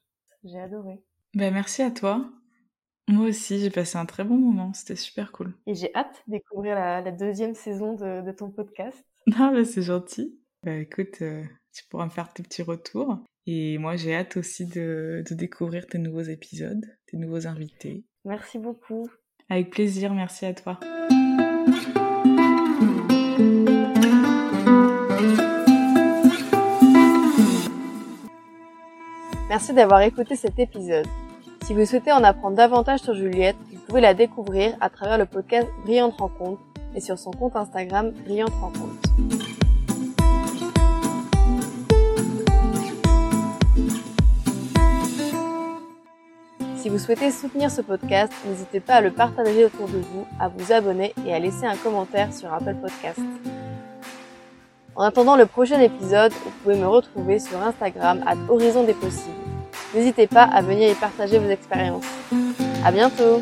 J'ai 0.45 0.59
adoré. 0.59 1.03
Ben, 1.35 1.53
merci 1.53 1.83
à 1.83 1.91
toi. 1.91 2.29
Moi 3.09 3.27
aussi, 3.27 3.59
j'ai 3.59 3.71
passé 3.71 3.99
un 3.99 4.07
très 4.07 4.25
bon 4.25 4.37
moment. 4.37 4.73
C'était 4.73 4.97
super 4.97 5.33
cool. 5.33 5.55
Et 5.67 5.75
j'ai 5.75 5.95
hâte 5.95 6.23
de 6.27 6.33
découvrir 6.33 6.75
la, 6.75 7.11
deuxième 7.11 7.55
saison 7.55 7.95
de, 7.95 8.33
ton 8.33 8.51
podcast. 8.51 9.05
Ah, 9.37 9.51
ben, 9.53 9.65
c'est 9.65 9.83
gentil. 9.83 10.41
Ben, 10.65 10.81
écoute, 10.81 11.19
euh, 11.21 11.45
tu 11.73 11.85
pourras 11.89 12.07
me 12.07 12.11
faire 12.11 12.33
tes 12.33 12.43
petits 12.43 12.63
retours. 12.63 13.19
Et 13.47 13.79
moi, 13.79 13.97
j'ai 13.97 14.15
hâte 14.15 14.37
aussi 14.37 14.67
de, 14.67 15.23
de 15.29 15.35
découvrir 15.35 15.87
tes 15.87 15.99
nouveaux 15.99 16.23
épisodes, 16.23 16.85
tes 17.07 17.17
nouveaux 17.17 17.47
invités. 17.47 18.05
Merci 18.25 18.59
beaucoup. 18.59 19.09
Avec 19.51 19.71
plaisir, 19.71 20.15
merci 20.15 20.47
à 20.47 20.55
toi. 20.55 20.81
Merci 29.51 29.73
d'avoir 29.73 30.01
écouté 30.03 30.37
cet 30.37 30.61
épisode. 30.61 31.09
Si 31.67 31.75
vous 31.75 31.85
souhaitez 31.85 32.13
en 32.13 32.23
apprendre 32.23 32.57
davantage 32.57 33.01
sur 33.01 33.15
Juliette, 33.15 33.57
vous 33.73 33.81
pouvez 33.81 34.01
la 34.01 34.15
découvrir 34.15 34.77
à 34.81 34.89
travers 34.89 35.19
le 35.19 35.27
podcast 35.27 35.67
Brillante 35.83 36.15
Rencontre 36.21 36.63
et 36.95 37.01
sur 37.01 37.19
son 37.19 37.33
compte 37.33 37.57
Instagram 37.57 38.13
Brillante 38.25 38.53
Rencontre. 38.61 38.95
Si 46.77 46.89
vous 46.89 46.99
souhaitez 46.99 47.33
soutenir 47.33 47.73
ce 47.73 47.81
podcast, 47.81 48.33
n'hésitez 48.47 48.79
pas 48.79 48.95
à 48.95 49.01
le 49.01 49.11
partager 49.11 49.65
autour 49.65 49.89
de 49.89 49.99
vous, 49.99 50.27
à 50.39 50.47
vous 50.47 50.73
abonner 50.73 51.13
et 51.27 51.35
à 51.35 51.41
laisser 51.41 51.67
un 51.67 51.77
commentaire 51.77 52.33
sur 52.33 52.55
Apple 52.55 52.77
Podcast. 52.81 53.19
En 54.97 55.05
attendant 55.05 55.37
le 55.37 55.47
prochain 55.47 55.81
épisode, 55.81 56.33
vous 56.33 56.51
pouvez 56.63 56.77
me 56.77 56.87
retrouver 56.87 57.39
sur 57.39 57.63
Instagram 57.63 58.23
à 58.27 58.35
Horizon 58.53 58.85
des 58.85 58.95
Possibles. 58.95 59.35
N'hésitez 59.95 60.27
pas 60.27 60.45
à 60.45 60.63
venir 60.63 60.91
y 60.91 60.95
partager 60.95 61.39
vos 61.39 61.49
expériences. 61.49 62.07
À 62.85 62.91
bientôt! 62.91 63.41